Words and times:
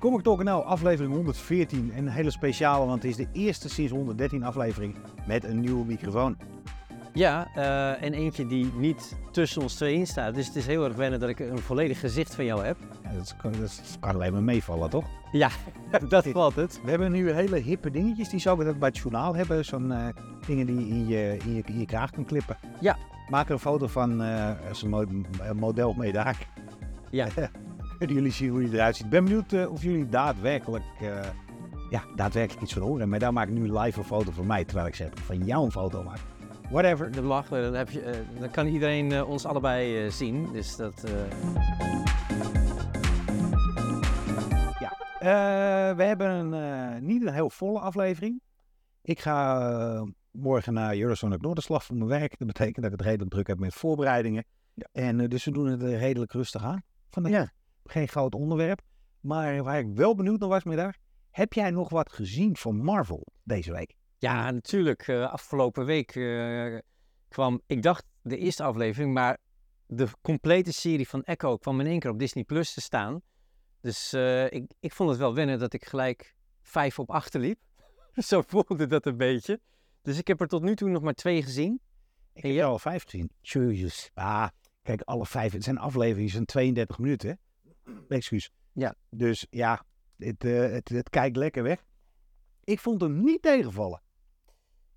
Comic 0.00 0.22
Talk 0.22 0.42
NL, 0.42 0.64
aflevering 0.64 1.14
114. 1.14 1.92
En 1.94 2.06
een 2.06 2.12
hele 2.12 2.30
speciale, 2.30 2.86
want 2.86 3.02
het 3.02 3.10
is 3.10 3.16
de 3.16 3.26
eerste 3.32 3.68
sinds 3.68 3.92
113 3.92 4.44
aflevering 4.44 4.96
met 5.26 5.44
een 5.44 5.60
nieuwe 5.60 5.84
microfoon. 5.84 6.36
Ja, 7.12 7.48
eh, 7.54 8.02
en 8.02 8.12
eentje 8.12 8.46
die 8.46 8.72
niet 8.76 9.16
tussen 9.30 9.62
ons 9.62 9.74
tweeën 9.74 10.06
staat. 10.06 10.34
Dus 10.34 10.46
het 10.46 10.56
is 10.56 10.66
heel 10.66 10.84
erg 10.84 10.96
wennen 10.96 11.20
dat 11.20 11.28
ik 11.28 11.38
een 11.38 11.58
volledig 11.58 12.00
gezicht 12.00 12.34
van 12.34 12.44
jou 12.44 12.64
heb. 12.64 12.76
Ja, 13.02 13.12
dat, 13.12 13.36
kan, 13.36 13.52
dat 13.60 13.82
kan 14.00 14.14
alleen 14.14 14.32
maar 14.32 14.42
meevallen, 14.42 14.90
toch? 14.90 15.04
Ja, 15.32 15.50
dat 16.08 16.26
valt 16.26 16.56
het. 16.56 16.80
We 16.84 16.90
hebben 16.90 17.12
nu 17.12 17.30
hele 17.30 17.56
hippe 17.56 17.90
dingetjes 17.90 18.28
die 18.28 18.40
zo 18.40 18.56
dat 18.56 18.78
bij 18.78 18.88
het 18.88 18.98
journaal 18.98 19.34
hebben. 19.34 19.64
Zo'n 19.64 19.92
eh, 19.92 20.06
dingen 20.46 20.66
die 20.66 20.76
je 20.76 20.94
in 20.94 21.06
je, 21.06 21.36
in, 21.44 21.54
je, 21.54 21.62
in 21.66 21.78
je 21.78 21.86
kraag 21.86 22.10
kan 22.10 22.24
klippen. 22.24 22.56
Ja. 22.80 22.96
Maak 23.28 23.46
er 23.46 23.52
een 23.52 23.58
foto 23.58 23.86
van 23.86 24.22
uh, 24.22 24.50
als 24.68 24.82
een 24.82 24.88
mo 24.88 25.04
model 25.54 25.92
mee 25.92 26.12
daar. 26.12 26.46
Ja. 27.10 27.28
Kunnen 28.00 28.18
jullie 28.18 28.32
zien 28.32 28.50
hoe 28.50 28.62
je 28.62 28.72
eruit 28.72 28.96
ziet. 28.96 29.04
Ik 29.04 29.10
ben 29.10 29.24
benieuwd 29.24 29.52
uh, 29.52 29.72
of 29.72 29.82
jullie 29.82 30.08
daadwerkelijk, 30.08 30.84
uh, 31.02 31.20
ja, 31.90 32.04
daadwerkelijk 32.16 32.62
iets 32.62 32.72
van 32.72 32.82
horen. 32.82 33.08
Maar 33.08 33.18
daar 33.18 33.32
maak 33.32 33.48
ik 33.48 33.54
nu 33.54 33.78
live 33.78 33.98
een 33.98 34.04
foto 34.04 34.30
van 34.32 34.46
mij, 34.46 34.64
terwijl 34.64 34.86
ik 34.86 34.94
zeg 34.94 35.10
van 35.14 35.44
jou 35.44 35.64
een 35.64 35.70
foto 35.70 36.02
maak. 36.02 36.18
Whatever. 36.70 37.12
Dat 37.12 37.24
mag, 37.24 37.48
dan, 37.48 37.74
heb 37.74 37.90
je, 37.90 38.04
uh, 38.04 38.40
dan 38.40 38.50
kan 38.50 38.66
iedereen 38.66 39.24
ons 39.24 39.44
allebei 39.44 40.10
zien. 40.10 40.52
Dus 40.52 40.76
dat... 40.76 41.04
Ja, 44.78 45.94
we 45.96 46.02
hebben 46.02 46.30
een, 46.30 47.06
niet 47.06 47.26
een 47.26 47.32
heel 47.32 47.50
volle 47.50 47.80
aflevering. 47.80 48.40
Ik 49.02 49.20
ga 49.20 50.06
morgen 50.30 50.72
naar 50.72 50.96
Eurosonic 50.96 51.40
Noorderslag 51.40 51.84
voor 51.84 51.96
mijn 51.96 52.08
werk. 52.08 52.38
Dat 52.38 52.46
betekent 52.46 52.76
dat 52.76 52.84
ik 52.84 52.98
het 52.98 53.00
redelijk 53.00 53.30
druk 53.30 53.46
heb 53.46 53.58
met 53.58 53.74
voorbereidingen. 53.74 54.44
Ja. 54.74 54.86
En 54.92 55.28
dus 55.28 55.44
we 55.44 55.50
doen 55.50 55.66
het 55.66 55.82
redelijk 55.82 56.32
rustig 56.32 56.64
aan. 56.64 56.82
Vandaag. 57.10 57.32
Ja 57.32 57.58
geen 57.90 58.08
groot 58.08 58.34
onderwerp. 58.34 58.80
Maar 59.20 59.62
waar 59.62 59.78
ik 59.78 59.88
wel 59.94 60.14
benieuwd 60.14 60.40
naar 60.40 60.48
was, 60.48 60.62
daar. 60.62 60.98
Heb 61.30 61.52
jij 61.52 61.70
nog 61.70 61.88
wat 61.88 62.12
gezien 62.12 62.56
van 62.56 62.76
Marvel 62.76 63.26
deze 63.42 63.72
week? 63.72 63.94
Ja, 64.18 64.50
natuurlijk. 64.50 65.08
Uh, 65.08 65.32
afgelopen 65.32 65.84
week 65.84 66.14
uh, 66.14 66.78
kwam, 67.28 67.60
ik 67.66 67.82
dacht 67.82 68.04
de 68.22 68.36
eerste 68.36 68.62
aflevering, 68.62 69.12
maar 69.12 69.38
de 69.86 70.08
complete 70.20 70.72
serie 70.72 71.08
van 71.08 71.22
Echo 71.22 71.56
kwam 71.56 71.80
in 71.80 71.86
één 71.86 71.98
keer 71.98 72.10
op 72.10 72.18
Disney 72.18 72.44
Plus 72.44 72.72
te 72.72 72.80
staan. 72.80 73.22
Dus 73.80 74.14
uh, 74.14 74.44
ik, 74.44 74.72
ik 74.80 74.92
vond 74.92 75.10
het 75.10 75.18
wel 75.18 75.34
wennen 75.34 75.58
dat 75.58 75.72
ik 75.72 75.84
gelijk 75.84 76.34
vijf 76.62 76.98
op 76.98 77.10
achter 77.10 77.40
liep. 77.40 77.58
Zo 78.14 78.42
voelde 78.46 78.86
dat 78.86 79.06
een 79.06 79.16
beetje. 79.16 79.60
Dus 80.02 80.18
ik 80.18 80.26
heb 80.26 80.40
er 80.40 80.46
tot 80.46 80.62
nu 80.62 80.76
toe 80.76 80.88
nog 80.88 81.02
maar 81.02 81.14
twee 81.14 81.42
gezien. 81.42 81.80
Ik 82.32 82.42
heb 82.42 82.56
er 82.56 82.64
al 82.64 82.78
vijf 82.78 83.02
gezien. 83.02 83.30
Jezus. 83.40 84.10
Ah, 84.14 84.48
kijk, 84.82 85.00
alle 85.00 85.26
vijf. 85.26 85.52
Het 85.52 85.64
zijn 85.64 85.78
afleveringen 85.78 86.30
van 86.30 86.44
32 86.44 86.98
minuten. 86.98 87.38
Excuus. 88.08 88.50
Ja. 88.72 88.94
Dus 89.10 89.46
ja, 89.50 89.84
het, 90.16 90.44
uh, 90.44 90.70
het, 90.70 90.88
het, 90.88 91.10
kijkt 91.10 91.36
lekker 91.36 91.62
weg. 91.62 91.84
Ik 92.64 92.80
vond 92.80 93.00
hem 93.00 93.24
niet 93.24 93.42
tegenvallen. 93.42 94.02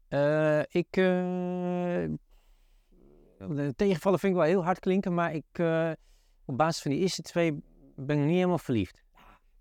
Uh, 0.09 0.59
ik. 0.59 0.97
Uh, 0.97 2.05
tegenvallen 3.75 4.19
vind 4.19 4.33
ik 4.33 4.39
wel 4.39 4.47
heel 4.47 4.63
hard 4.63 4.79
klinken, 4.79 5.13
maar 5.13 5.33
ik. 5.33 5.45
op 6.45 6.57
basis 6.57 6.81
van 6.81 6.91
die 6.91 6.99
eerste 6.99 7.21
twee 7.21 7.63
ben 7.95 8.17
ik 8.17 8.25
niet 8.25 8.35
helemaal 8.35 8.57
verliefd. 8.57 9.03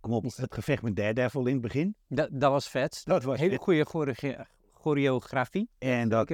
Kom 0.01 0.13
op, 0.13 0.23
het 0.23 0.55
gevecht 0.55 0.83
met 0.83 0.97
Daredevil 0.97 1.47
in 1.47 1.53
het 1.53 1.63
begin. 1.63 1.95
Dat, 2.09 2.29
dat 2.33 2.51
was 2.51 2.69
vet. 2.69 3.01
Dat 3.05 3.23
was 3.23 3.39
hele 3.39 3.59
goede 3.59 3.85
choreografie. 4.73 5.69
En 5.79 6.09
dat, 6.09 6.29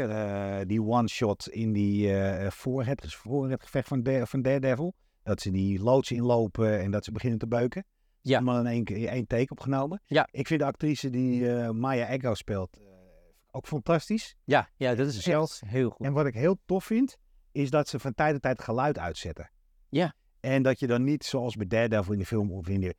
die 0.69 0.83
one-shot 0.83 1.49
in 1.49 1.73
die 1.73 2.15
voor, 2.51 2.85
het, 2.85 3.15
voor 3.15 3.51
het 3.51 3.63
gevecht 3.63 3.89
van, 3.89 4.27
van 4.27 4.43
Daredevil. 4.43 4.95
Dat 5.29 5.41
ze 5.41 5.51
die 5.51 5.83
loods 5.83 6.11
inlopen 6.11 6.81
en 6.81 6.91
dat 6.91 7.05
ze 7.05 7.13
beginnen 7.13 7.39
te 7.39 7.47
beuken. 7.47 7.85
Ja. 8.21 8.37
Allemaal 8.37 8.67
in 8.67 8.67
één, 8.67 9.09
één 9.09 9.27
take 9.27 9.51
opgenomen. 9.51 10.03
Ja. 10.07 10.29
Ik 10.31 10.47
vind 10.47 10.61
de 10.61 10.67
actrice 10.67 11.11
die 11.11 11.41
uh, 11.41 11.71
Maya 11.71 12.07
Echo 12.07 12.35
speelt 12.35 12.79
uh, 12.81 12.87
ook 13.51 13.67
fantastisch. 13.67 14.37
Ja, 14.45 14.69
ja 14.77 14.95
dat 14.95 15.07
is 15.07 15.23
zelfs 15.23 15.63
heel 15.67 15.91
goed. 15.91 16.07
En 16.07 16.13
wat 16.13 16.27
ik 16.27 16.35
heel 16.35 16.59
tof 16.65 16.85
vind, 16.85 17.17
is 17.53 17.71
dat 17.71 17.89
ze 17.89 17.99
van 17.99 18.15
tijd 18.15 18.33
tot 18.33 18.43
tijd 18.43 18.63
geluid 18.63 18.99
uitzetten. 18.99 19.51
Ja. 19.89 20.15
En 20.41 20.63
dat 20.63 20.79
je 20.79 20.87
dan 20.87 21.05
niet 21.05 21.25
zoals 21.25 21.57
bij 21.57 21.67
Daredevil 21.67 22.13
in 22.13 22.19
de 22.19 22.27
film 22.27 22.53
of 22.53 22.69
in 22.69 22.81
de... 22.81 22.95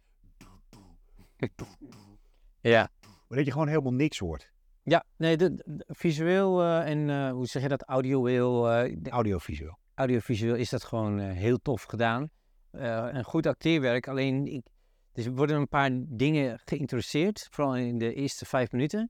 Ja. 2.61 2.91
Maar 3.27 3.37
dat 3.37 3.45
je 3.45 3.51
gewoon 3.51 3.67
helemaal 3.67 3.93
niks 3.93 4.19
hoort. 4.19 4.51
Ja, 4.83 5.05
nee, 5.17 5.37
de, 5.37 5.53
de 5.53 5.85
visueel 5.87 6.61
uh, 6.61 6.89
en 6.89 7.29
hoe 7.29 7.47
zeg 7.47 7.61
je 7.61 7.67
dat, 7.67 7.83
audiovisueel? 7.83 8.69
Audiovisueel 9.09 9.77
audiovisueel 9.99 10.55
is 10.55 10.69
dat 10.69 10.83
gewoon 10.83 11.19
uh, 11.19 11.31
heel 11.31 11.57
tof 11.61 11.83
gedaan. 11.83 12.29
Uh, 12.71 13.07
een 13.11 13.23
goed 13.23 13.45
acteerwerk. 13.45 14.07
Alleen, 14.07 14.47
ik, 14.47 14.65
dus 15.13 15.25
er 15.25 15.35
worden 15.35 15.55
een 15.55 15.67
paar 15.67 15.89
dingen 15.93 16.59
geïntroduceerd, 16.65 17.47
vooral 17.51 17.75
in 17.75 17.97
de 17.97 18.13
eerste 18.13 18.45
vijf 18.45 18.71
minuten. 18.71 19.09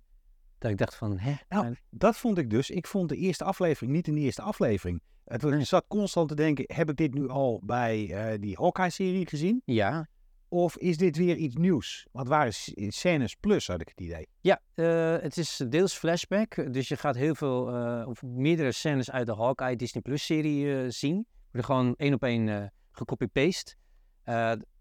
Dat 0.57 0.71
ik 0.71 0.77
dacht 0.77 0.95
van, 0.95 1.17
hè? 1.17 1.33
Nou, 1.49 1.75
dat 1.89 2.17
vond 2.17 2.37
ik 2.37 2.49
dus. 2.49 2.69
Ik 2.69 2.87
vond 2.87 3.09
de 3.09 3.15
eerste 3.15 3.43
aflevering 3.43 3.91
niet 3.91 4.07
in 4.07 4.15
de 4.15 4.21
eerste 4.21 4.41
aflevering. 4.41 5.01
Het 5.25 5.43
ik 5.43 5.65
zat 5.65 5.85
constant 5.87 6.27
te 6.29 6.35
denken, 6.35 6.63
heb 6.67 6.89
ik 6.89 6.95
dit 6.95 7.13
nu 7.13 7.27
al 7.27 7.61
bij 7.63 8.31
uh, 8.33 8.41
die 8.41 8.55
Hawkeye-serie 8.57 9.27
gezien? 9.27 9.61
Ja. 9.65 10.07
Of 10.51 10.77
is 10.77 10.97
dit 10.97 11.17
weer 11.17 11.35
iets 11.35 11.55
nieuws? 11.55 12.07
Want 12.11 12.27
waren 12.27 12.53
scènes 12.87 13.35
plus, 13.35 13.67
had 13.67 13.81
ik 13.81 13.87
het 13.87 13.99
idee. 14.01 14.27
Ja, 14.41 14.61
uh, 14.75 15.21
het 15.21 15.37
is 15.37 15.63
deels 15.69 15.93
flashback. 15.93 16.73
Dus 16.73 16.87
je 16.87 16.97
gaat 16.97 17.15
heel 17.15 17.35
veel, 17.35 17.75
uh, 17.75 18.07
of 18.07 18.21
meerdere 18.21 18.71
scènes 18.71 19.11
uit 19.11 19.25
de 19.25 19.35
Hawkeye 19.35 19.75
Disney 19.75 20.01
Plus 20.01 20.25
serie 20.25 20.65
uh, 20.65 20.89
zien. 20.89 21.25
Worden 21.43 21.63
gewoon 21.63 21.95
één 21.95 22.13
op 22.13 22.23
één 22.23 22.73
gecopy-paste. 22.91 23.75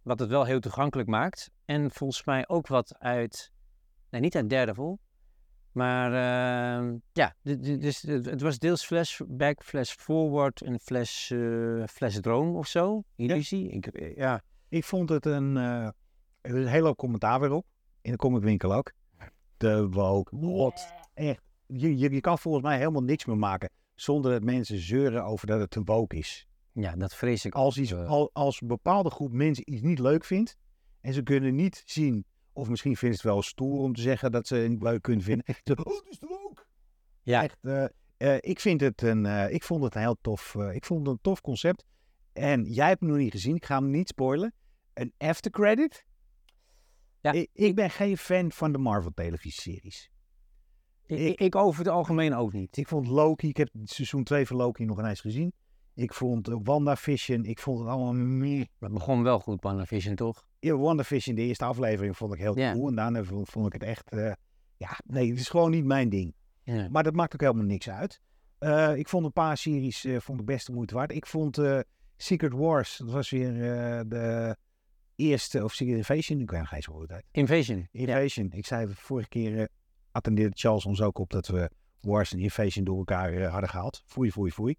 wat 0.03 0.19
het 0.19 0.29
wel 0.29 0.45
heel 0.45 0.61
toegankelijk 0.61 1.09
maakt. 1.09 1.51
En 1.65 1.91
volgens 1.91 2.25
mij 2.25 2.49
ook 2.49 2.67
wat 2.67 2.99
uit, 2.99 3.53
nee 4.11 4.21
niet 4.21 4.37
uit 4.37 4.51
Daredevil. 4.51 4.99
Maar 5.73 6.13
ehm, 6.13 6.97
ja, 7.13 7.35
dus 7.79 8.03
het 8.03 8.41
was 8.41 8.59
deels 8.59 8.85
flashback, 8.85 9.63
flash 9.63 9.93
forward 9.93 10.63
en 10.63 10.81
flash, 10.81 11.33
flash 11.87 12.19
droom 12.21 12.57
of 12.57 12.67
zo. 12.67 13.03
Illusie. 13.17 13.65
Ja. 13.65 13.73
Ik, 13.73 14.17
ja. 14.17 14.43
Ik 14.69 14.85
vond 14.85 15.09
het 15.09 15.27
een, 15.27 15.57
uh, 15.57 15.85
er 15.85 15.95
is 16.41 16.53
een 16.53 16.67
hele 16.67 16.87
hoop 16.87 16.97
commentaar 16.97 17.41
weer 17.41 17.53
op. 17.53 17.67
In 18.01 18.11
de 18.11 18.17
comicwinkel 18.17 18.75
ook. 18.75 18.93
De 19.57 19.89
woke, 19.89 20.39
wat, 20.39 20.93
echt. 21.15 21.43
Je, 21.67 21.99
je, 21.99 22.11
je, 22.11 22.21
kan 22.21 22.39
volgens 22.39 22.65
mij 22.65 22.79
helemaal 22.79 23.03
niks 23.03 23.25
meer 23.25 23.37
maken 23.37 23.71
zonder 23.95 24.33
dat 24.33 24.43
mensen 24.43 24.79
zeuren 24.79 25.25
over 25.25 25.47
dat 25.47 25.61
het 25.61 25.71
te 25.71 25.83
woke 25.85 26.17
is. 26.17 26.47
Ja, 26.73 26.97
dat 26.97 27.15
vrees 27.15 27.45
ik. 27.45 27.55
Als, 27.55 27.79
iets, 27.79 27.95
al, 27.95 28.31
als 28.33 28.61
een 28.61 28.67
bepaalde 28.67 29.11
groep 29.11 29.33
mensen 29.33 29.73
iets 29.73 29.83
niet 29.83 29.99
leuk 29.99 30.25
vindt 30.25 30.57
en 31.01 31.13
ze 31.13 31.23
kunnen 31.23 31.55
niet 31.55 31.83
zien, 31.87 32.25
of 32.53 32.69
misschien 32.69 32.97
vinden 32.97 33.19
ze 33.19 33.27
het 33.27 33.35
wel 33.35 33.43
stoer 33.43 33.79
om 33.79 33.95
te 33.95 34.01
zeggen 34.01 34.33
dat 34.33 34.47
ze 34.47 34.55
het 34.55 34.69
niet 34.69 34.83
leuk 34.83 35.03
kunnen 35.03 35.25
vinden. 35.25 35.45
Ze, 35.65 35.77
oh, 35.85 35.97
het 35.97 36.07
is 36.09 36.19
te 36.19 36.27
woke. 36.27 36.65
Ja. 37.23 37.43
Echt, 37.43 37.59
uh, 37.63 37.85
uh, 38.19 38.37
ik, 38.41 38.61
vind 38.61 38.81
het 38.81 39.03
een, 39.03 39.27
ik 39.51 39.63
vond 39.63 39.83
het 39.85 39.95
een 39.95 40.01
heel 40.01 40.19
tof, 40.21 40.55
ik 40.55 40.85
vond 40.85 41.07
het 41.07 41.09
een 41.15 41.23
tof 41.23 41.41
concept. 41.41 41.85
En 42.39 42.65
jij 42.65 42.89
hebt 42.89 43.01
hem 43.01 43.09
nog 43.09 43.19
niet 43.19 43.33
gezien, 43.33 43.57
ik 43.57 43.65
ga 43.65 43.79
hem 43.79 43.91
niet 43.91 44.09
spoilen. 44.09 44.53
Een 44.95 45.13
aftercredit? 45.19 46.05
Ja, 47.21 47.33
ik, 47.33 47.49
ik 47.53 47.75
ben 47.75 47.91
geen 47.91 48.17
fan 48.19 48.53
van 48.53 48.73
de 48.73 48.79
Marvel 48.79 49.11
televisieseries. 49.15 50.11
Ik, 51.07 51.19
ik, 51.19 51.41
ik, 51.41 51.57
over 51.57 51.85
het 51.85 51.93
algemeen 51.93 52.35
ook 52.35 52.53
niet. 52.53 52.77
Ik 52.77 52.89
vond 52.89 53.07
Loki, 53.07 53.49
ik 53.49 53.57
heb 53.57 53.69
seizoen 53.85 54.25
2 54.25 54.47
van 54.47 54.57
Loki 54.57 54.85
nog 54.85 54.99
eens 54.99 55.21
gezien. 55.21 55.53
Ik 55.95 56.13
vond 56.13 56.49
uh, 56.49 56.57
WandaVision, 56.63 57.45
ik 57.45 57.59
vond 57.59 57.79
het 57.79 57.89
allemaal 57.89 58.13
meer. 58.15 58.67
Dat 58.79 58.93
begon 58.93 59.23
wel 59.23 59.39
goed, 59.39 59.63
WandaVision, 59.63 60.15
toch? 60.15 60.47
Ja, 60.59 60.77
WandaVision, 60.77 61.35
de 61.35 61.43
eerste 61.43 61.65
aflevering 61.65 62.17
vond 62.17 62.35
ik 62.35 62.41
heel 62.41 62.59
ja. 62.59 62.73
cool. 62.73 62.89
En 62.89 62.95
daarna 62.95 63.25
vond, 63.25 63.67
ik 63.67 63.73
het 63.73 63.83
echt, 63.83 64.13
uh, 64.13 64.33
ja, 64.77 64.99
nee, 65.05 65.31
het 65.31 65.39
is 65.39 65.49
gewoon 65.49 65.71
niet 65.71 65.85
mijn 65.85 66.09
ding. 66.09 66.35
Maar 66.91 67.03
dat 67.03 67.15
maakt 67.15 67.35
ook 67.35 67.41
helemaal 67.41 67.65
niks 67.65 67.91
uit. 67.91 68.21
Uh, 68.61 68.97
ik 68.97 69.09
vond 69.09 69.25
een 69.25 69.33
paar 69.33 69.57
series 69.57 70.05
uh, 70.05 70.21
vond 70.21 70.41
ik 70.41 70.47
best 70.47 70.67
de 70.67 70.73
moeite 70.73 70.95
waard. 70.95 71.13
Ik 71.13 71.27
vond 71.27 71.59
Secret 72.21 72.53
Wars, 72.53 72.97
dat 72.97 73.11
was 73.11 73.31
weer 73.31 73.53
de 74.09 74.57
eerste, 75.19 75.65
of 75.65 75.73
Secret 75.73 75.97
Invasion, 75.97 76.41
ik 76.41 76.53
eens 76.53 76.87
hoe 76.87 77.01
het 77.01 77.11
heet. 77.11 77.25
Invasion. 77.31 77.89
Invasion. 77.91 78.49
Ja. 78.51 78.57
Ik 78.57 78.67
zei 78.67 78.87
vorige 78.95 79.29
keer, 79.29 79.53
uh, 79.53 79.65
attendeerde 80.11 80.57
Charles 80.57 80.87
ons 80.87 81.03
ook 81.03 81.19
op 81.19 81.31
dat 81.31 81.47
we 81.47 81.71
Wars 82.01 82.33
en 82.33 82.39
Invasion 82.39 82.85
door 82.85 82.99
elkaar 82.99 83.33
uh, 83.33 83.51
hadden 83.51 83.71
gehaald. 83.71 84.03
Foei, 84.07 84.33
foei, 84.33 84.51
foei. 84.51 84.77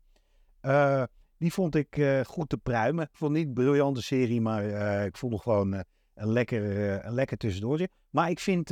Die 1.38 1.54
vond 1.54 1.76
ik 1.76 2.02
goed 2.26 2.50
te 2.50 2.58
pruimen. 2.58 3.04
Ik 3.04 3.18
vond 3.18 3.34
niet 3.34 3.48
een 3.48 3.54
briljante 3.54 4.02
serie, 4.02 4.42
maar 4.42 4.64
ik 5.06 5.18
vond 5.18 5.32
nog 5.32 5.44
gewoon 5.44 5.74
een, 6.14 6.32
lekker, 6.32 6.64
een 7.06 7.14
lekker 7.14 7.38
tussendoortje. 7.38 7.90
Maar 8.10 8.30
ik 8.30 8.40
vind 8.40 8.72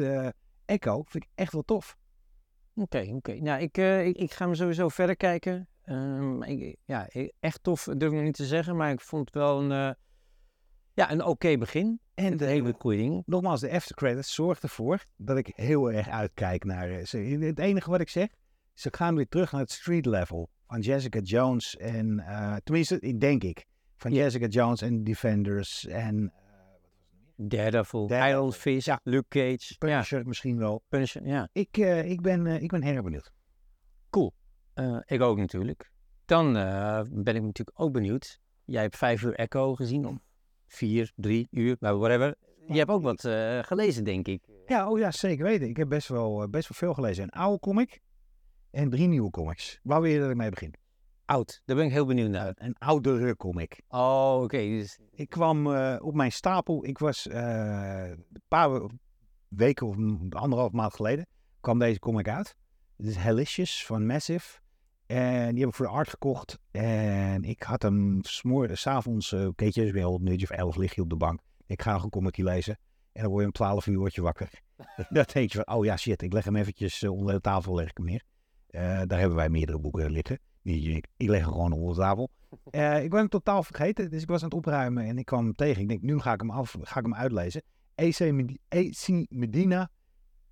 Echo 0.65 1.03
vind 1.03 1.23
ik 1.23 1.29
echt 1.35 1.53
wel 1.53 1.61
tof. 1.61 1.97
Oké, 2.75 2.81
okay, 2.81 3.07
oké. 3.07 3.15
Okay. 3.15 3.37
Nou, 3.37 3.61
ik, 3.61 3.77
ik, 3.77 4.17
ik, 4.17 4.31
ga 4.31 4.45
hem 4.45 4.55
sowieso 4.55 4.89
verder 4.89 5.15
kijken. 5.15 5.67
Um, 5.89 6.43
ik, 6.43 6.75
ja, 6.85 7.07
echt 7.39 7.63
tof 7.63 7.83
durf 7.83 8.11
ik 8.11 8.17
nog 8.17 8.25
niet 8.25 8.35
te 8.35 8.45
zeggen, 8.45 8.75
maar 8.75 8.91
ik 8.91 9.01
vond 9.01 9.25
het 9.25 9.35
wel 9.35 9.61
een 9.61 9.95
ja, 10.97 11.11
een 11.11 11.21
oké 11.21 11.29
okay 11.29 11.57
begin. 11.57 11.99
En 12.13 12.37
de 12.37 12.45
hele 12.45 12.75
goede. 12.79 13.23
Nogmaals, 13.25 13.61
de 13.61 13.71
aftercredits 13.71 14.33
zorgt 14.33 14.63
ervoor 14.63 15.05
dat 15.15 15.37
ik 15.37 15.51
heel 15.55 15.91
erg 15.91 16.09
uitkijk 16.09 16.63
naar 16.63 17.05
ze. 17.05 17.17
Het 17.17 17.59
enige 17.59 17.89
wat 17.89 18.01
ik 18.01 18.09
zeg, 18.09 18.27
ze 18.73 18.89
gaan 18.91 19.15
weer 19.15 19.27
terug 19.27 19.51
naar 19.51 19.61
het 19.61 19.71
street 19.71 20.05
level 20.05 20.49
van 20.67 20.79
Jessica 20.79 21.19
Jones 21.19 21.77
en, 21.77 22.19
uh, 22.19 22.55
tenminste, 22.63 23.17
denk 23.17 23.43
ik, 23.43 23.65
van 23.95 24.11
Jessica 24.13 24.47
Jones 24.47 24.81
en 24.81 25.03
Defenders 25.03 25.85
en, 25.85 26.15
uh? 26.23 26.29
Daredevil, 27.35 28.07
Daredevil, 28.07 28.39
Iron 28.39 28.53
Fist, 28.53 28.85
ja. 28.85 28.99
Luke 29.03 29.27
Cage. 29.27 29.65
Ja, 29.67 29.75
Punisher 29.77 30.27
misschien 30.27 30.57
wel. 30.57 30.83
Punisher, 30.87 31.27
ja. 31.27 31.49
Ik, 31.51 31.77
eh, 31.77 32.09
ik, 32.09 32.21
ben, 32.21 32.47
eh, 32.47 32.61
ik 32.61 32.69
ben 32.69 32.83
erg 32.83 33.03
benieuwd. 33.03 33.31
Eh, 34.77 34.97
ik 35.05 35.21
ook 35.21 35.37
natuurlijk. 35.37 35.91
Dan 36.25 36.57
eh, 36.57 37.01
ben 37.09 37.35
ik 37.35 37.41
natuurlijk 37.41 37.79
ook 37.81 37.91
benieuwd. 37.91 38.39
Jij 38.65 38.81
hebt 38.81 38.97
vijf 38.97 39.21
uur 39.23 39.33
Echo 39.33 39.75
gezien, 39.75 40.07
of 40.07 40.15
vier, 40.67 41.11
drie 41.15 41.47
uur, 41.51 41.75
maar 41.79 41.97
whatever. 41.97 42.35
Je 42.67 42.77
hebt 42.77 42.89
ook 42.89 43.01
wat 43.03 43.25
eh, 43.25 43.59
gelezen, 43.63 44.03
denk 44.03 44.27
ik. 44.27 44.47
Ja, 44.65 44.89
oh 44.89 44.99
ja, 44.99 45.11
zeker 45.11 45.43
weten. 45.45 45.67
Ik 45.67 45.77
heb 45.77 45.89
best 45.89 46.07
wel, 46.07 46.49
best 46.49 46.69
wel 46.69 46.77
veel 46.77 46.93
gelezen. 46.93 47.23
Een 47.23 47.29
oude 47.29 47.59
comic 47.59 47.99
en 48.71 48.89
drie 48.89 49.07
nieuwe 49.07 49.29
comics. 49.29 49.79
Waar 49.83 50.01
wil 50.01 50.11
je 50.11 50.19
dat 50.19 50.29
ik 50.29 50.35
mee 50.35 50.49
begin? 50.49 50.73
Oud, 51.25 51.61
daar 51.65 51.75
ben 51.75 51.85
ik 51.85 51.91
heel 51.91 52.05
benieuwd 52.05 52.29
naar. 52.29 52.51
Een 52.55 52.75
oudere 52.77 53.35
comic. 53.35 53.81
Oh, 53.87 54.39
oké. 54.43 54.57
dus, 54.57 54.99
Ik 55.11 55.29
kwam 55.29 55.67
op 55.97 56.13
mijn 56.13 56.31
stapel, 56.31 56.85
ik 56.85 56.97
was 56.97 57.27
een 57.29 58.25
paar 58.47 58.73
we- 58.73 58.89
weken 59.47 59.87
of 59.87 59.95
anderhalf 60.29 60.71
maand 60.71 60.93
geleden, 60.93 61.27
kwam 61.59 61.79
deze 61.79 61.99
comic 61.99 62.27
uit. 62.29 62.55
Het 62.97 63.05
is 63.05 63.15
Helicious 63.15 63.85
van 63.85 64.05
Massive. 64.05 64.59
En 65.07 65.49
die 65.49 65.59
heb 65.59 65.69
ik 65.69 65.75
voor 65.75 65.85
de 65.85 65.91
art 65.91 66.09
gekocht. 66.09 66.59
En 66.71 67.43
ik 67.43 67.63
had 67.63 67.81
hem 67.81 68.19
s'avonds, 68.71 69.31
uh, 69.31 69.47
keetje, 69.55 69.81
dus 69.81 69.91
weer 69.91 70.03
al 70.03 70.15
een 70.15 70.27
uurtje 70.27 70.49
of 70.49 70.57
elf 70.57 70.75
lig 70.75 70.95
je 70.95 71.01
op 71.01 71.09
de 71.09 71.15
bank. 71.15 71.39
Ik 71.65 71.81
ga 71.81 71.93
nog 71.93 72.03
een 72.03 72.09
comicje 72.09 72.43
lezen. 72.43 72.79
En 73.11 73.21
dan 73.21 73.31
word 73.31 73.41
je 73.41 73.47
om 73.47 73.53
twaalf 73.53 73.87
uur 73.87 73.97
word 73.97 74.15
je 74.15 74.21
wakker. 74.21 74.49
dan 75.09 75.25
denk 75.33 75.51
je 75.51 75.63
van, 75.63 75.75
oh 75.75 75.85
ja 75.85 75.97
shit, 75.97 76.21
ik 76.21 76.33
leg 76.33 76.45
hem 76.45 76.55
eventjes 76.55 77.03
eh, 77.03 77.11
onder 77.11 77.33
de 77.33 77.41
tafel, 77.41 77.75
leg 77.75 77.89
ik 77.89 77.97
hem 77.97 78.05
neer. 78.05 78.23
Eh, 78.67 79.01
daar 79.05 79.19
hebben 79.19 79.37
wij 79.37 79.49
meerdere 79.49 79.79
boeken 79.79 80.11
liggen. 80.11 80.39
Ik, 80.61 81.07
ik 81.17 81.27
leg 81.29 81.41
hem 81.41 81.51
gewoon 81.51 81.71
onder 81.71 81.95
de 81.95 82.01
tafel. 82.01 82.29
Eh, 82.71 83.03
ik 83.03 83.11
was 83.11 83.19
hem 83.19 83.29
totaal 83.29 83.63
vergeten, 83.63 84.09
dus 84.09 84.21
ik 84.21 84.27
was 84.27 84.39
aan 84.39 84.47
het 84.47 84.57
opruimen 84.57 85.05
en 85.05 85.17
ik 85.17 85.25
kwam 85.25 85.43
hem 85.43 85.55
tegen. 85.55 85.81
Ik 85.81 85.87
denk, 85.87 86.01
nu 86.01 86.19
ga 86.19 86.33
ik 86.33 86.39
hem, 86.39 86.49
af, 86.51 86.75
ga 86.81 86.99
ik 86.99 87.05
hem 87.05 87.15
uitlezen. 87.15 87.61
Medi- 87.95 88.57
AC 88.69 89.25
Medina, 89.29 89.89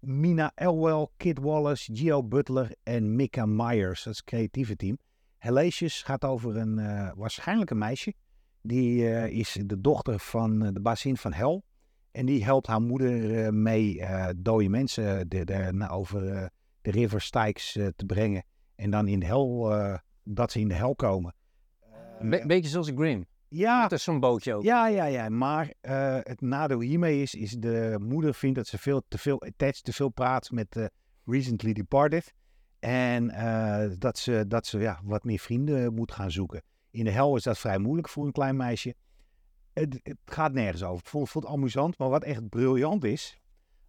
Mina 0.06 0.52
Elwell, 0.56 1.08
Kid 1.18 1.40
Wallace, 1.40 1.94
Gio 1.94 2.24
Butler 2.24 2.76
en 2.84 3.16
Mika 3.16 3.46
Myers. 3.46 4.04
Dat 4.04 4.14
is 4.14 4.20
het 4.20 4.28
creatieve 4.28 4.76
team. 4.76 4.98
Hellacious 5.38 6.04
gaat 6.04 6.26
over 6.26 6.58
een, 6.58 6.80
eh, 6.80 7.12
waarschijnlijk 7.16 7.70
een 7.72 7.78
meisje. 7.78 8.14
Die 8.62 9.10
eh, 9.10 9.38
is 9.40 9.58
de 9.66 9.82
dochter 9.82 10.20
van 10.20 10.66
eh, 10.66 10.74
de 10.74 10.82
bazin 10.82 11.18
van 11.18 11.34
Hel. 11.34 11.64
En 12.12 12.26
die 12.26 12.44
helpt 12.44 12.68
haar 12.68 12.82
moeder 12.82 13.54
mee 13.54 14.02
dode 14.38 14.70
mensen 14.70 15.30
de, 15.30 15.88
over 15.90 16.50
de 16.82 16.92
River 16.92 17.22
Styx 17.22 17.72
te 17.72 18.06
brengen. 18.06 18.44
En 18.76 18.90
dan 18.90 19.08
in 19.08 19.20
de 19.20 19.26
hel, 19.26 19.74
dat 20.24 20.52
ze 20.52 20.60
in 20.60 20.68
de 20.68 20.74
hel 20.74 20.96
komen. 20.96 21.36
Een 22.20 22.30
be- 22.30 22.44
beetje 22.48 22.70
zoals 22.70 22.92
Grimm. 22.96 23.26
Ja, 23.58 23.82
Dat 23.82 23.92
is 23.92 24.04
zo'n 24.04 24.20
bootje 24.20 24.54
ook. 24.54 24.64
ja, 24.64 24.88
ja, 24.88 25.06
ja. 25.06 25.30
Maar 25.30 25.74
eh, 25.82 26.18
het 26.22 26.42
nadeel 26.42 26.80
hiermee 26.80 27.22
is, 27.22 27.34
is 27.34 27.52
de 27.52 27.98
moeder 28.00 28.34
vindt 28.34 28.56
dat 28.56 28.68
ze 28.68 28.78
veel 28.78 29.04
te 29.08 29.18
veel 29.18 29.42
attached, 29.42 29.84
te 29.84 29.94
veel 29.94 30.10
praat 30.10 30.52
met 30.52 30.76
eh, 30.76 30.86
Recently 31.26 31.74
Departed. 31.74 32.34
En 32.80 33.30
eh, 33.30 33.92
dat 33.98 34.18
ze, 34.18 34.46
dat 34.48 34.66
ze 34.66 34.80
ja, 34.80 35.00
wat 35.04 35.24
meer 35.24 35.40
vrienden 35.40 35.94
moet 35.94 36.12
gaan 36.12 36.32
zoeken. 36.32 36.64
In 36.92 37.04
de 37.04 37.12
hel 37.12 37.36
is 37.36 37.44
dat 37.44 37.58
vrij 37.58 37.78
moeilijk 37.78 38.10
voor 38.10 38.26
een 38.26 38.32
klein 38.32 38.56
meisje. 38.56 38.96
Het, 39.74 40.00
het 40.04 40.18
gaat 40.26 40.54
nergens 40.54 40.84
over. 40.84 41.00
Ik 41.00 41.08
vond, 41.08 41.30
vond 41.30 41.46
het 41.46 41.54
amusant, 41.54 41.98
maar 41.98 42.10
wat 42.10 42.24
echt 42.24 42.50
briljant 42.50 43.04
is. 43.04 43.40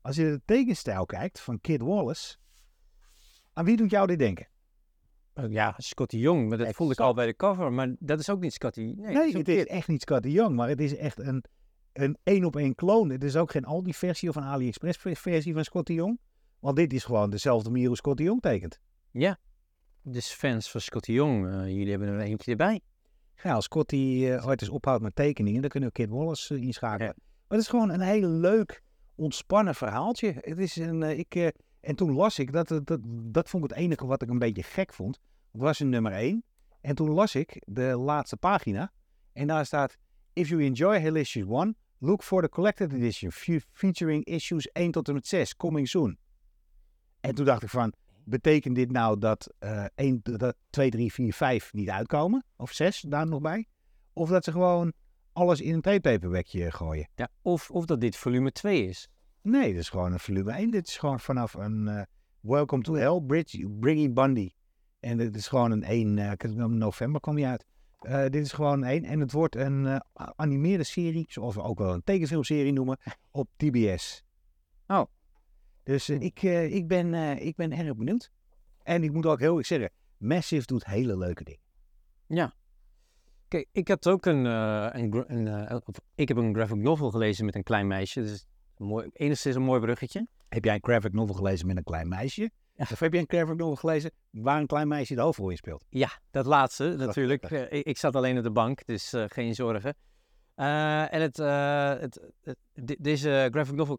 Als 0.01 0.17
je 0.17 0.23
de 0.23 0.41
tekenstijl 0.45 1.07
kijkt 1.07 1.41
van 1.41 1.61
Kid 1.61 1.81
Wallace. 1.81 2.37
Aan 3.53 3.65
wie 3.65 3.77
doet 3.77 3.91
jou 3.91 4.07
dit 4.07 4.19
denken? 4.19 4.49
Eh, 5.37 5.51
Ja, 5.51 5.75
Scotty 5.77 6.17
Young, 6.17 6.49
maar 6.49 6.59
dat 6.59 6.75
vond 6.75 6.93
ik 6.93 6.99
al 7.01 7.09
Exact. 7.11 7.15
bij 7.15 7.27
de 7.27 7.37
cover. 7.37 7.73
Maar 7.73 7.95
dat 7.99 8.19
is 8.21 8.31
ook 8.31 8.41
niet 8.41 8.53
Scotty. 8.53 8.95
Nee, 8.97 9.27
is 9.29 9.33
het 9.33 9.49
is 9.49 9.67
echt 9.67 9.89
niet 9.89 10.03
Scotty 10.03 10.29
Young, 10.29 10.57
maar 10.57 10.69
het 10.69 10.81
is 10.81 10.97
echt 10.97 11.19
een 11.19 11.45
een 11.93 12.17
één 12.23 12.45
op 12.45 12.57
één 12.57 12.75
kloon. 12.75 13.11
Het 13.11 13.25
is 13.25 13.37
ook 13.37 13.51
geen 13.51 13.65
Aldi 13.65 13.95
versie 13.95 14.29
of 14.29 14.37
een 14.37 14.43
AliExpress 14.43 14.99
versie 15.03 15.53
van 15.53 15.65
Scotty 15.65 15.93
Young. 15.93 16.19
Want 16.59 16.77
dit 16.77 16.93
is 16.93 17.05
gewoon 17.05 17.31
dezelfde 17.31 17.71
manier 17.71 17.87
hoe 17.87 17.97
Scotty 17.97 18.23
Young 18.23 18.41
tekent. 18.41 18.81
Ja. 19.11 19.39
Dus 20.03 20.31
fans 20.33 20.71
van 20.71 20.81
Scotty 20.81 21.13
Young, 21.13 21.47
eh, 21.47 21.67
jullie 21.69 21.91
hebben 21.91 22.09
er 22.09 22.21
eentje 22.21 22.51
erbij. 22.51 22.81
Ja, 23.43 23.53
als 23.53 23.65
Scotty 23.65 24.29
ooit 24.45 24.61
eens 24.61 24.71
ophoudt 24.71 25.03
met 25.03 25.15
tekeningen, 25.15 25.61
dan 25.61 25.71
kunnen 25.71 25.89
we 25.89 25.95
Kid 25.95 26.11
Wallace 26.11 26.55
eh, 26.55 26.63
inschakelen. 26.63 27.15
Maar 27.17 27.59
het 27.59 27.61
is 27.61 27.69
gewoon 27.69 27.91
een 27.91 28.01
heel 28.01 28.29
leuk, 28.29 28.83
ontspannen 29.15 29.75
verhaaltje. 29.75 30.35
Het 30.41 30.59
is 30.59 30.77
een, 30.77 31.03
ik, 31.03 31.53
en 31.87 31.97
toen 31.97 32.13
las 32.13 32.39
ik, 32.39 32.53
dat, 32.53 32.69
dat, 32.69 33.01
dat, 33.09 33.49
vond 33.49 33.65
ik 33.65 33.71
het 33.71 33.79
enige 33.79 34.07
wat 34.07 34.23
ik 34.23 34.29
een 34.31 34.39
beetje 34.39 34.63
gek 34.63 34.93
vond. 34.93 35.21
Het 35.53 35.61
was 35.61 35.81
een 35.81 35.89
nummer 35.89 36.13
1. 36.13 36.45
En 36.81 36.95
toen 36.95 37.11
las 37.11 37.35
ik 37.35 37.63
de 37.67 37.97
laatste 37.97 38.37
pagina. 38.37 38.93
En 39.33 39.47
daar 39.47 39.67
staat, 39.67 39.97
if 40.33 40.49
you 40.49 40.65
enjoy 40.65 40.99
Helicious 40.99 41.49
1, 41.49 41.77
look 41.99 42.23
for 42.23 42.43
the 42.43 42.49
collected 42.49 42.93
edition 42.93 43.33
fe- 43.33 43.61
featuring 43.73 44.25
issues 44.25 44.67
1 44.73 44.91
tot 44.91 45.09
en 45.09 45.15
met 45.15 45.27
6, 45.27 45.57
coming 45.57 45.89
soon. 45.89 46.19
En 47.21 47.35
toen 47.35 47.45
dacht 47.45 47.63
ik 47.63 47.69
van, 47.69 47.93
betekent 48.25 48.75
dit 48.75 48.93
nou 48.93 49.19
dat, 49.19 49.55
eh 49.59 49.85
1, 49.95 50.21
dat 50.23 50.57
2, 50.71 50.91
3, 50.91 51.13
4, 51.13 51.33
5 51.33 51.73
niet 51.73 51.91
uitkomen? 51.91 52.45
Of 52.57 52.73
6 52.73 53.01
daar 53.01 53.27
nog 53.27 53.41
bij? 53.41 53.67
Of 54.13 54.29
dat 54.29 54.45
ze 54.45 54.53
gewoon 54.53 54.93
alles 55.33 55.61
in 55.61 55.75
een 55.75 55.81
trade-paperbackje 55.81 56.71
gooien? 56.71 57.09
Ja. 57.15 57.29
Of, 57.43 57.71
of 57.71 57.85
dat 57.85 58.01
dit 58.01 58.17
volume 58.17 58.53
2 58.53 58.87
is. 58.87 59.09
Nee, 59.47 59.73
dit 59.73 59.81
is 59.81 59.89
gewoon 59.89 60.13
een 60.13 60.21
volume 60.21 60.53
1. 60.53 60.71
Dit 60.71 60.89
is 60.89 60.97
gewoon 60.97 61.21
vanaf 61.21 61.55
een 61.55 61.89
eh, 61.89 62.03
Welcome 62.41 62.83
to 62.83 62.95
Hell, 62.95 63.21
Bridge, 63.27 63.69
Briggy 63.69 64.13
Bundy. 64.13 64.51
En 65.01 65.17
dit 65.17 65.37
is 65.37 65.49
gewoon 65.49 65.71
een 65.71 65.83
1, 65.83 66.19
eh, 66.19 66.33
ik 66.33 66.43
heb 66.43 66.51
hem 66.57 66.73
in 66.73 66.79
november 66.79 67.21
kwam 67.21 67.35
die 67.35 67.47
uit. 67.47 67.65
Eh, 68.01 68.23
dit 68.23 68.45
is 68.45 68.53
gewoon 68.53 68.83
een 68.83 68.89
1 68.91 69.05
en 69.05 69.21
het 69.21 69.33
wordt 69.33 69.57
een 69.57 69.87
eh, 69.87 70.01
animeerde 70.37 70.85
serie, 70.85 71.25
zoals 71.29 71.55
we 71.55 71.63
ook 71.63 71.79
wel 71.79 71.95
een 71.95 72.05
tekenfilmserie 72.05 72.73
noemen, 72.73 72.99
op 73.31 73.49
TBS. 73.57 74.25
Oh. 74.87 75.05
Dus 75.83 76.09
eh, 76.09 76.21
ik, 76.21 76.43
eh, 76.43 76.75
ik, 76.75 76.89
ben, 76.89 77.15
eh, 77.15 77.47
ik 77.47 77.57
ben 77.57 77.73
erg 77.73 77.97
benieuwd. 77.97 78.31
En 78.83 79.03
ik 79.03 79.13
moet 79.13 79.27
ook 79.27 79.41
heel 79.41 79.57
erg 79.59 79.67
zeggen, 79.67 79.91
Massive 80.17 80.67
doet 80.67 80.87
hele 80.87 81.19
leuke 81.19 81.45
dingen. 81.45 81.63
Kijk, 83.49 83.69
ik 83.73 83.89
had 83.89 84.09
ook 84.09 84.27
een, 84.27 84.47
eh, 84.47 84.89
een, 84.93 85.25
een 85.27 85.49
eh, 85.69 85.79
ik 86.15 86.29
heb 86.29 86.37
een 86.37 86.55
graphic 86.55 86.77
novel 86.77 87.11
gelezen 87.11 87.45
met 87.45 87.55
een 87.55 87.63
klein 87.63 87.87
meisje. 87.87 88.23
Dus 88.23 88.47
mooi, 88.79 89.09
enigszins 89.13 89.55
een 89.55 89.63
mooi 89.63 89.81
bruggetje. 89.81 90.27
Heb 90.49 90.65
jij 90.65 90.75
een 90.75 90.83
graphic 90.83 91.13
novel 91.13 91.35
gelezen 91.35 91.67
met 91.67 91.77
een 91.77 91.85
klein 91.85 92.09
meisje? 92.09 92.51
Of 92.77 92.99
heb 93.01 93.13
jij 93.13 93.21
een 93.21 93.29
graphic 93.29 93.57
novel 93.57 93.77
gelezen 93.77 94.11
waar 94.31 94.61
een 94.61 94.67
klein 94.67 94.89
meisje 94.89 95.15
de 95.15 95.21
hoofdrol 95.21 95.51
in 95.51 95.57
speelt? 95.57 95.85
Ja, 95.89 96.11
dat 96.31 96.47
laatste 96.47 96.95
natuurlijk. 96.97 97.43
Eh, 97.43 97.79
ik, 97.79 97.87
ik 97.87 97.99
zat 97.99 98.17
alleen 98.17 98.37
op 98.37 98.43
de 98.43 98.51
bank, 98.51 98.87
dus 98.87 99.13
eh, 99.13 99.25
geen 99.29 99.55
zorgen. 99.55 99.95
Eh, 100.55 101.15
en 101.15 101.21
het, 101.21 101.37
het, 101.37 102.21
het- 102.43 102.59
de- 102.73 102.97
deze 103.01 103.49
graphic 103.51 103.75
novel 103.75 103.99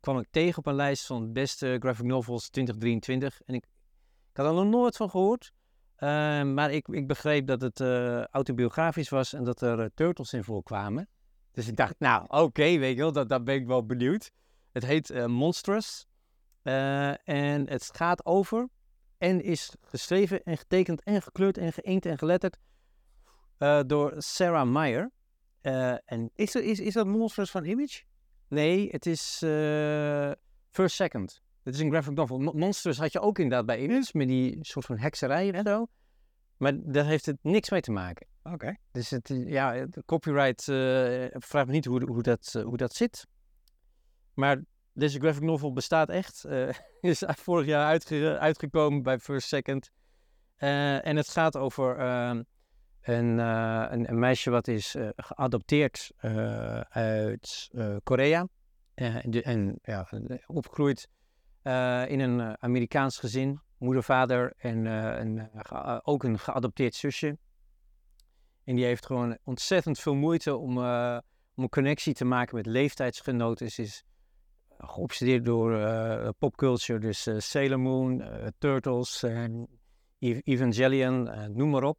kwam 0.00 0.18
ik 0.18 0.26
tegen 0.30 0.58
op 0.58 0.66
een 0.66 0.74
lijst 0.74 1.06
van 1.06 1.32
beste 1.32 1.76
graphic 1.80 2.06
novels 2.06 2.48
2023. 2.48 3.40
En 3.44 3.54
ik, 3.54 3.64
ik 4.30 4.36
had 4.36 4.46
er 4.46 4.52
nog 4.52 4.64
nooit 4.64 4.96
van 4.96 5.10
gehoord. 5.10 5.52
Eh, 5.96 6.08
maar 6.42 6.72
ik, 6.72 6.88
ik 6.88 7.06
begreep 7.06 7.46
dat 7.46 7.60
het 7.60 7.80
autobiografisch 8.30 9.08
was 9.08 9.32
en 9.32 9.44
dat 9.44 9.60
er 9.60 9.90
turtles 9.94 10.32
in 10.32 10.44
voorkwamen. 10.44 11.08
Dus 11.58 11.68
ik 11.68 11.76
dacht, 11.76 11.94
nou 11.98 12.24
oké, 12.28 12.78
weet 12.78 12.96
je 12.96 13.02
wel, 13.02 13.12
dat, 13.12 13.28
daar 13.28 13.42
ben 13.42 13.54
ik 13.54 13.66
wel 13.66 13.86
benieuwd. 13.86 14.30
Het 14.72 14.84
heet 14.84 15.10
eh, 15.10 15.26
Monstrous. 15.26 16.06
Eh, 16.62 17.28
en 17.28 17.68
het 17.68 17.90
gaat 17.94 18.26
over 18.26 18.68
en 19.18 19.42
is 19.42 19.74
geschreven 19.80 20.42
en 20.42 20.56
getekend 20.58 21.02
en 21.02 21.22
gekleurd 21.22 21.58
en 21.58 21.72
geïnkt 21.72 22.06
en 22.06 22.18
geletterd 22.18 22.56
eh, 23.58 23.80
door 23.86 24.14
Sarah 24.16 24.68
Meyer. 24.68 25.10
En 26.04 26.30
Is, 26.34 26.54
is, 26.54 26.80
is 26.80 26.94
dat 26.94 27.06
Monsters 27.06 27.50
van 27.50 27.64
Image? 27.64 28.02
nee, 28.48 28.88
het 28.90 29.06
is 29.06 29.36
First 30.70 30.96
Second. 30.96 31.42
Het 31.62 31.74
is 31.74 31.80
een 31.80 31.90
graphic 31.90 32.14
novel. 32.14 32.38
Mo- 32.38 32.52
Monsters 32.52 32.98
had 32.98 33.12
je 33.12 33.20
ook 33.20 33.38
inderdaad 33.38 33.66
bij 33.66 33.78
Image, 33.82 34.16
met 34.16 34.28
die 34.28 34.58
soort 34.60 34.86
van 34.86 34.98
hekserij 34.98 35.52
en 35.52 35.64
zo. 35.66 35.86
Maar 36.56 36.72
daar 36.92 37.06
heeft 37.06 37.26
het 37.26 37.38
niks 37.42 37.70
mee 37.70 37.80
te 37.80 37.90
maken. 37.90 38.26
Oké. 38.52 38.76
Dus 38.92 39.10
het, 39.10 39.30
is- 39.30 39.46
ja, 39.46 39.86
de 39.86 40.02
copyright, 40.06 40.68
eh 40.68 41.26
vraag 41.40 41.66
me 41.66 41.72
niet 41.72 41.84
hoe, 41.84 42.04
hoe, 42.04 42.22
dat, 42.22 42.54
eh, 42.54 42.62
hoe 42.62 42.76
dat 42.76 42.94
zit. 42.94 43.26
Maar 44.34 44.62
deze 44.92 45.18
graphic 45.20 45.42
novel 45.42 45.72
bestaat 45.72 46.08
echt. 46.08 46.44
eh, 46.44 46.68
is 47.00 47.22
vorig 47.26 47.66
jaar 47.66 47.86
uitge- 47.86 48.38
uitgekomen 48.38 49.02
bij 49.02 49.18
First 49.18 49.48
Second. 49.48 49.90
Eh, 50.56 51.06
en 51.06 51.16
het 51.16 51.28
gaat 51.28 51.56
over 51.56 51.96
ehm, 51.98 52.42
een, 53.02 53.40
eh, 53.40 53.86
een, 53.88 54.08
een 54.08 54.18
meisje 54.18 54.50
wat 54.50 54.68
is 54.68 54.94
eh, 54.94 55.08
geadopteerd 55.16 56.12
eh, 56.16 56.80
uit 56.80 57.68
eh, 57.72 57.96
Korea. 58.02 58.46
Eh, 58.94 59.46
en 59.46 59.78
ja, 59.82 60.08
opgegroeid 60.46 61.08
eh, 61.62 62.04
in 62.08 62.20
een 62.20 62.40
eh, 62.40 62.52
Amerikaans 62.58 63.18
gezin. 63.18 63.60
Moeder, 63.78 64.02
vader 64.02 64.52
en 64.56 64.86
eh, 64.86 65.18
een, 65.18 65.50
eh, 65.52 65.98
ook 66.02 66.22
een 66.24 66.38
geadopteerd 66.38 66.94
zusje. 66.94 67.38
En 68.68 68.76
die 68.76 68.84
heeft 68.84 69.06
gewoon 69.06 69.38
ontzettend 69.44 69.98
veel 69.98 70.14
moeite 70.14 70.56
om, 70.56 70.78
eh, 70.78 71.18
om 71.54 71.62
een 71.62 71.68
connectie 71.68 72.14
te 72.14 72.24
maken 72.24 72.56
met 72.56 72.66
leeftijdsgenoten. 72.66 73.70
Ze 73.70 73.82
is 73.82 74.04
geobsedeerd 74.78 75.44
door 75.44 75.78
eh, 75.80 76.28
popculture, 76.38 76.98
dus 76.98 77.26
eh, 77.26 77.38
Sailor 77.38 77.80
Moon, 77.80 78.20
eh, 78.20 78.46
Turtles, 78.58 79.22
Ev- 80.18 80.40
Evangelion, 80.44 81.28
eh, 81.28 81.44
noem 81.46 81.70
maar 81.70 81.82
op. 81.82 81.98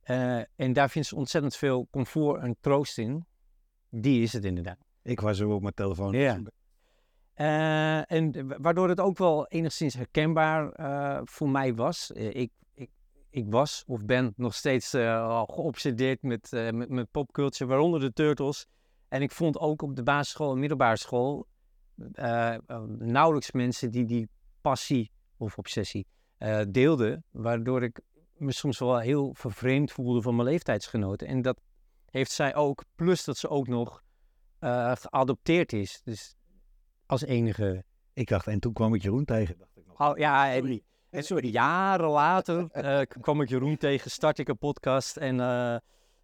Eh, 0.00 0.38
en 0.56 0.72
daar 0.72 0.90
vindt 0.90 1.08
ze 1.08 1.16
ontzettend 1.16 1.56
veel 1.56 1.88
comfort 1.90 2.42
en 2.42 2.56
troost 2.60 2.98
in. 2.98 3.26
Die 3.90 4.22
is 4.22 4.32
het 4.32 4.44
inderdaad. 4.44 4.78
Ik 5.02 5.20
was 5.20 5.38
er 5.38 5.46
op 5.46 5.62
mijn 5.62 5.74
telefoon. 5.74 6.12
Ja. 6.12 6.40
Eh, 7.34 8.12
en 8.12 8.48
wa- 8.48 8.58
waardoor 8.60 8.88
het 8.88 9.00
ook 9.00 9.18
wel 9.18 9.46
enigszins 9.48 9.94
herkenbaar 9.94 10.70
eh, 10.72 11.20
voor 11.24 11.48
mij 11.48 11.74
was. 11.74 12.12
Eh, 12.12 12.34
ik, 12.34 12.50
ik, 13.30 13.46
was 13.48 13.84
of 13.86 14.04
ben 14.04 14.32
nog 14.36 14.54
steeds 14.54 14.94
eh, 14.94 15.42
geobsedeerd 15.46 16.22
met, 16.22 16.52
eh, 16.52 16.70
met, 16.70 16.88
met 16.88 17.10
popculture, 17.10 17.70
waaronder 17.70 18.00
de 18.00 18.12
Turtles. 18.12 18.66
En 19.08 19.22
ik 19.22 19.32
vond 19.32 19.58
ook 19.58 19.82
op 19.82 19.96
de 19.96 20.02
basisschool 20.02 20.52
en 20.52 20.58
middelbare 20.58 20.96
school 20.96 21.46
eh, 22.12 22.56
nauwelijks 22.98 23.52
mensen 23.52 23.90
die 23.90 24.04
die 24.04 24.28
passie 24.60 25.10
of 25.36 25.58
obsessie 25.58 26.06
deelden. 26.68 27.24
Waardoor 27.30 27.82
ik 27.82 28.00
me 28.36 28.52
soms 28.52 28.78
wel 28.78 28.98
heel 28.98 29.34
vervreemd 29.34 29.92
voelde 29.92 30.22
van 30.22 30.36
mijn 30.36 30.48
leeftijdsgenoten. 30.48 31.26
En 31.26 31.42
dat 31.42 31.60
heeft 32.10 32.30
zij 32.30 32.54
ook, 32.54 32.84
plus 32.94 33.24
dat 33.24 33.36
ze 33.36 33.48
ook 33.48 33.68
nog 33.68 34.02
geadopteerd 34.94 35.72
is. 35.72 36.00
Dus 36.04 36.34
als 37.06 37.24
enige. 37.24 37.84
Ik 38.12 38.28
dacht, 38.28 38.46
en 38.46 38.60
toen 38.60 38.72
kwam 38.72 38.94
ik 38.94 39.02
Jeroen 39.02 39.24
tegen. 39.24 39.58
Dacht 39.58 39.76
ik 39.76 39.86
nog. 39.86 40.00
Oh, 40.10 40.18
ja, 40.18 40.52
en. 40.52 40.82
En 41.10 41.22
sorry, 41.22 41.48
jaren 41.48 42.08
later 42.08 42.66
eh, 42.70 43.00
kwam 43.20 43.40
ik 43.40 43.48
Jeroen 43.48 43.76
tegen, 43.76 44.10
start 44.10 44.38
ik 44.38 44.48
een 44.48 44.58
podcast 44.58 45.16
en 45.16 45.36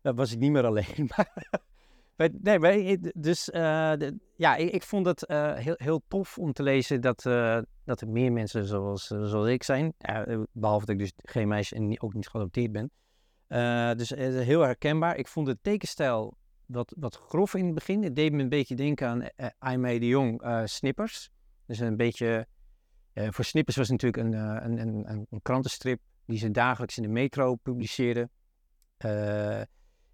dan 0.02 0.16
was 0.16 0.32
ik 0.32 0.38
niet 0.38 0.52
meer 0.52 0.66
alleen. 0.66 1.10
Maar, 2.16 2.28
nee, 2.42 2.98
eh, 2.98 3.10
dus 3.14 3.48
ja, 4.36 4.56
ik, 4.56 4.70
ik 4.70 4.82
vond 4.82 5.06
het 5.06 5.24
heel, 5.58 5.74
heel 5.76 6.02
tof 6.08 6.38
om 6.38 6.52
te 6.52 6.62
lezen 6.62 7.00
dat, 7.00 7.22
dat 7.84 8.00
er 8.00 8.08
meer 8.08 8.32
mensen 8.32 8.66
zoals, 8.66 9.06
zoals 9.06 9.48
ik 9.48 9.62
zijn. 9.62 9.94
Eh, 9.98 10.40
behalve 10.52 10.86
dat 10.86 10.94
ik 10.94 11.00
dus 11.00 11.12
geen 11.16 11.48
meisje 11.48 11.74
en 11.74 12.02
ook 12.02 12.14
niet 12.14 12.28
geadopteerd 12.28 12.72
ben. 12.72 12.90
Dus 13.96 14.10
heel 14.10 14.60
herkenbaar. 14.60 15.16
Ik 15.16 15.28
vond 15.28 15.46
de 15.46 15.58
tekenstijl 15.62 16.36
wat, 16.66 16.94
wat 16.98 17.16
grof 17.16 17.54
in 17.54 17.64
het 17.64 17.74
begin. 17.74 18.02
Het 18.02 18.16
deed 18.16 18.32
me 18.32 18.42
een 18.42 18.48
beetje 18.48 18.74
denken 18.74 19.08
aan 19.08 19.22
uh, 19.22 19.72
I 19.72 19.76
May 19.76 19.98
de 19.98 20.06
Jong 20.06 20.60
Snippers. 20.64 21.30
Dus 21.66 21.78
een 21.78 21.96
beetje... 21.96 22.46
eh, 23.16 23.28
voor 23.30 23.44
Snippers 23.44 23.76
was 23.76 23.88
natuurlijk 23.88 24.22
een, 24.22 24.34
eh, 24.34 24.56
een, 24.64 24.78
een, 24.78 25.10
een, 25.10 25.26
een 25.30 25.42
krantenstrip 25.42 26.00
die 26.26 26.38
ze 26.38 26.50
dagelijks 26.50 26.96
in 26.96 27.02
de 27.02 27.08
metro 27.08 27.54
publiceerden. 27.54 28.30
Eh, 28.96 29.60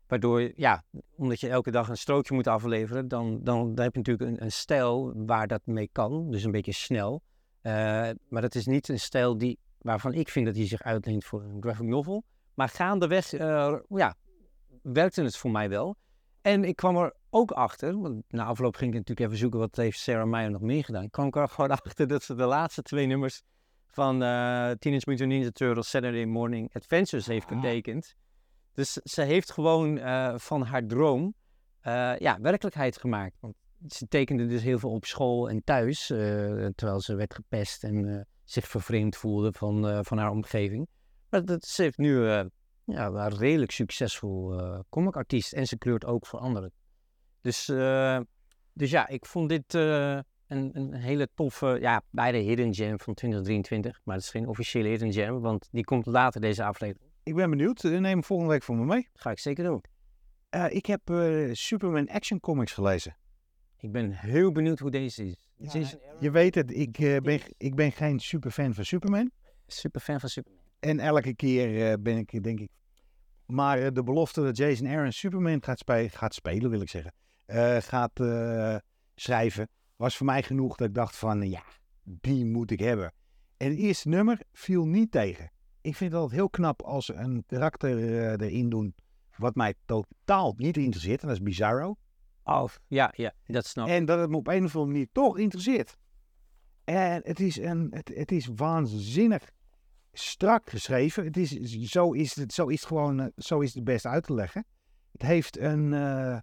waardoor, 0.06 0.52
ja, 0.56 0.84
omdat 1.16 1.40
je 1.40 1.48
elke 1.48 1.70
dag 1.70 1.88
een 1.88 1.96
strookje 1.96 2.34
moet 2.34 2.46
afleveren, 2.46 3.08
dan, 3.08 3.40
dan, 3.42 3.74
dan 3.74 3.84
heb 3.84 3.92
je 3.92 3.98
natuurlijk 3.98 4.40
een, 4.40 4.52
stijl 4.52 5.12
waar 5.26 5.46
dat 5.46 5.60
mee 5.64 5.88
kan. 5.92 6.30
Dus 6.30 6.44
een 6.44 6.50
beetje 6.50 6.72
snel. 6.72 7.22
Maar 7.62 8.40
dat 8.40 8.54
is 8.54 8.66
niet 8.66 8.88
een 8.88 9.00
stijl 9.00 9.38
die, 9.38 9.58
waarvan 9.78 10.14
ik 10.14 10.28
vind 10.28 10.46
dat 10.46 10.56
hij 10.56 10.66
zich 10.66 10.82
uitleent 10.82 11.24
voor 11.24 11.42
een 11.42 11.62
graphic 11.62 11.86
novel. 11.86 12.24
Maar 12.54 12.68
gaandeweg, 12.68 13.30
ja, 13.88 14.14
werkte 14.82 15.22
het 15.22 15.36
voor 15.36 15.50
mij 15.50 15.68
wel. 15.68 15.96
En 16.42 16.64
ik 16.64 16.76
kwam 16.76 16.96
er 16.96 17.14
ook 17.34 17.50
achter, 17.50 18.00
want 18.00 18.24
na 18.28 18.44
afloop 18.44 18.76
ging 18.76 18.90
ik 18.90 18.96
natuurlijk 18.96 19.26
even 19.26 19.38
zoeken 19.38 19.58
wat 19.58 19.76
heeft 19.76 19.98
Sarah 19.98 20.28
Meyer 20.28 20.50
nog 20.50 20.60
meer 20.60 20.84
gedaan. 20.84 21.02
Ik 21.02 21.10
kwam 21.10 21.30
er 21.32 21.48
gewoon 21.48 21.70
achter 21.80 22.06
dat 22.06 22.22
ze 22.22 22.34
de 22.34 22.44
laatste 22.44 22.82
twee 22.82 23.06
nummers 23.06 23.42
van 23.86 24.22
eh 24.22 24.70
Teenage 24.70 25.10
Mutant 25.10 25.28
Ninja 25.28 25.50
Turtles 25.50 25.90
Saturday 25.90 26.24
Morning 26.24 26.74
Adventures 26.74 27.26
heeft 27.26 27.50
Ah. 27.50 27.60
getekend. 27.60 28.14
Dus 28.72 28.92
ze 28.92 29.22
heeft 29.22 29.52
gewoon 29.52 29.98
eh, 29.98 30.34
van 30.38 30.62
haar 30.62 30.86
droom 30.86 31.34
eh, 31.80 32.16
ja, 32.18 32.40
werkelijkheid 32.40 32.96
gemaakt. 32.96 33.36
Want 33.40 33.54
ze 33.88 34.08
tekende 34.08 34.46
dus 34.46 34.62
heel 34.62 34.78
veel 34.78 34.90
op 34.90 35.04
school 35.04 35.48
en 35.48 35.64
thuis, 35.64 36.06
terwijl 36.74 37.00
ze 37.00 37.14
werd 37.14 37.34
gepest 37.34 37.84
en 37.84 38.26
zich 38.44 38.68
vervreemd 38.68 39.16
voelde 39.16 39.52
van, 39.52 40.04
van 40.04 40.18
haar 40.18 40.30
omgeving. 40.30 40.88
Maar 41.28 41.44
dat, 41.44 41.64
ze 41.64 41.82
heeft 41.82 41.98
nu 41.98 42.24
ja, 42.84 43.06
een 43.06 43.36
redelijk 43.36 43.70
succesvol 43.70 44.60
comicartiest 44.88 45.52
en 45.52 45.66
ze 45.66 45.78
kleurt 45.78 46.04
ook 46.04 46.26
voor 46.26 46.38
anderen. 46.38 46.72
Dus, 47.42 47.68
eh, 47.68 48.20
dus 48.72 48.90
ja, 48.90 49.08
ik 49.08 49.26
vond 49.26 49.48
dit 49.48 49.74
eh, 49.74 50.18
een, 50.46 50.70
een 50.72 50.94
hele 50.94 51.28
toffe, 51.34 51.76
ja, 51.80 52.02
bij 52.10 52.32
de 52.32 52.38
Hidden 52.38 52.74
Gem 52.74 53.00
van 53.00 53.14
2023. 53.14 54.00
Maar 54.04 54.14
het 54.14 54.24
is 54.24 54.30
geen 54.30 54.48
officiële 54.48 54.88
Hidden 54.88 55.12
Gem, 55.12 55.40
want 55.40 55.68
die 55.70 55.84
komt 55.84 56.06
later 56.06 56.40
deze 56.40 56.64
aflevering. 56.64 57.10
Ik 57.22 57.34
ben 57.34 57.50
benieuwd. 57.50 57.84
Eh, 57.84 57.90
Neem 57.90 58.04
hem 58.04 58.24
volgende 58.24 58.52
week 58.52 58.62
voor 58.62 58.76
me 58.76 58.84
mee. 58.84 59.08
Ga 59.14 59.30
ik 59.30 59.38
zeker 59.38 59.64
doen. 59.64 59.82
Ik 60.68 60.86
heb 60.86 61.00
Superman 61.52 62.08
Action 62.08 62.40
Comics 62.40 62.72
gelezen. 62.72 63.16
Ik 63.78 63.92
ben 63.92 64.10
heel 64.10 64.52
benieuwd 64.52 64.78
hoe 64.78 64.90
deze 64.90 65.26
is. 65.26 65.48
Ja, 65.56 65.70
Jason 65.72 66.00
Je 66.20 66.30
weet 66.30 66.54
het, 66.54 66.76
ik, 66.76 67.20
ben, 67.22 67.40
ik 67.56 67.74
ben 67.74 67.92
geen 67.92 68.20
superfan 68.20 68.74
van 68.74 68.84
Superman. 68.84 69.30
Super 69.66 70.00
fan 70.00 70.20
van 70.20 70.28
Superman. 70.28 70.60
En 70.78 70.98
elke 70.98 71.34
keer 71.34 72.02
ben 72.02 72.16
ik, 72.16 72.42
denk 72.42 72.60
ik... 72.60 72.70
Maar 73.46 73.92
de 73.92 74.02
belofte 74.02 74.42
dat 74.42 74.56
Jason 74.56 74.88
Aaron 74.88 75.12
Superman 75.12 75.62
gaat, 75.64 75.78
spe- 75.78 76.08
gaat 76.08 76.34
spelen, 76.34 76.70
wil 76.70 76.80
ik 76.80 76.88
zeggen, 76.88 77.12
gaat 77.82 78.20
eh, 78.20 78.76
schrijven, 79.14 79.68
was 79.96 80.16
voor 80.16 80.26
mij 80.26 80.42
genoeg 80.42 80.76
dat 80.76 80.88
ik 80.88 80.94
dacht 80.94 81.16
van, 81.16 81.48
ja, 81.48 81.62
die 82.02 82.44
moet 82.44 82.70
ik 82.70 82.80
hebben. 82.80 83.12
En 83.56 83.68
het 83.70 83.78
eerste 83.78 84.08
nummer 84.08 84.40
viel 84.52 84.86
niet 84.86 85.10
tegen. 85.10 85.50
Ik 85.80 85.96
vind 85.96 86.12
het 86.12 86.20
altijd 86.20 86.38
heel 86.40 86.50
knap 86.50 86.82
als 86.82 87.04
ze 87.04 87.14
een 87.14 87.44
karakter 87.46 87.98
eh, 87.98 88.46
erin 88.46 88.68
doen 88.68 88.94
wat 89.36 89.54
mij 89.54 89.74
totaal 89.84 90.54
niet 90.56 90.76
interesseert. 90.76 91.20
En 91.22 91.28
dat 91.28 91.36
is 91.36 91.42
Bizarro. 91.42 91.96
Oh, 92.44 92.68
ja, 92.86 93.12
ja, 93.16 93.32
dat 93.44 93.66
snap 93.66 93.86
ik. 93.86 93.92
En 93.92 94.04
dat 94.04 94.18
het 94.18 94.30
me 94.30 94.36
op 94.36 94.46
een 94.46 94.64
of 94.64 94.76
andere 94.76 94.92
manier 94.92 95.08
toch 95.12 95.38
interesseert. 95.38 95.96
En 96.84 97.20
het 97.24 97.40
is, 97.40 97.58
een, 97.58 97.86
het, 97.90 98.10
het 98.14 98.32
is 98.32 98.48
waanzinnig 98.54 99.50
strak 100.12 100.70
geschreven. 100.70 101.24
Het 101.24 101.36
is, 101.36 101.50
zo, 101.90 102.12
is 102.12 102.34
het, 102.34 102.52
zo 102.52 102.66
is 102.66 102.78
het 102.80 102.88
gewoon 102.88 103.20
eh, 103.20 103.26
zo 103.36 103.60
is 103.60 103.74
het 103.74 103.84
best 103.84 104.06
uit 104.06 104.24
te 104.24 104.34
leggen. 104.34 104.64
Het 105.12 105.22
heeft 105.22 105.58
een... 105.58 105.92
eh, 105.92 106.38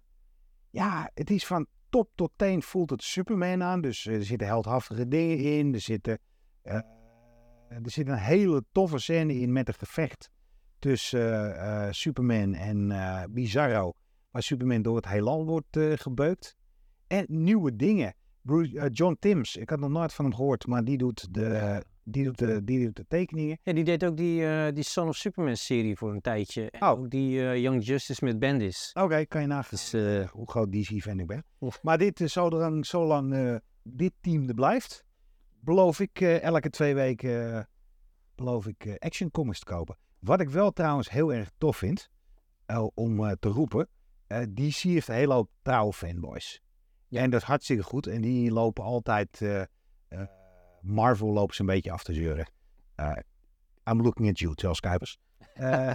ja, 0.70 1.10
het 1.14 1.30
is 1.30 1.46
van 1.46 1.66
top 1.88 2.10
tot 2.14 2.30
teen 2.36 2.62
voelt 2.62 2.90
het 2.90 3.02
Superman 3.02 3.62
aan. 3.62 3.80
Dus 3.80 4.06
eh, 4.06 4.14
er 4.14 4.24
zitten 4.24 4.46
heldhaftige 4.46 5.08
dingen 5.08 5.38
in. 5.38 5.74
Er, 5.74 5.80
zitten, 5.80 6.18
eh, 6.62 6.74
er 7.68 7.90
zit 7.90 8.08
een 8.08 8.18
hele 8.18 8.64
toffe 8.72 8.98
scène 8.98 9.34
in 9.34 9.52
met 9.52 9.68
een 9.68 9.74
gevecht 9.74 10.30
tussen 10.78 11.56
eh, 11.58 11.88
Superman 11.90 12.54
en 12.54 12.92
Bizarro. 13.32 13.92
Waar 14.30 14.42
Superman 14.42 14.82
door 14.82 14.96
het 14.96 15.08
heelal 15.08 15.46
wordt 15.46 15.78
gebeukt. 15.94 16.56
En 17.06 17.24
nieuwe 17.28 17.76
dingen. 17.76 18.14
Bruce, 18.42 18.90
John 18.90 19.16
Timms, 19.20 19.56
ik 19.56 19.70
had 19.70 19.80
nog 19.80 19.90
nooit 19.90 20.12
van 20.12 20.24
hem 20.24 20.34
gehoord, 20.34 20.66
maar 20.66 20.84
die 20.84 20.98
doet 20.98 21.34
de, 21.34 21.84
die 22.10 22.24
doet 22.24 22.38
de, 22.38 22.64
die 22.64 22.84
doet 22.84 22.96
de 22.96 23.04
tekeningen. 23.08 23.58
Ja, 23.62 23.72
die 23.72 23.84
deed 23.84 24.04
ook 24.04 24.16
die, 24.16 24.46
eh, 24.46 24.74
die 24.74 24.84
Son 24.84 25.08
of 25.08 25.16
Superman 25.16 25.56
serie 25.56 25.96
voor 25.96 26.12
een 26.12 26.20
tijdje. 26.20 26.70
En 26.70 26.82
Oh. 26.82 26.88
ook 26.88 27.10
die 27.10 27.40
eh, 27.48 27.56
Young 27.56 27.84
Justice 27.84 28.24
met 28.24 28.38
Bendis. 28.38 28.90
Oké, 28.92 29.24
kan 29.26 29.40
je 29.40 29.46
nagaan 29.46 29.68
Dus, 29.70 29.92
eh, 29.92 30.28
hoe 30.28 30.50
groot 30.50 30.72
DC-fan 30.72 31.20
ik 31.20 31.26
ben. 31.26 31.44
Maar 31.82 31.98
dit, 31.98 32.20
is 32.20 32.32
zolang, 32.32 32.86
zolang 32.86 33.60
dit 33.82 34.12
team 34.20 34.48
er 34.48 34.54
blijft, 34.54 35.04
beloof 35.60 36.00
ik 36.00 36.20
elke 36.20 36.70
twee 36.70 36.94
weken 36.94 37.68
beloof 38.34 38.66
ik 38.66 38.96
Action 38.98 39.30
Comics 39.30 39.58
te 39.58 39.64
kopen. 39.64 39.96
Wat 40.18 40.40
ik 40.40 40.48
wel 40.48 40.70
trouwens 40.70 41.10
heel 41.10 41.32
erg 41.32 41.50
tof 41.58 41.76
vind, 41.76 42.10
om 42.94 43.36
te 43.38 43.48
roepen, 43.48 43.88
DC 44.54 44.74
heeft 44.74 45.08
een 45.08 45.14
hele 45.14 45.34
hoop 45.34 45.50
trouwe 45.62 45.92
fanboys. 45.92 46.60
Ja. 47.08 47.20
En 47.22 47.30
dat 47.30 47.40
is 47.40 47.46
hartstikke 47.46 47.82
goed. 47.82 48.06
En 48.06 48.20
die 48.20 48.50
lopen 48.50 48.84
altijd, 48.84 49.40
Marvel 50.82 51.32
lopen 51.32 51.54
ze 51.54 51.60
een 51.60 51.66
beetje 51.66 51.90
af 51.92 52.02
te 52.04 52.12
zeuren. 52.12 52.50
Eh, 52.94 53.16
I'm 53.90 54.02
looking 54.02 54.28
at 54.28 54.38
you, 54.38 54.52
Charles 54.54 54.80
Kuipers. 54.80 55.18
Eh, 55.54 55.94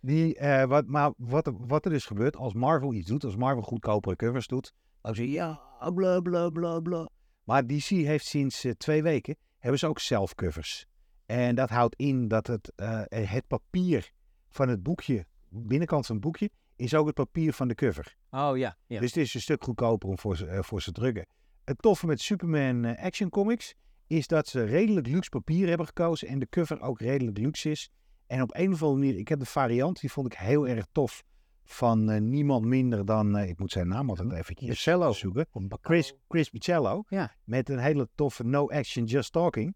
die, 0.00 0.36
eh, 0.38 0.64
wat, 0.64 0.86
maar 0.86 1.12
wat, 1.16 1.46
er- 1.46 1.66
wat 1.66 1.84
er 1.84 1.90
dus 1.90 2.06
gebeurt 2.06 2.36
als 2.36 2.54
Marvel 2.54 2.92
iets 2.92 3.08
doet, 3.08 3.24
als 3.24 3.36
Marvel 3.36 3.62
goedkopere 3.62 4.16
covers 4.16 4.46
doet, 4.46 4.72
dan 5.02 5.14
zeg 5.14 5.24
je 5.26 5.32
ja, 5.32 5.60
bla 5.94 6.20
bla 6.20 6.48
bla 6.50 6.80
bla. 6.80 7.08
Maar 7.44 7.66
DC 7.66 7.84
heeft 7.88 8.24
sinds 8.26 8.66
twee 8.76 9.02
weken, 9.02 9.36
hebben 9.58 9.78
ze 9.78 9.86
ook 9.86 9.98
zelf 9.98 10.34
covers. 10.34 10.86
En 11.26 11.54
dat 11.54 11.70
houdt 11.70 11.96
in 11.96 12.28
dat 12.28 12.46
het, 12.46 12.72
het 13.08 13.46
papier 13.46 14.10
van 14.48 14.68
het 14.68 14.82
boekje, 14.82 15.26
binnenkant 15.48 16.06
van 16.06 16.14
het 16.16 16.24
boekje, 16.24 16.50
is 16.76 16.94
ook 16.94 17.06
het 17.06 17.14
papier 17.14 17.52
van 17.52 17.68
de 17.68 17.74
cover. 17.74 18.16
Oh 18.30 18.56
ja, 18.56 18.76
ja. 18.86 19.00
Dus 19.00 19.14
het 19.14 19.24
is 19.24 19.34
een 19.34 19.40
stuk 19.40 19.64
goedkoper 19.64 20.08
om 20.08 20.18
voor 20.18 20.36
ze, 20.36 20.58
voor 20.64 20.82
ze 20.82 20.92
te 20.92 21.00
drukken. 21.00 21.26
Het 21.64 21.78
toffe 21.78 22.06
met 22.06 22.20
Superman 22.20 22.96
Action 22.96 23.28
Comics 23.30 23.74
is 24.06 24.26
dat 24.26 24.48
ze 24.48 24.64
redelijk 24.64 25.06
luxe 25.06 25.30
papier 25.30 25.68
hebben 25.68 25.86
gekozen 25.86 26.28
en 26.28 26.38
de 26.38 26.48
cover 26.48 26.80
ook 26.80 27.00
redelijk 27.00 27.38
luxe 27.38 27.70
is. 27.70 27.90
En 28.26 28.42
op 28.42 28.54
een 28.54 28.72
of 28.72 28.82
andere 28.82 29.00
manier, 29.00 29.18
ik 29.18 29.28
heb 29.28 29.38
de 29.38 29.46
variant, 29.46 30.00
die 30.00 30.12
vond 30.12 30.26
ik 30.26 30.38
heel 30.38 30.68
erg 30.68 30.86
tof, 30.92 31.22
van 31.64 32.10
eh, 32.10 32.20
niemand 32.20 32.64
minder 32.64 33.04
dan, 33.04 33.36
eh, 33.36 33.48
ik 33.48 33.58
moet 33.58 33.72
zijn 33.72 33.88
naam 33.88 34.08
altijd 34.08 34.32
even 34.32 34.54
Bicello. 34.66 35.12
zoeken, 35.12 35.46
Chris, 35.80 36.14
Chris 36.28 36.50
Bicello, 36.50 37.04
Ja. 37.08 37.34
met 37.44 37.68
een 37.68 37.78
hele 37.78 38.08
toffe 38.14 38.44
No 38.44 38.68
Action 38.68 39.04
Just 39.04 39.32
Talking. 39.32 39.74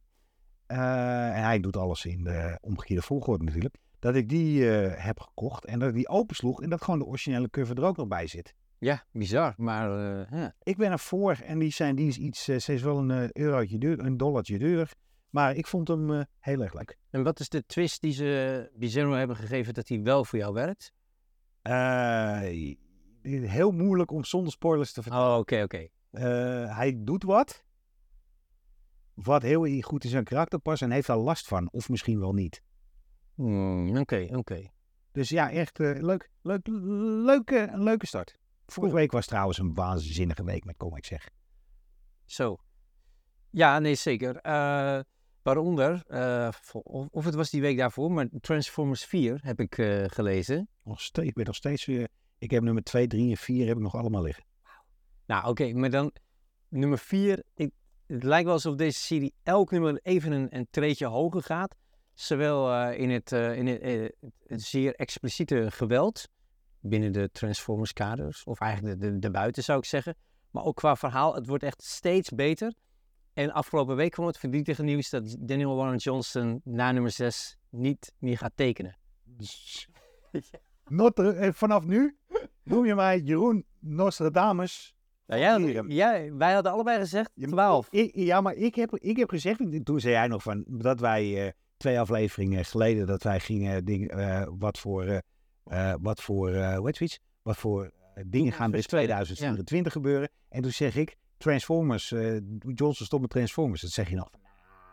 Eh, 0.67 1.37
en 1.37 1.43
hij 1.43 1.61
doet 1.61 1.77
alles 1.77 2.05
in 2.05 2.25
de 2.25 2.59
omgekeerde 2.61 3.03
volgorde 3.03 3.45
natuurlijk. 3.45 3.75
Dat 3.99 4.15
ik 4.15 4.29
die 4.29 4.63
heb 4.65 5.21
gekocht 5.21 5.65
en 5.65 5.79
dat 5.79 5.89
ik 5.89 5.95
die 5.95 6.09
opensloeg 6.09 6.63
en 6.63 6.71
dat 6.71 6.83
gewoon 6.83 6.99
de 6.99 7.07
originele 7.07 7.51
cover 7.51 7.77
er 7.79 7.85
ook 7.85 7.97
nog 7.97 8.09
bij 8.09 8.27
zit. 8.27 8.55
Ja, 8.79 9.05
bizar. 9.13 9.55
Maar 9.57 10.19
eh, 10.21 10.39
ja. 10.39 10.55
Ik 10.63 10.77
ben 10.77 10.91
er 10.91 10.99
voor 10.99 11.33
en 11.45 11.59
die, 11.59 11.73
zijn, 11.73 11.97
die 11.97 12.09
is 12.09 12.19
iets, 12.19 12.49
eh, 12.49 12.59
ze 12.59 12.73
is 12.73 12.83
wel 12.83 12.99
een 12.99 13.11
eh, 13.11 13.31
eurotje 13.33 13.79
duur, 13.79 13.99
een 13.99 14.17
dollartje 14.17 14.59
duurder. 14.59 14.93
Maar 15.31 15.55
ik 15.55 15.67
vond 15.67 15.89
hem 15.89 16.25
heel 16.39 16.63
erg 16.63 16.75
leuk. 16.75 16.99
En 17.11 17.23
wat 17.23 17.41
is 17.41 17.49
de 17.49 17.67
twist 17.67 18.01
die 18.01 18.13
ze 18.13 18.71
Bizarro 18.75 19.13
hebben 19.13 19.37
gegeven 19.37 19.75
dat 19.75 19.89
hij 19.89 20.03
wel 20.03 20.25
voor 20.25 20.39
jou 20.39 20.55
werkt? 20.55 20.93
Heel 23.23 23.71
moeilijk 23.71 24.11
om 24.11 24.25
zonder 24.25 24.53
spoilers 24.53 24.93
te 24.93 25.03
vertellen. 25.03 25.33
Oh, 25.33 25.39
oké, 25.39 25.63
oké. 25.63 25.89
Hij 26.71 26.99
doet 26.99 27.23
wat. 27.23 27.65
Wat 29.15 29.43
heel 29.43 29.81
goed 29.81 30.05
in 30.05 30.11
zijn 30.11 30.25
karakter 30.25 30.59
past 30.59 30.83
en 30.83 30.91
heeft 30.91 31.07
daar 31.07 31.17
last 31.17 31.47
van. 31.47 31.69
Of 31.71 31.89
misschien 31.89 32.19
wel 32.19 32.33
niet. 32.33 32.63
Hmm, 33.35 33.97
Oké, 33.97 34.27
oké. 34.33 34.71
Dus 35.13 35.29
ja, 35.29 35.51
echt 35.51 35.79
leuk, 35.79 36.31
leuk, 36.43 36.67
leuke, 36.67 37.69
een 37.73 37.83
leuke 37.83 38.07
start. 38.07 38.39
Vorige 38.71 38.95
week 38.95 39.13
was 39.13 39.27
trouwens 39.27 39.59
een 39.59 39.75
waanzinnige 39.75 40.45
week 40.45 40.65
met 40.65 40.77
comics 40.77 41.09
zeg. 41.09 41.31
Zo. 42.25 42.57
Ja, 43.51 43.79
nee, 43.79 43.95
zeker. 43.95 44.37
Eh, 44.37 45.01
waaronder, 45.43 46.05
eh, 46.07 46.49
of, 46.73 47.09
of 47.11 47.25
het 47.25 47.35
was 47.35 47.51
die 47.51 47.61
week 47.61 47.77
daarvoor, 47.77 48.13
maar 48.13 48.29
Transformers 48.41 49.05
4 49.05 49.39
heb 49.43 49.61
ik 49.61 49.79
eh, 49.79 50.05
gelezen. 50.07 50.69
Nog 50.83 51.01
steeds, 51.01 51.29
ik 51.29 51.35
ben 51.35 51.45
nog 51.45 51.55
steeds 51.55 51.85
weer... 51.85 52.09
Ik 52.39 52.51
heb 52.51 52.63
nummer 52.63 52.83
2, 52.83 53.07
3 53.07 53.31
en 53.31 53.37
4 53.37 53.67
heb 53.67 53.77
ik 53.77 53.83
nog 53.83 53.95
allemaal 53.95 54.23
liggen. 54.23 54.45
Nou, 55.27 55.49
oké, 55.49 55.73
maar 55.73 55.91
dan 55.91 56.13
nummer 56.69 56.99
4. 56.99 57.43
Ik, 57.55 57.71
het 58.07 58.23
lijkt 58.23 58.45
wel 58.45 58.55
alsof 58.55 58.75
deze 58.75 59.01
serie 59.01 59.35
elk 59.43 59.71
nummer 59.71 60.01
even 60.03 60.33
een, 60.33 60.57
een 60.57 60.67
treetje 60.71 61.07
hoger 61.07 61.43
gaat. 61.43 61.75
Zowel 62.15 62.91
in, 62.93 63.11
het, 63.11 63.33
in 63.33 63.67
het, 63.67 64.13
het 64.47 64.63
zeer 64.63 64.95
expliciete 64.95 65.71
geweld 65.71 66.29
binnen 66.81 67.13
de 67.13 67.31
Transformers 67.33 67.93
kaders, 67.93 68.45
of 68.45 68.61
eigenlijk 68.61 69.01
de, 69.01 69.13
de, 69.13 69.19
de 69.19 69.31
buiten 69.31 69.63
zou 69.63 69.79
ik 69.79 69.85
zeggen. 69.85 70.17
Maar 70.51 70.65
ook 70.65 70.77
qua 70.77 70.97
verhaal, 70.97 71.35
het 71.35 71.47
wordt 71.47 71.63
echt 71.63 71.83
steeds 71.83 72.31
beter. 72.31 72.75
En 73.33 73.53
afgelopen 73.53 73.97
week 73.97 74.11
kwam 74.11 74.27
het 74.27 74.39
verdrietige 74.39 74.83
nieuws 74.83 75.11
dat 75.11 75.37
Daniel 75.39 75.77
Warren 75.77 75.97
Johnson 75.97 76.61
na 76.65 76.93
nummer 76.93 77.11
6 77.11 77.57
niet 77.71 78.15
meer 78.19 78.39
gaat 78.39 78.53
tekenen. 78.55 78.99
Not, 80.85 81.19
eh, 81.19 81.53
vanaf 81.53 81.85
nu 81.85 82.17
noem 82.63 82.87
je 82.87 82.95
mij 82.95 83.21
Jeroen 83.21 83.65
Nostradamus. 83.79 84.95
Nou, 85.27 85.63
Hierum. 85.65 85.91
ja, 85.91 86.35
wij 86.35 86.53
hadden 86.53 86.73
allebei 86.73 86.99
gezegd 86.99 87.31
Ja, 87.35 87.47
12. 87.47 87.89
Ik, 87.91 88.15
ja, 88.15 88.41
maar 88.41 88.55
ik 88.55 88.75
heb, 88.75 88.97
ik 88.97 89.17
heb 89.17 89.29
gezegd, 89.29 89.61
en 89.61 89.83
toen 89.83 90.01
zei 90.01 90.13
jij 90.13 90.27
nog 90.27 90.43
van, 90.43 90.65
dat 90.69 91.01
wij 91.01 91.47
eh, 91.47 91.53
twee 91.77 92.01
afleveringen 92.01 92.65
geleden, 92.65 93.07
dat 93.07 93.23
wij 93.23 93.41
gingen 93.41 93.85
dingen, 93.85 94.09
eh, 94.09 94.49
wat 94.59 94.79
voor, 94.79 95.21
eh, 95.69 95.95
wat 96.01 96.23
voor, 96.23 96.49
hoe 96.51 96.87
heet 96.87 96.97
zoiets? 96.97 97.21
Wat 97.43 97.57
voor 97.57 97.85
eh, 98.15 98.25
dingen 98.27 98.53
gaan 98.53 98.61
er 98.61 98.67
in 98.67 98.73
voorspellen, 98.73 99.05
2024 99.05 99.93
gebeuren. 99.93 100.31
En 100.49 100.63
toen 100.63 100.71
zeg 100.73 100.97
ik, 100.97 101.17
Transformers, 101.37 102.09
Johnson 102.75 103.07
stopt 103.07 103.23
met 103.23 103.31
Transformers. 103.31 103.81
Dat 103.81 103.91
zeg 103.91 104.09
je 104.09 104.17
nog. 104.17 104.31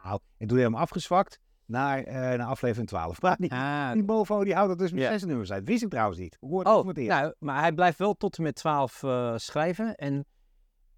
Nou, 0.03 0.20
en 0.38 0.48
toen 0.48 0.58
heb 0.58 0.67
je 0.67 0.74
hem 0.74 0.82
afgezwakt 0.82 1.39
naar, 1.65 2.03
naar 2.38 2.48
aflevering 2.48 2.88
12. 2.88 3.22
Maar 3.22 3.36
die, 3.39 3.51
Ah, 3.51 3.91
die 3.94 4.03
Bovo, 4.03 4.44
die 4.44 4.53
houdt 4.53 4.70
het 4.70 4.79
dus 4.79 4.91
met 4.91 5.01
Ja. 5.01 5.12
zes 5.12 5.24
nummers 5.24 5.51
uit. 5.51 5.67
Wist 5.67 5.84
ik 5.84 5.89
trouwens 5.89 6.20
niet. 6.20 6.38
Hoor, 6.39 6.63
Oh, 6.63 6.88
het 6.88 6.98
nou, 6.98 7.34
maar 7.39 7.60
hij 7.60 7.74
blijft 7.74 7.98
wel 7.98 8.13
tot 8.13 8.38
en 8.38 8.44
met 8.44 8.55
12 8.55 9.03
eh, 9.03 9.34
schrijven. 9.36 9.96
En 9.96 10.25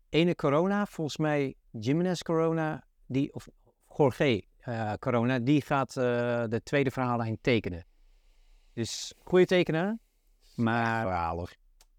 ene 0.10 0.36
Corona, 0.36 0.86
volgens 0.86 1.18
mij 1.18 1.56
Jimenez 1.72 2.22
Corona, 2.22 2.84
die, 3.06 3.34
of 3.34 3.48
Jorge 3.98 4.44
Corona, 5.00 5.40
die 5.40 5.62
gaat 5.62 5.94
de 5.94 6.62
tweede 6.64 6.92
verhaallijn 6.92 7.38
tekenen. 7.42 7.86
Dus 8.78 9.14
goede 9.24 9.46
tekenaar, 9.46 9.98
maar 10.56 11.56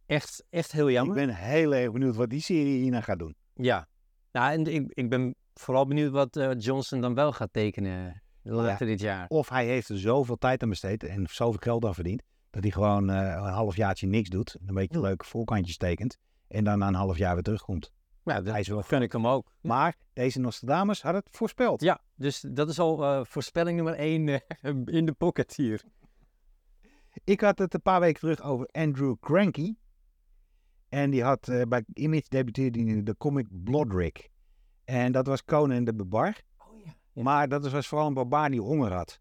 echt, 0.07 0.45
echt 0.51 0.73
heel 0.73 0.91
jammer. 0.91 1.19
Ik 1.19 1.27
ben 1.27 1.35
heel 1.35 1.75
erg 1.75 1.93
benieuwd 1.93 2.17
wat 2.17 2.31
die 2.31 2.41
serie 2.41 2.81
hierna 2.81 3.01
gaat 3.01 3.19
doen. 3.19 3.37
Ja, 3.55 3.89
nou, 4.33 4.53
en 4.53 4.75
ik, 4.75 4.93
ik 4.95 5.09
ben 5.09 5.35
vooral 5.55 5.87
benieuwd 5.87 6.13
wat 6.13 6.37
eh, 6.37 6.51
Johnson 6.59 7.01
dan 7.01 7.15
wel 7.15 7.33
gaat 7.33 7.53
tekenen 7.53 8.23
later 8.43 8.87
dit 8.87 9.01
jaar. 9.01 9.29
Of 9.29 9.49
hij 9.49 9.67
heeft 9.67 9.89
er 9.89 9.99
zoveel 9.99 10.37
tijd 10.37 10.63
aan 10.63 10.69
besteed 10.69 11.05
en 11.05 11.27
zoveel 11.31 11.61
geld 11.61 11.85
aan 11.85 11.95
verdiend. 11.95 12.23
Dat 12.51 12.63
hij 12.63 12.73
gewoon 12.73 13.11
eh, 13.11 13.17
een 13.17 13.53
halfjaartje 13.53 14.07
niks 14.07 14.29
doet. 14.29 14.57
Een 14.67 14.75
beetje 14.75 15.01
leuke 15.01 15.25
voorkantjes 15.25 15.77
tekent. 15.77 16.17
En 16.49 16.65
dan 16.65 16.79
na 16.79 16.87
een 16.87 16.95
half 16.95 17.19
jaar 17.19 17.35
weer 17.35 17.43
terugkomt. 17.43 17.93
Ja, 18.25 18.33
Hij 18.33 18.43
dat 18.43 18.57
is 18.57 18.69
wel 18.69 18.83
gun 18.83 19.03
ik 19.03 19.13
hem 19.13 19.27
ook. 19.27 19.53
Maar 19.61 19.97
deze 20.13 20.41
Nostradamus 20.41 21.03
had 21.03 21.15
het 21.15 21.29
voorspeld. 21.31 21.81
Ja, 21.81 22.01
dus 22.15 22.41
dat 22.41 22.69
is 22.69 22.79
al 22.79 23.05
eh, 23.05 23.21
voorspelling 23.25 23.77
nummer 23.77 23.95
1 23.95 24.29
in 24.99 25.07
de 25.07 25.13
pocket 25.13 25.55
hier. 25.57 25.83
Ik 27.25 27.41
had 27.41 27.59
het 27.59 27.75
een 27.75 27.83
paar 27.83 28.01
weken 28.01 28.21
terug 28.21 28.43
over 28.43 28.67
Andrew 28.67 29.15
Cranky. 29.21 29.75
En 30.89 31.11
die 31.11 31.23
had 31.23 31.49
eh, 31.49 31.63
bij 31.69 31.85
Image 31.93 32.29
debuteerde 32.29 32.79
in 32.79 33.05
de 33.05 33.17
comic 33.17 33.47
Bloodrick. 33.51 34.31
En 34.85 35.13
dat 35.13 35.27
was 35.27 35.45
Conan 35.45 35.85
de 35.85 35.95
Barbar. 35.95 36.41
Oh 36.59 36.85
ja. 36.85 36.95
Ja. 37.13 37.23
Maar 37.23 37.49
dat 37.49 37.71
was 37.71 37.87
vooral 37.87 38.07
een 38.07 38.15
barbaar 38.15 38.51
die 38.51 38.61
honger 38.61 38.93
had. 38.93 39.21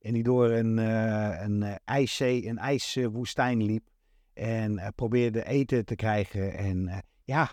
En 0.00 0.12
die 0.12 0.22
door 0.22 0.50
een, 0.50 0.78
eh, 0.78 1.40
een 1.40 1.62
eh, 1.62 1.74
ijszee, 1.84 2.46
een 2.46 2.58
ijswoestijn 2.58 3.62
liep. 3.62 3.88
En 4.32 4.92
probeerde 4.94 5.44
eten 5.44 5.84
te 5.84 5.94
krijgen. 5.94 6.56
En 6.56 7.04
ja, 7.24 7.52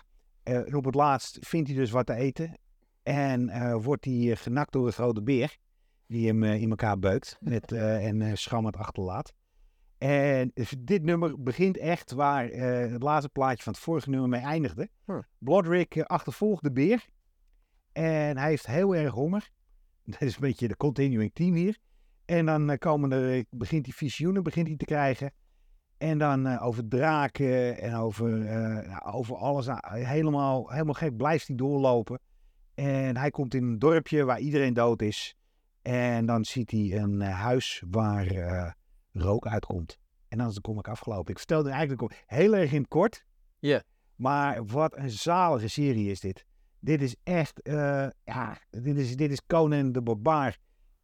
op 0.72 0.84
het 0.84 0.94
laatst 0.94 1.38
vindt 1.40 1.68
hij 1.68 1.76
dus 1.76 1.90
wat 1.90 2.06
te 2.06 2.14
eten. 2.14 2.58
En 3.02 3.50
wordt 3.82 4.04
hij 4.04 4.36
genakt 4.36 4.72
door 4.72 4.86
een 4.86 4.92
grote 4.92 5.22
beer. 5.22 5.56
Die 6.06 6.26
hem 6.26 6.44
in 6.44 6.70
elkaar 6.70 6.98
beukt 6.98 7.36
met, 7.40 7.72
en 7.72 8.38
schammerd 8.38 8.76
achterlaat. 8.76 9.32
En 9.98 10.52
dit 10.78 11.02
nummer 11.02 11.42
begint 11.42 11.76
echt 11.76 12.12
waar 12.12 12.48
eh, 12.48 12.90
het 12.90 13.02
laatste 13.02 13.28
plaatje 13.28 13.62
van 13.62 13.72
het 13.72 13.82
vorige 13.82 14.10
nummer 14.10 14.28
mee 14.28 14.40
eindigde. 14.40 14.88
Hm. 15.04 15.20
Blodrick 15.38 15.94
eh, 15.94 16.04
achtervolgt 16.04 16.62
de 16.62 16.72
beer. 16.72 17.06
En 17.92 18.36
hij 18.38 18.48
heeft 18.48 18.66
heel 18.66 18.96
erg 18.96 19.12
honger. 19.12 19.50
Dat 20.04 20.20
is 20.20 20.34
een 20.34 20.40
beetje 20.40 20.68
de 20.68 20.76
continuing 20.76 21.30
theme 21.32 21.58
hier. 21.58 21.78
En 22.24 22.46
dan 22.46 22.70
eh, 22.70 22.78
komen 22.78 23.12
er, 23.12 23.44
begint 23.50 23.86
hij 23.86 23.94
visioenen 23.94 24.42
begint 24.42 24.66
hij 24.66 24.76
te 24.76 24.84
krijgen. 24.84 25.32
En 25.98 26.18
dan 26.18 26.58
over 26.58 26.88
draken 26.88 27.78
en 27.78 27.94
over, 27.94 28.48
over 29.04 29.36
alles. 29.36 29.66
Nou, 29.66 29.98
helemaal, 29.98 30.70
helemaal 30.70 30.94
gek 30.94 31.16
blijft 31.16 31.46
hij 31.46 31.56
doorlopen. 31.56 32.20
En 32.74 33.16
hij 33.16 33.30
komt 33.30 33.54
in 33.54 33.62
een 33.62 33.78
dorpje 33.78 34.24
waar 34.24 34.38
iedereen 34.38 34.74
dood 34.74 35.02
is. 35.02 35.36
En 35.82 36.26
dan 36.26 36.44
ziet 36.44 36.70
hij 36.70 36.92
een 36.92 37.20
huis 37.20 37.82
waar 37.90 38.26
rook 39.20 39.46
uitkomt. 39.46 39.98
En 40.28 40.38
dan 40.38 40.48
is 40.48 40.54
de 40.54 40.60
comic 40.60 40.88
afgelopen. 40.88 41.30
Ik 41.30 41.38
vertelde 41.38 41.70
eigenlijk 41.70 42.24
heel 42.26 42.56
erg 42.56 42.72
in 42.72 42.80
het 42.80 42.88
kort. 42.88 43.24
Ja. 43.58 43.82
Maar 44.14 44.66
wat 44.66 44.96
een 44.96 45.10
zalige 45.10 45.68
serie 45.68 46.10
is 46.10 46.20
dit. 46.20 46.44
Dit 46.78 47.02
is 47.02 47.16
echt, 47.22 47.62
eh, 47.62 48.06
ja, 48.24 48.58
dit 48.70 48.96
is, 48.96 49.16
dit 49.16 49.30
is 49.30 49.46
Conan 49.46 49.92
de 49.92 50.02
Barbaar 50.02 50.58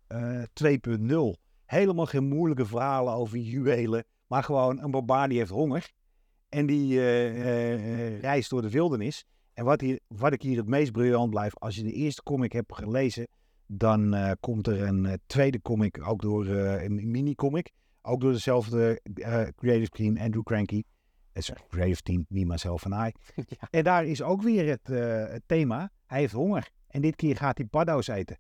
eh 0.07 0.43
2.0. 0.53 1.37
Helemaal 1.65 2.07
geen 2.07 2.29
moeilijke 2.29 2.67
verhalen 2.67 3.13
over 3.13 3.39
juwelen. 3.39 4.05
Maar 4.27 4.43
gewoon 4.43 4.83
een 4.83 4.91
barbaar 4.91 5.29
die 5.29 5.39
heeft 5.39 5.51
honger. 5.51 5.91
En 6.49 6.67
die 6.67 7.01
eh, 7.01 7.27
eh, 7.27 7.75
eh, 7.75 8.21
reist 8.21 8.51
door 8.51 8.63
de 8.63 8.71
wildernis. 8.71 9.25
En 9.55 9.65
wat, 9.65 9.81
hier, 9.81 10.01
wat 10.07 10.33
ik 10.33 10.43
hier 10.43 10.57
het 10.57 10.67
meest 10.67 10.93
briljant 10.93 11.31
blijf, 11.31 11.59
als 11.59 11.77
je 11.77 11.83
de 11.83 11.93
eerste 11.93 12.23
comic 12.23 12.53
hebt 12.53 12.75
gelezen, 12.75 13.27
dan 13.67 14.15
eh, 14.15 14.31
komt 14.41 14.67
er 14.67 14.83
een 14.83 15.07
eh, 15.07 15.13
tweede 15.27 15.63
comic, 15.63 16.07
ook 16.09 16.23
door 16.23 16.47
eh, 16.47 16.83
een 16.83 17.11
mini-comic. 17.11 17.73
Ook 18.03 18.21
door 18.21 18.33
dezelfde 18.33 19.01
eh, 19.15 19.43
creative 19.57 19.91
team, 19.91 20.17
Andrew 20.17 20.43
Cranky. 20.43 20.83
Eh, 21.33 21.43
sorry, 21.43 21.63
creative 21.69 22.03
team, 22.03 22.25
niet 22.29 22.47
myself 22.47 22.85
en. 22.85 22.91
Ja. 23.35 23.69
En 23.71 23.85
daar 23.85 24.05
is 24.05 24.23
ook 24.23 24.43
weer 24.43 24.69
het, 24.69 24.91
eh, 24.91 25.33
het 25.33 25.43
thema. 25.47 25.91
Hij 26.07 26.19
heeft 26.19 26.33
honger. 26.33 26.69
En 26.89 27.01
dit 27.01 27.17
keer 27.17 27.37
gaat 27.37 27.59
hij 27.59 27.67
paddo's 27.67 28.09
eten. 28.09 28.39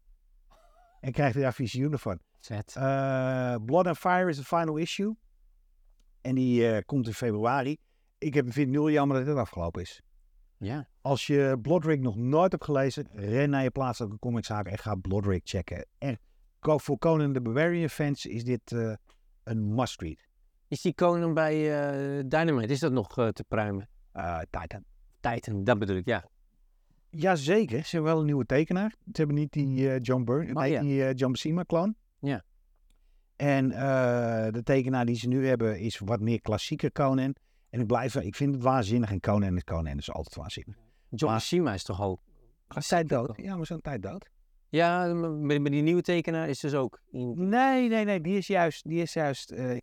En 1.01 1.13
krijgt 1.13 1.35
hij 1.35 1.43
daar 1.43 1.55
visioenen 1.55 1.99
van. 1.99 2.19
Zet. 2.39 2.77
Eh, 2.77 3.55
Blood 3.65 3.87
and 3.87 3.99
Fire 3.99 4.29
is 4.29 4.37
de 4.37 4.45
final 4.45 4.77
issue. 4.77 5.17
En 6.21 6.35
die 6.35 6.85
komt 6.85 7.07
in 7.07 7.15
februari. 7.15 7.77
Ik 8.19 8.35
heb, 8.35 8.45
vind 8.45 8.67
het 8.67 8.77
nul 8.77 8.91
jammer 8.91 9.19
dat 9.19 9.27
het 9.27 9.37
afgelopen 9.37 9.83
is. 9.83 10.03
Ja. 10.57 10.89
Als 11.01 11.27
je 11.27 11.59
Bloodrick 11.63 12.01
nog 12.01 12.17
nooit 12.17 12.53
hebt 12.53 12.65
gelezen, 12.65 13.07
ren 13.13 13.51
naar 13.51 13.63
je 13.63 13.71
plaatselijke 13.71 14.19
comiczaak 14.19 14.67
en 14.67 14.79
ga 14.79 14.95
Bloodrick 14.95 15.41
checken. 15.45 15.87
En 15.99 16.19
voor 16.61 16.99
Conan 16.99 17.33
de 17.33 17.41
Barbarian 17.41 17.89
fans 17.89 18.27
is 18.27 18.45
dit 18.45 18.75
een 19.45 19.75
must-read. 19.75 20.27
Is 20.69 20.81
die 20.81 20.95
Conan 20.95 21.35
bij 21.35 21.55
eh, 21.55 22.23
Dynamite, 22.27 22.73
is 22.73 22.81
dat 22.81 22.93
nog 22.93 23.19
eh, 23.19 23.29
te 23.29 23.45
pruimen? 23.45 23.89
Eh, 24.13 24.39
Titan. 24.51 24.85
Titan, 25.21 25.65
dat 25.65 25.79
bedoel 25.79 25.97
ik, 25.97 26.07
ja. 26.07 26.25
Jazeker, 27.11 27.85
ze 27.85 27.91
hebben 27.91 28.11
wel 28.13 28.21
een 28.21 28.27
nieuwe 28.27 28.47
tekenaar. 28.47 28.91
Ze 28.91 29.11
hebben 29.13 29.37
niet 29.37 29.53
die 29.53 29.91
eh, 29.91 30.01
John 30.01 30.25
Byrne, 30.25 30.53
Maar 30.53 30.63
nee, 30.63 30.73
ja. 30.73 30.81
die 30.81 31.05
eh, 31.05 31.15
John 31.15 31.33
Buscema 31.33 31.65
clone. 31.65 31.95
Ja. 32.19 32.45
En 33.37 33.73
eh, 33.73 34.53
de 34.53 34.63
tekenaar 34.63 35.07
die 35.07 35.17
ze 35.17 35.29
nu 35.29 35.47
hebben 35.47 35.81
is 35.81 35.99
wat 35.99 36.21
meer 36.21 36.41
klassieke 36.41 36.93
Conan. 36.93 37.35
En 37.71 37.81
ik 37.81 37.87
blijf, 37.87 38.15
ik 38.15 38.37
vind 38.37 38.55
het 38.55 38.63
waanzinnig 38.63 39.11
en 39.11 39.21
Conan 39.21 39.57
is 39.57 39.65
Conan, 39.65 39.99
is 39.99 40.13
altijd 40.13 40.35
waanzinnig. 40.35 40.77
John 41.09 41.39
Shima 41.39 41.75
is 41.75 41.83
toch 41.83 42.03
ook... 42.03 42.21
Tijd 42.89 43.09
dood? 43.09 43.33
Ja, 43.37 43.57
maar 43.57 43.67
zo'n 43.67 43.81
tijd 43.81 44.03
dood. 44.03 44.29
Ja, 44.73 45.15
maar 45.15 45.31
met, 45.31 45.61
met 45.61 45.73
die 45.73 45.83
nieuwe 45.83 46.03
tekenaar 46.03 46.49
is 46.49 46.61
dus 46.61 46.75
ook... 46.75 47.01
Nee, 47.11 47.89
nee, 47.89 48.05
nee, 48.05 48.21
die 48.21 48.37
is 48.37 48.47
juist, 48.47 48.89
die 48.89 49.03
is 49.03 49.13
juist 49.13 49.51
eh, 49.51 49.77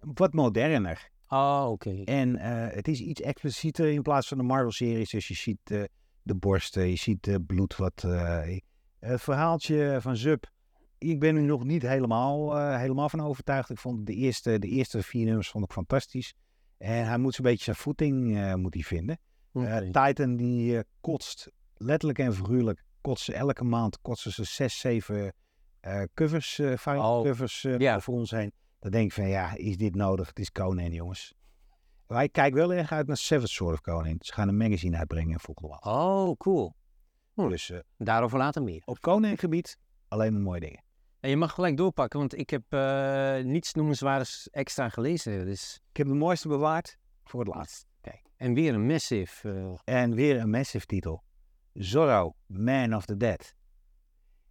wat 0.00 0.32
moderner. 0.32 1.10
Oh, 1.28 1.66
oké. 1.70 2.02
En 2.04 2.36
eh, 2.36 2.74
het 2.74 2.88
is 2.88 3.00
iets 3.00 3.20
explicieter 3.20 3.88
in 3.88 4.02
plaats 4.02 4.28
van 4.28 4.38
de 4.38 4.44
Marvel-series. 4.44 5.10
Dus 5.10 5.28
je 5.28 5.34
ziet 5.34 5.58
eh, 5.70 5.82
de 6.22 6.34
borsten, 6.34 6.88
je 6.88 6.96
ziet 6.96 7.46
bloed. 7.46 7.76
Wat, 7.76 8.02
het 8.98 9.20
verhaaltje 9.20 9.98
van 10.00 10.16
Zub. 10.16 10.50
Ik 10.98 11.20
ben 11.20 11.36
er 11.36 11.42
nog 11.42 11.64
niet 11.64 11.82
helemaal, 11.82 12.58
helemaal 12.76 13.08
van 13.08 13.20
overtuigd. 13.20 13.70
Ik 13.70 13.78
vond 13.78 14.06
de 14.06 14.14
eerste, 14.14 14.58
de 14.58 14.68
eerste 14.68 15.02
vier 15.02 15.24
nummers 15.24 15.50
vond 15.50 15.64
ik 15.64 15.72
fantastisch. 15.72 16.34
En 16.78 17.06
hij 17.06 17.18
moet 17.18 17.34
zo'n 17.34 17.44
beetje 17.44 17.64
zijn 17.64 17.76
voeting 17.76 18.54
moet 18.56 18.74
hij 18.74 18.82
vinden. 18.82 19.18
Oké. 19.52 19.90
Titan 19.92 20.36
die 20.36 20.82
kotst, 21.00 21.50
letterlijk 21.76 22.18
en 22.18 22.34
figuurlijk, 22.34 22.84
kotst 23.00 23.24
ze 23.24 23.34
elke 23.34 23.64
maand 23.64 24.00
kotsen 24.00 24.32
ze 24.32 24.44
zes, 24.44 24.78
zeven 24.78 25.32
eh, 25.80 26.02
covers, 26.14 26.58
eh 26.58 26.86
Oh, 26.86 27.22
covers 27.24 27.64
eh, 27.64 27.78
ja. 27.78 27.96
over 27.96 28.12
ons 28.12 28.30
heen. 28.30 28.52
Dan 28.78 28.90
denk 28.90 29.04
ik 29.06 29.12
van 29.12 29.28
ja, 29.28 29.56
is 29.56 29.76
dit 29.76 29.94
nodig? 29.94 30.26
Het 30.28 30.38
is 30.38 30.52
Conan 30.52 30.92
jongens. 30.92 31.34
Wij 32.06 32.28
kijken 32.28 32.58
wel 32.58 32.72
erg 32.72 32.92
uit 32.92 33.06
naar 33.06 33.16
Seven 33.16 33.48
Sword 33.48 33.72
of 33.74 33.80
Conan. 33.80 34.16
Ze 34.20 34.32
gaan 34.32 34.48
een 34.48 34.56
magazine 34.56 34.96
uitbrengen 34.96 35.40
volgende 35.40 35.68
maand. 35.70 35.84
Oh, 35.84 36.36
cool. 36.36 36.74
Hm. 37.34 37.48
Dus 37.48 37.70
eh, 37.70 37.78
Daarover 37.98 38.38
later 38.38 38.62
meer. 38.62 38.82
op 38.84 39.00
Conan 39.00 39.38
gebied 39.38 39.78
alleen 40.08 40.32
maar 40.32 40.42
mooie 40.42 40.60
dingen. 40.60 40.82
En 41.20 41.30
je 41.30 41.36
mag 41.36 41.52
gelijk 41.54 41.76
doorpakken, 41.76 42.18
want 42.18 42.38
ik 42.38 42.50
heb 42.50 42.62
eh, 42.68 43.38
niets 43.44 43.74
noemenswaardigs 43.74 44.48
extra 44.50 44.88
gelezen. 44.88 45.44
Dus... 45.44 45.80
Ik 45.90 45.96
heb 45.96 46.06
de 46.06 46.14
mooiste 46.14 46.48
bewaard 46.48 46.96
voor 47.24 47.40
het 47.44 47.54
laatst. 47.54 47.88
En 48.36 48.54
weer 48.54 48.74
een 48.74 48.86
massive. 48.86 49.76
eh, 49.84 49.94
En 50.00 50.14
weer 50.14 50.40
een 50.40 50.50
massive 50.50 50.86
titel. 50.86 51.22
Zorro, 51.82 52.34
Man 52.46 52.94
of 52.94 53.04
the 53.04 53.16
Dead. 53.16 53.54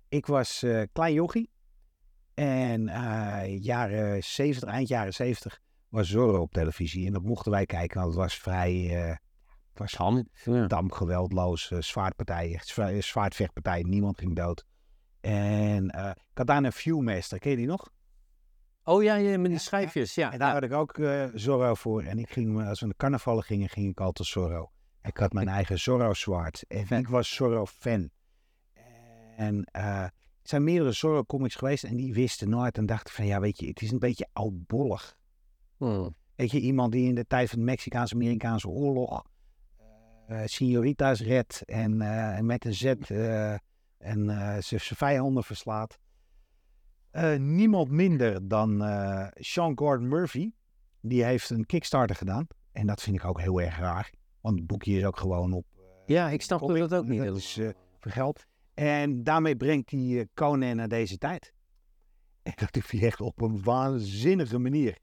Ik 0.08 0.26
was 0.26 0.64
eh, 0.64 0.82
klein 0.92 1.14
jochie. 1.14 1.50
En 2.34 2.88
eh, 2.88 3.62
jaren 3.64 4.24
70, 4.24 4.70
eind 4.70 4.88
jaren 4.88 5.14
70 5.14 5.60
was 5.90 6.10
Zorro 6.10 6.42
op 6.42 6.52
televisie. 6.52 7.06
En 7.06 7.14
dat 7.14 7.24
mochten 7.24 7.52
wij 7.52 7.66
kijken, 7.66 8.00
want 8.00 8.10
het 8.12 8.20
was 8.20 8.36
vrij... 8.36 8.74
het 8.74 9.20
was. 9.74 10.24
Ja. 10.44 10.68
dam, 10.68 10.92
geweldloos, 10.92 11.68
zwaardpartijen, 11.68 12.60
zwa- 12.64 13.02
zwaardvechtpartijen, 13.02 13.90
niemand 13.90 14.18
ging 14.20 14.36
dood. 14.36 14.66
En 15.22 15.86
ik 16.32 16.38
had 16.38 16.48
daar 16.48 16.64
een 16.64 16.72
Viewmaster, 16.72 17.40
ken 17.40 17.52
je 17.52 17.58
die 17.58 17.66
nog? 17.66 17.90
Oh 18.84 19.04
ja, 19.04 19.16
ja, 19.16 19.38
met 19.38 19.50
die 19.52 19.60
schijfjes. 19.60 20.16
Ja, 20.16 20.32
En 20.32 20.40
daar 20.40 20.54
had 20.54 20.64
ik 20.64 20.74
ook 20.74 21.00
Zorro 21.34 21.74
voor. 21.74 22.04
En 22.04 22.20
ik 22.20 22.30
ging, 22.30 22.68
als 22.68 22.80
we 22.80 22.86
naar 22.86 22.96
carnavallen 22.96 23.44
gingen, 23.44 23.70
ging 23.70 23.90
ik 23.90 24.00
altijd 24.00 24.28
Zorro. 24.28 24.72
Ik 25.02 25.18
had 25.18 25.34
mijn 25.34 25.48
eigen 25.48 25.80
Zorro-zwaard. 25.80 26.64
En 26.68 26.88
Vet. 26.88 27.00
ik 27.00 27.08
was 27.08 27.36
Zorro-fan. 27.36 28.10
En 29.36 29.64
eh, 29.72 30.04
er 30.04 30.12
zijn 30.44 30.64
meerdere 30.64 30.92
Zorro-comics 30.92 31.56
geweest 31.56 31.84
en 31.84 31.96
die 31.96 32.14
wisten 32.14 32.50
nooit. 32.50 32.78
En 32.78 32.86
dachten 32.86 33.14
van, 33.14 33.26
ja, 33.26 33.40
weet 33.40 33.60
je, 33.60 33.68
het 33.68 33.82
is 33.82 33.92
een 33.92 34.00
beetje 34.00 34.28
oudbollig. 34.34 35.18
Hm. 35.78 36.10
Weet 36.36 36.52
je, 36.52 36.60
iemand 36.60 36.92
die 36.92 37.08
in 37.08 37.16
de 37.16 37.28
tijd 37.28 37.50
van 37.50 37.60
de 37.60 37.66
Mexicaanse-Amerikaanse 37.66 38.68
oorlog 38.68 39.24
eh 40.28 40.42
Signorita's 40.46 41.22
redt 41.22 41.62
en, 41.66 42.02
eh, 42.02 42.40
met 42.40 42.66
een 42.66 42.74
zet 42.74 43.10
eh, 43.12 43.54
en 43.98 44.30
eh, 44.30 44.62
zijn 44.62 44.82
vijanden 44.82 45.44
verslaat. 45.44 46.00
Eh, 47.12 47.36
niemand 47.36 47.90
minder 47.90 48.48
dan 48.48 48.84
eh, 48.84 49.28
Sean 49.34 49.78
Gordon 49.78 50.08
Murphy. 50.08 50.52
Die 51.02 51.24
heeft 51.24 51.50
een 51.50 51.66
Kickstarter 51.66 52.16
gedaan. 52.16 52.48
En 52.72 52.88
dat 52.88 53.02
vind 53.02 53.16
ik 53.16 53.26
ook 53.26 53.40
heel 53.40 53.62
erg 53.62 53.78
raar. 53.78 54.12
Want 54.42 54.58
het 54.58 54.68
boekje 54.68 54.98
is 54.98 55.06
ook 55.06 55.18
gewoon 55.18 55.54
op 55.54 55.66
ja, 56.06 56.30
ik 56.30 56.42
snap 56.42 56.60
dat 56.60 56.94
ook 56.94 57.06
niet. 57.06 57.24
dat 57.24 57.38
is, 57.38 57.58
eh, 57.58 57.70
voor 58.00 58.12
geld. 58.12 58.46
En 58.74 59.24
daarmee 59.24 59.56
brengt 59.56 59.92
hij 59.92 60.20
eh, 60.20 60.26
Conan 60.34 60.76
naar 60.76 60.88
deze 60.88 61.18
tijd. 61.18 61.54
En 62.44 62.54
dat 62.56 62.74
doet 62.74 62.92
hij 62.92 63.02
echt 63.02 63.22
op 63.22 63.42
een 63.42 63.64
waanzinnige 63.64 64.58
manier. 64.58 64.98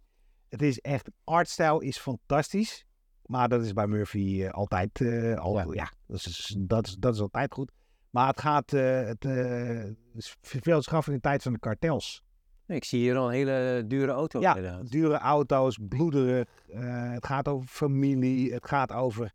Het 0.48 0.62
is 0.62 0.80
echt, 0.80 1.10
artstyle 1.24 1.84
is 1.84 1.98
fantastisch. 1.98 2.86
Maar 3.26 3.48
dat 3.48 3.64
is 3.64 3.72
bij 3.72 3.86
Murphy 3.86 4.42
eh, 4.42 4.50
altijd, 4.50 5.00
eh, 5.00 5.38
al, 5.38 5.72
ja. 5.72 5.92
Dat, 6.06 6.16
is, 6.16 6.56
dat, 6.58 6.86
is, 6.86 6.94
dat 6.94 7.14
is 7.14 7.20
altijd 7.20 7.52
goed. 7.52 7.72
Maar 8.10 8.26
het 8.26 8.40
gaat, 8.40 8.72
eh 8.72 9.04
het 9.04 9.24
eh, 9.24 9.84
is 10.14 10.36
veel 10.40 10.82
schaf 10.82 11.06
in 11.06 11.12
de 11.12 11.20
tijd 11.20 11.42
van 11.42 11.52
de 11.52 11.58
kartels. 11.58 12.22
Ik 12.66 12.84
zie 12.84 13.00
hier 13.00 13.16
al 13.16 13.26
een 13.26 13.34
hele 13.34 13.84
dure 13.86 14.12
auto. 14.12 14.40
Ja, 14.40 14.56
inderdaad. 14.56 14.90
dure 14.90 15.18
auto's, 15.18 15.78
bloederig. 15.88 16.48
eh, 16.68 17.10
het 17.10 17.26
gaat 17.26 17.48
over 17.48 17.68
familie. 17.68 18.52
Het 18.52 18.66
gaat 18.66 18.92
over, 18.92 19.32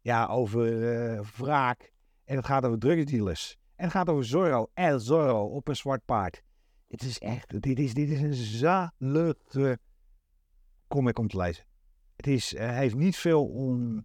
ja, 0.00 0.26
over 0.26 0.92
eh, 0.92 1.20
wraak. 1.36 1.92
En 2.24 2.36
het 2.36 2.46
gaat 2.46 2.64
over 2.64 2.78
drugsdealers. 2.78 3.56
En 3.76 3.84
het 3.84 3.92
gaat 3.92 4.08
over 4.08 4.24
Zorro. 4.24 4.70
El 4.74 4.98
Zorro 5.00 5.44
op 5.44 5.68
een 5.68 5.76
zwart 5.76 6.04
paard. 6.04 6.42
Het 6.88 7.02
is 7.02 7.18
echt, 7.18 7.62
dit 7.62 7.78
is, 7.78 7.94
dit 7.94 8.08
is 8.10 8.20
een 8.20 8.34
zalige 8.34 9.78
comic 10.88 11.18
om 11.18 11.28
te 11.28 11.36
lezen. 11.36 11.64
Het 12.16 12.26
is, 12.26 12.54
eh, 12.54 12.66
hij 12.66 12.78
heeft 12.78 12.94
niet 12.94 13.16
veel 13.16 13.46
om... 13.46 14.04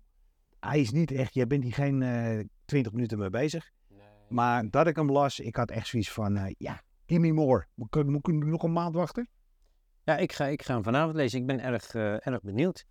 Hij 0.60 0.80
is 0.80 0.92
niet 0.92 1.12
echt, 1.12 1.34
je 1.34 1.48
bent 1.48 1.64
hier 1.64 1.74
geen 1.74 2.02
eh 2.02 2.40
20 2.66 2.92
minuten 2.92 3.18
mee 3.20 3.30
bezig. 3.30 3.72
Maar 4.30 4.70
dat 4.70 4.88
ik 4.88 4.96
hem 4.96 5.12
las, 5.12 5.40
ik 5.40 5.56
had 5.56 5.72
echt 5.72 5.88
zoiets 5.88 6.12
van, 6.12 6.36
eh, 6.38 6.54
ja, 6.58 6.82
give 7.13 7.26
me 7.26 7.32
more. 7.32 7.67
Moet 7.73 7.95
ik, 7.95 8.06
moet 8.06 8.28
ik 8.28 8.34
nog 8.34 8.63
een 8.63 8.71
maand 8.73 8.95
wachten? 8.95 9.30
Ja, 10.04 10.17
ik 10.17 10.32
ga, 10.32 10.45
ik 10.45 10.62
ga 10.62 10.73
hem 10.73 10.84
vanavond 10.84 11.15
lezen. 11.15 11.39
Ik 11.39 11.45
ben 11.45 11.60
erg, 11.60 11.93
eh, 11.93 12.28
erg 12.28 12.41
benieuwd. 12.41 12.86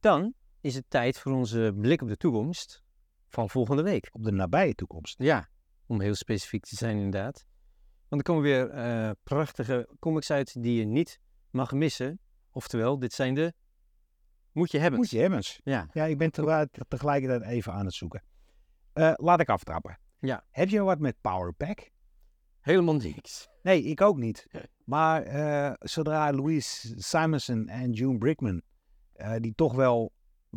Dan 0.00 0.34
is 0.60 0.74
het 0.74 0.84
tijd 0.88 1.18
voor 1.18 1.32
onze 1.32 1.72
blik 1.76 2.02
op 2.02 2.08
de 2.08 2.16
toekomst 2.16 2.82
van 3.28 3.50
volgende 3.50 3.82
week. 3.82 4.08
Op 4.12 4.22
de 4.22 4.30
nabije 4.32 4.74
toekomst. 4.74 5.18
Ja, 5.18 5.48
om 5.86 6.00
heel 6.00 6.14
specifiek 6.14 6.64
te 6.64 6.76
zijn 6.76 6.96
inderdaad. 6.96 7.46
Want 8.08 8.22
er 8.22 8.32
komen 8.32 8.42
weer 8.42 8.70
eh, 8.70 9.10
prachtige 9.22 9.88
comics 9.98 10.30
uit 10.30 10.62
die 10.62 10.78
je 10.78 10.84
niet 10.84 11.20
mag 11.50 11.72
missen. 11.72 12.18
Oftewel, 12.50 12.98
dit 12.98 13.12
zijn 13.12 13.34
de 13.34 13.54
moet 14.52 14.70
je 14.70 14.78
hebben. 14.78 14.98
Moet 14.98 15.10
je 15.10 15.18
hebben. 15.18 15.42
Ja. 15.62 15.88
Ja, 15.92 16.04
ik 16.04 16.18
ben 16.18 16.30
tegelijk- 16.30 16.78
tegelijkertijd 16.88 17.42
even 17.42 17.72
aan 17.72 17.84
het 17.84 17.94
zoeken. 17.94 18.22
Eh, 18.92 19.12
laat 19.16 19.40
ik 19.40 19.48
aftrappen. 19.48 19.98
Ja. 20.18 20.44
Heb 20.50 20.68
je 20.68 20.82
wat 20.82 20.98
met 20.98 21.20
Powerpack? 21.20 21.90
Helemaal 22.66 22.94
niks. 22.94 23.48
Nee, 23.62 23.82
ik 23.82 24.00
ook 24.00 24.16
niet. 24.18 24.46
Maar 24.84 25.22
eh, 25.22 25.72
zodra 25.78 26.32
Louise 26.32 26.94
Simonson 26.96 27.68
en 27.68 27.92
June 27.92 28.18
Brickman, 28.18 28.62
eh, 29.12 29.34
die 29.40 29.52
toch 29.54 29.74
wel, 29.74 30.12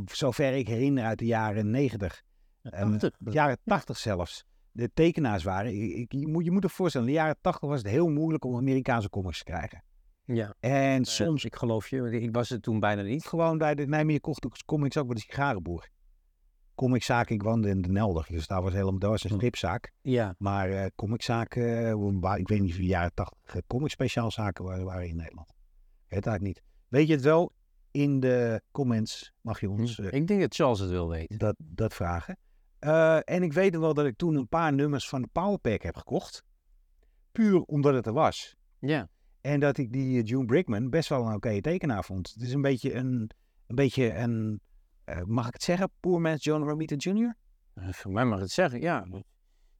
zover 0.05 0.53
ik 0.53 0.67
herinner 0.67 1.03
uit 1.05 1.19
de 1.19 1.25
jaren 1.25 1.69
90, 1.69 2.23
en 2.61 2.87
Prachtig. 2.87 3.15
de 3.19 3.31
jaren 3.31 3.57
80 3.65 3.97
zelfs, 3.97 4.45
de 4.71 4.89
tekenaars 4.93 5.43
waren. 5.43 5.81
Ik, 5.81 5.91
ik- 5.95 6.11
je, 6.11 6.27
moet, 6.27 6.43
je 6.45 6.51
moet 6.51 6.63
je 6.63 6.69
voorstellen, 6.69 7.07
in 7.07 7.13
de 7.13 7.19
jaren 7.19 7.37
80 7.41 7.69
was 7.69 7.77
het 7.81 7.87
heel 7.91 8.09
moeilijk 8.09 8.43
om 8.45 8.55
Amerikaanse 8.55 9.09
comics 9.09 9.37
te 9.37 9.43
krijgen. 9.43 9.83
Ja, 10.25 10.53
En 10.59 11.05
soms. 11.05 11.15
soms 11.15 11.45
ik 11.45 11.55
geloof 11.55 11.87
je, 11.89 12.21
ik 12.21 12.31
was 12.35 12.49
het 12.49 12.61
toen 12.61 12.79
bijna 12.79 13.01
niet. 13.01 13.25
gewoon 13.25 13.57
bij 13.57 13.75
de 13.75 13.87
Nijmegen 13.87 14.21
kocht 14.21 14.45
ik 14.45 14.65
comics 14.65 14.97
ook 14.97 15.05
bij 15.05 15.15
de 15.15 15.21
sigarenboer. 15.21 15.87
Comiczaak, 16.79 17.29
ik 17.29 17.41
woonde 17.43 17.69
in 17.69 17.81
de 17.81 17.89
Nelder, 17.89 18.25
dus 18.29 18.47
daar 18.47 18.61
was 18.61 18.71
helemaal, 18.73 18.99
dat 18.99 19.09
was 19.09 19.23
een 19.23 19.29
Hm. 19.29 19.35
stripzaak. 19.35 19.91
Ja, 20.01 20.35
Maar 20.37 20.69
eh 20.69 20.85
comiczaken, 20.95 21.87
eh, 21.87 21.93
waar- 22.19 22.37
ik 22.39 22.47
weet 22.47 22.59
niet 22.59 22.71
of 22.71 22.75
de 22.77 22.85
jaren 22.85 23.13
80 23.13 23.55
uh, 23.55 23.61
comic 23.67 23.89
speciaalzaken 23.91 24.63
waren, 24.65 24.85
waren 24.85 25.07
in 25.07 25.15
Nederland. 25.15 25.49
Ik 25.49 25.55
weet 26.07 26.23
het 26.23 26.27
eigenlijk 26.27 26.43
niet. 26.43 26.63
Weet 26.87 27.07
je 27.07 27.13
het 27.13 27.23
wel? 27.23 27.53
In 27.91 28.19
de 28.19 28.61
comments 28.71 29.33
mag 29.41 29.59
je 29.59 29.69
ons 29.69 29.99
eh, 29.99 30.11
ik 30.11 30.27
denk 30.27 30.41
dat 30.41 30.55
Charles 30.55 30.79
het 30.79 30.89
wil 30.89 31.09
weten. 31.09 31.37
dat, 31.37 31.55
dat 31.57 31.93
vragen. 31.93 32.37
Eh, 32.79 33.15
en 33.23 33.43
ik 33.43 33.53
weet 33.53 33.77
wel 33.77 33.93
dat 33.93 34.05
ik 34.05 34.15
toen 34.17 34.35
een 34.35 34.47
paar 34.47 34.73
nummers 34.73 35.09
van 35.09 35.21
de 35.21 35.27
Powerpack 35.31 35.81
heb 35.81 35.95
gekocht. 35.95 36.43
Puur 37.31 37.61
omdat 37.61 37.93
het 37.93 38.05
er 38.05 38.13
was. 38.13 38.55
Ja, 38.79 39.09
En 39.41 39.59
dat 39.59 39.77
ik 39.77 39.91
die 39.91 40.21
eh, 40.21 40.27
June 40.27 40.45
Brickman 40.45 40.89
best 40.89 41.09
wel 41.09 41.25
een 41.27 41.33
oké 41.35 41.61
tekenaar 41.61 42.03
vond. 42.03 42.29
Het 42.33 42.41
is 42.41 42.53
een 42.53 42.61
beetje 42.61 42.93
een, 42.93 43.29
een, 43.67 43.75
beetje 43.75 44.13
een 44.15 44.51
eh, 44.53 44.67
mag 45.25 45.47
ik 45.47 45.53
het 45.53 45.63
zeggen, 45.63 45.89
Poor 45.99 46.21
Man's 46.21 46.43
John 46.43 46.63
Romita 46.63 46.95
Jr.? 46.97 47.37
eh, 47.73 47.89
voor 47.91 48.11
mij 48.11 48.25
mag 48.25 48.39
het 48.39 48.51
zeggen, 48.51 48.81
ja. 48.81 49.05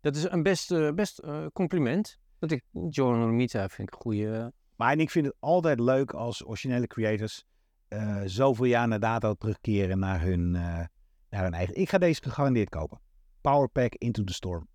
Dat 0.02 0.16
is 0.16 0.24
een 0.30 0.44
best, 0.44 0.72
eh, 0.72 0.92
best 0.92 1.20
eh, 1.20 1.46
compliment. 1.54 2.18
Dat 2.40 2.52
ik 2.52 2.64
John 2.90 3.14
Romita 3.22 3.68
vind 3.70 3.88
ik 3.88 3.94
een 3.96 4.02
goede... 4.02 4.54
Maar 4.76 4.92
en 4.92 5.00
ik 5.00 5.10
vind 5.10 5.26
het 5.26 5.36
altijd 5.40 5.80
leuk 5.80 6.12
als 6.14 6.46
originele 6.46 6.88
creators 6.88 7.44
eh, 7.88 8.22
zoveel 8.26 8.66
jaar 8.66 8.88
na 8.88 8.98
dato 8.98 9.34
terugkeren 9.34 10.00
naar 10.00 10.22
hun, 10.22 10.56
eh, 10.56 10.86
naar 11.30 11.44
hun 11.44 11.54
eigen. 11.54 11.76
Ik 11.76 11.90
ga 11.90 11.98
deze 11.98 12.22
gegarandeerd 12.22 12.70
kopen. 12.70 13.00
Powerpack 13.42 13.96
Into 13.96 14.24
the 14.24 14.34
Storm. 14.34 14.68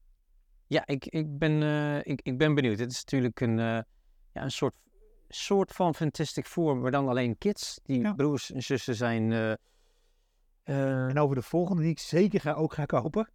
Ja, 0.66 0.86
ik, 0.86 1.06
ik, 1.06 1.38
ben, 1.38 1.62
eh, 1.62 1.98
ik, 2.12 2.20
ik 2.22 2.38
ben 2.38 2.54
benieuwd. 2.54 2.78
Het 2.78 2.90
is 2.90 3.04
natuurlijk 3.04 3.40
een, 3.40 3.58
eh, 3.58 3.64
ja, 4.32 4.42
een 4.42 4.50
soort, 4.50 4.74
soort 5.28 5.72
van 5.72 5.94
Fantastic 5.94 6.46
Four, 6.46 6.76
maar 6.76 6.90
dan 6.90 7.08
alleen 7.08 7.38
kids. 7.38 7.80
Die 7.82 8.00
Ja. 8.00 8.12
broers 8.12 8.52
en 8.52 8.62
zussen 8.62 8.94
zijn... 8.94 9.56
eh, 10.64 11.08
En 11.08 11.18
over 11.18 11.36
de 11.36 11.42
volgende 11.42 11.82
die 11.82 11.90
ik 11.90 11.98
zeker 11.98 12.40
ga, 12.40 12.52
ook 12.52 12.74
ga 12.74 12.84
kopen. 12.84 13.30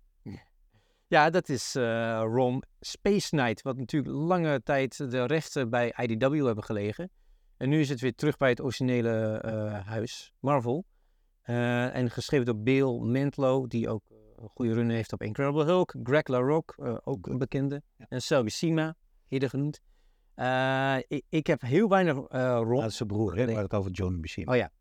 ja, 1.08 1.30
dat 1.30 1.50
is 1.50 1.76
eh 1.76 2.22
ROM 2.24 2.64
Space 2.80 3.30
Knight, 3.30 3.62
wat 3.62 3.78
natuurlijk 3.78 4.16
lange 4.16 4.64
tijd 4.64 4.98
de 5.12 5.26
rechten 5.26 5.70
bij 5.70 5.94
IDW 5.98 6.46
hebben 6.46 6.64
gelegen. 6.64 7.10
En 7.58 7.70
nu 7.70 7.80
is 7.80 7.90
het 7.90 8.02
weer 8.02 8.16
terug 8.16 8.38
bij 8.38 8.50
het 8.50 8.62
originele 8.62 9.38
eh, 9.38 9.88
huis, 9.88 10.34
Marvel. 10.40 10.86
En 11.42 12.10
geschreven 12.10 12.46
door 12.46 12.58
Bill 12.58 13.00
Mantlo, 13.00 13.68
die 13.68 13.90
ook 13.90 14.04
een 14.36 14.50
goede 14.50 14.74
run 14.74 14.90
heeft 14.90 15.14
op 15.14 15.22
Incredible 15.22 15.64
Hulk. 15.64 15.96
Greg 16.04 16.28
LaRocque, 16.28 16.86
eh, 16.86 16.98
ook 17.04 17.28
een 17.28 17.38
bekende. 17.38 17.82
Ja. 17.98 18.06
En 18.10 18.22
Selby 18.22 18.50
Sima, 18.50 18.96
eerder 19.28 19.50
genoemd. 19.50 19.82
Ik, 21.08 21.24
ik 21.30 21.48
heb 21.48 21.62
heel 21.62 21.90
weinig 21.90 22.16
ROM. 22.30 22.80
Dat 22.80 22.90
is 22.90 22.98
zijn 22.98 23.10
broer, 23.10 23.36
hè? 23.36 23.52
Het 23.52 23.74
over 23.74 23.92
John 23.92 24.20
Buscema. 24.20 24.52
Oh 24.52 24.58
ja, 24.58 24.72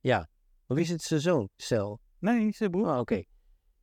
ja. 0.00 0.28
Wie 0.66 0.80
is 0.84 0.88
het 0.88 1.02
zijn 1.02 1.20
zoon? 1.20 1.48
Cel. 1.56 2.00
Nee, 2.18 2.52
zijn 2.52 2.70
broer. 2.70 2.86
Oh, 2.86 2.98
oké. 2.98 3.22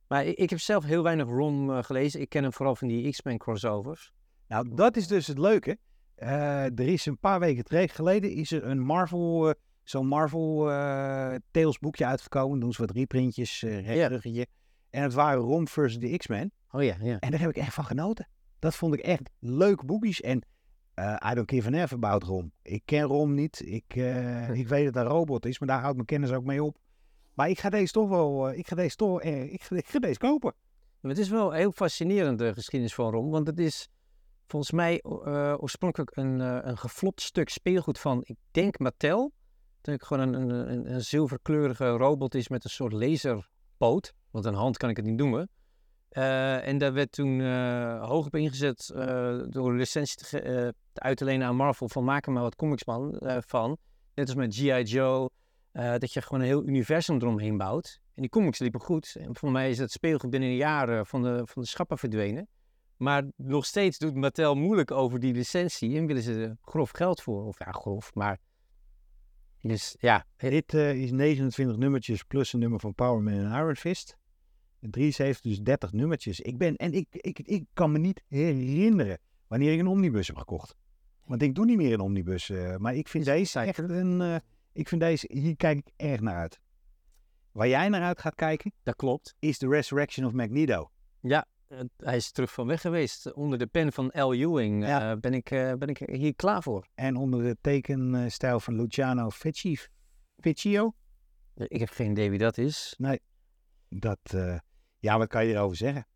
Maar 0.08 0.26
ik, 0.26 0.36
ik 0.36 0.50
heb 0.50 0.60
zelf 0.60 0.84
heel 0.84 1.02
weinig 1.02 1.28
ROM 1.28 1.70
eh, 1.70 1.82
gelezen. 1.82 2.20
Ik 2.20 2.28
ken 2.28 2.42
hem 2.42 2.52
vooral 2.52 2.76
van 2.76 2.88
die 2.88 3.10
X-Men 3.10 3.38
crossovers. 3.38 4.12
Nou, 4.48 4.74
dat 4.74 4.96
is 4.96 5.06
dus 5.06 5.26
het 5.26 5.38
leuke. 5.38 5.78
Eh, 6.14 6.64
er 6.64 6.80
is 6.80 7.06
een 7.06 7.18
paar 7.18 7.40
weken 7.40 7.88
geleden 7.88 8.30
is 8.30 8.52
er 8.52 8.64
een 8.64 8.80
Marvel 8.80 9.48
eh, 9.48 9.54
zo'n 9.82 10.06
Marvel 10.06 10.70
eh 10.70 11.34
Tales 11.50 11.78
boekje 11.78 12.06
uitgekomen. 12.06 12.60
Doen 12.60 12.72
ze 12.72 12.80
wat 12.80 12.90
reprintjes, 12.96 13.62
eh 13.62 13.94
Ja. 13.96 14.06
ruggetje. 14.06 14.46
En 14.90 15.02
het 15.02 15.12
waren 15.12 15.40
Rom 15.42 15.68
versus 15.68 16.00
de 16.00 16.16
X-Men. 16.16 16.52
Oh 16.70 16.82
ja, 16.82 16.96
ja. 17.00 17.18
En 17.18 17.30
daar 17.30 17.40
heb 17.40 17.50
ik 17.50 17.56
echt 17.56 17.74
van 17.74 17.84
genoten. 17.84 18.28
Dat 18.58 18.74
vond 18.74 18.94
ik 18.94 19.00
echt 19.00 19.30
leuke 19.38 19.84
boekjes. 19.84 20.20
En 20.20 20.44
eh 20.94 21.30
I 21.30 21.34
don't 21.34 21.50
give 21.50 21.74
a 21.74 21.86
F 21.86 21.92
about 21.92 22.22
Rom. 22.22 22.52
Ik 22.62 22.82
ken 22.84 23.02
Rom 23.02 23.34
niet. 23.34 23.62
Ik, 23.66 23.84
eh, 23.96 24.50
ik 24.60 24.68
weet 24.68 24.84
dat 24.84 24.94
hij 24.94 25.04
een 25.04 25.08
robot 25.08 25.46
is, 25.46 25.58
maar 25.58 25.68
daar 25.68 25.80
houdt 25.80 25.94
mijn 25.94 26.06
kennis 26.06 26.32
ook 26.32 26.44
mee 26.44 26.62
op. 26.62 26.78
Maar 27.34 27.48
ik 27.48 27.58
ga 27.58 27.70
deze 27.70 27.92
toch 27.92 28.08
wel, 28.08 28.48
eh, 28.48 28.58
ik 28.58 28.68
ga 28.68 28.76
deze 28.76 28.96
toch, 28.96 29.22
ik, 29.22 29.62
ga, 29.62 29.76
ik 29.76 29.88
ga 29.88 29.98
deze 29.98 30.18
kopen. 30.18 30.54
Het 31.00 31.18
is 31.18 31.28
wel 31.28 31.50
heel 31.50 31.72
fascinerend, 31.72 32.38
de 32.38 32.54
geschiedenis 32.54 32.94
van 32.94 33.10
Rom. 33.10 33.30
Want 33.30 33.46
het 33.46 33.58
is 33.58 33.88
volgens 34.46 34.72
mij 34.72 35.02
oorspronkelijk 35.58 36.16
een, 36.16 36.38
een 36.68 36.78
geflopt 36.78 37.20
stuk 37.20 37.48
speelgoed 37.48 37.98
van, 37.98 38.20
ik 38.24 38.36
denk 38.50 38.78
Mattel. 38.78 39.32
Dat 39.80 39.94
het 39.94 40.04
gewoon 40.04 40.34
een, 40.34 40.50
een, 40.50 40.72
een, 40.72 40.94
een 40.94 41.02
zilverkleurige 41.02 41.88
robot 41.88 42.34
is 42.34 42.48
met 42.48 42.64
een 42.64 42.70
soort 42.70 42.92
laserpoot. 42.92 44.14
Want 44.30 44.44
een 44.44 44.54
hand 44.54 44.76
kan 44.76 44.90
ik 44.90 44.96
het 44.96 45.04
niet 45.04 45.16
noemen. 45.16 45.48
Eh, 46.14 46.66
en 46.66 46.78
daar 46.78 46.92
werd 46.92 47.12
toen 47.12 47.40
eh, 47.40 48.04
hoog 48.04 48.26
op 48.26 48.34
ingezet 48.34 48.90
eh, 48.94 49.38
door 49.48 49.70
een 49.70 49.76
licentie 49.76 50.16
te, 50.16 50.74
uit 50.92 51.16
te 51.16 51.24
lenen 51.24 51.46
aan 51.46 51.56
Marvel. 51.56 51.88
Van 51.88 52.04
maak 52.04 52.26
er 52.26 52.32
maar 52.32 52.42
wat 52.42 52.56
comics 52.56 52.84
eh, 52.84 53.36
van. 53.46 53.76
Net 54.14 54.26
als 54.26 54.34
met 54.36 54.54
G.I. 54.54 54.82
Joe. 54.82 55.30
dat 55.72 56.12
je 56.12 56.22
gewoon 56.22 56.40
een 56.40 56.46
heel 56.46 56.66
universum 56.66 57.16
eromheen 57.16 57.56
bouwt. 57.56 58.00
En 58.14 58.22
die 58.22 58.30
comics 58.30 58.58
liepen 58.58 58.80
goed. 58.80 59.16
En 59.18 59.36
voor 59.36 59.50
mij 59.50 59.70
is 59.70 59.78
het 59.78 59.90
speelgoed 59.90 60.30
binnen 60.30 60.48
een 60.48 60.56
jaar 60.56 60.88
eh, 60.88 61.04
van 61.04 61.22
de, 61.22 61.42
van 61.44 61.62
de 61.62 61.68
schappen 61.68 61.98
verdwenen. 61.98 62.48
Maar 62.96 63.24
nog 63.36 63.64
steeds 63.64 63.98
doet 63.98 64.14
Mattel 64.14 64.54
moeilijk 64.54 64.90
over 64.90 65.20
die 65.20 65.34
licentie. 65.34 65.96
En 65.96 66.06
willen 66.06 66.22
ze 66.22 66.56
grof 66.60 66.90
geld 66.90 67.22
voor. 67.22 67.44
Of 67.44 67.58
ja, 67.58 67.70
grof, 67.70 68.14
maar... 68.14 68.38
Dus 69.60 69.96
ja, 69.98 70.26
Dit 70.36 70.74
is 70.74 71.10
29 71.10 71.76
nummertjes 71.76 72.22
plus 72.22 72.52
een 72.52 72.58
nummer 72.58 72.80
van 72.80 72.94
Power 72.94 73.22
Man 73.22 73.34
en 73.34 73.58
Iron 73.58 73.76
Fist. 73.76 74.16
En 74.84 74.90
73, 74.90 75.40
dus 75.40 75.60
30 75.62 75.92
nummertjes. 75.92 76.40
Ik 76.40 76.58
ben, 76.58 76.76
en 76.76 76.92
ik, 76.92 77.06
ik, 77.10 77.38
ik 77.38 77.64
kan 77.72 77.92
me 77.92 77.98
niet 77.98 78.22
herinneren 78.28 79.18
wanneer 79.46 79.72
ik 79.72 79.78
een 79.78 79.86
omnibus 79.86 80.26
heb 80.26 80.36
gekocht. 80.36 80.76
Want 81.24 81.42
ik 81.42 81.54
doe 81.54 81.64
niet 81.64 81.76
meer 81.76 81.92
een 81.92 82.00
omnibus. 82.00 82.50
eh, 82.50 82.76
maar 82.76 82.94
ik 82.94 83.08
vind 83.08 83.24
deze 83.24 83.60
echt 83.60 83.78
een... 83.78 84.20
eh, 84.20 84.36
ik 84.72 84.88
vind 84.88 85.00
deze, 85.00 85.30
hier 85.32 85.56
kijk 85.56 85.78
ik 85.78 85.92
erg 85.96 86.20
naar 86.20 86.34
uit. 86.36 86.60
Waar 87.52 87.68
jij 87.68 87.88
naar 87.88 88.02
uit 88.02 88.20
gaat 88.20 88.34
kijken, 88.34 88.72
dat 88.82 88.96
klopt. 88.96 89.34
is 89.38 89.58
The 89.58 89.68
Resurrection 89.68 90.26
of 90.26 90.32
Magneto. 90.32 90.90
Eh, 91.68 91.80
hij 91.96 92.16
is 92.16 92.30
terug 92.32 92.52
van 92.52 92.66
weg 92.66 92.80
geweest. 92.80 93.32
Onder 93.32 93.58
de 93.58 93.66
pen 93.66 93.92
van 93.92 94.06
L. 94.06 94.32
Ewing 94.32 94.86
Ja. 94.86 95.10
eh, 95.12 95.18
ben, 95.18 95.34
ik, 95.34 95.48
ben 95.50 95.88
ik 95.88 95.98
hier 95.98 96.34
klaar 96.34 96.62
voor. 96.62 96.86
En 96.94 97.16
onder 97.16 97.42
de 97.42 97.56
tekenstijl 97.60 98.60
van 98.60 98.74
Luciano 98.76 99.30
Ficci, 99.30 99.78
Ficcio. 100.40 100.94
Ik 101.54 101.80
heb 101.80 101.88
geen 101.90 102.10
idee 102.10 102.30
wie 102.30 102.38
dat 102.38 102.58
is. 102.58 102.96
Dat, 103.88 104.18
eh, 104.34 104.58
ja, 105.04 105.18
wat 105.18 105.28
kan 105.28 105.46
je 105.46 105.54
erover 105.54 105.76
zeggen? 105.76 106.06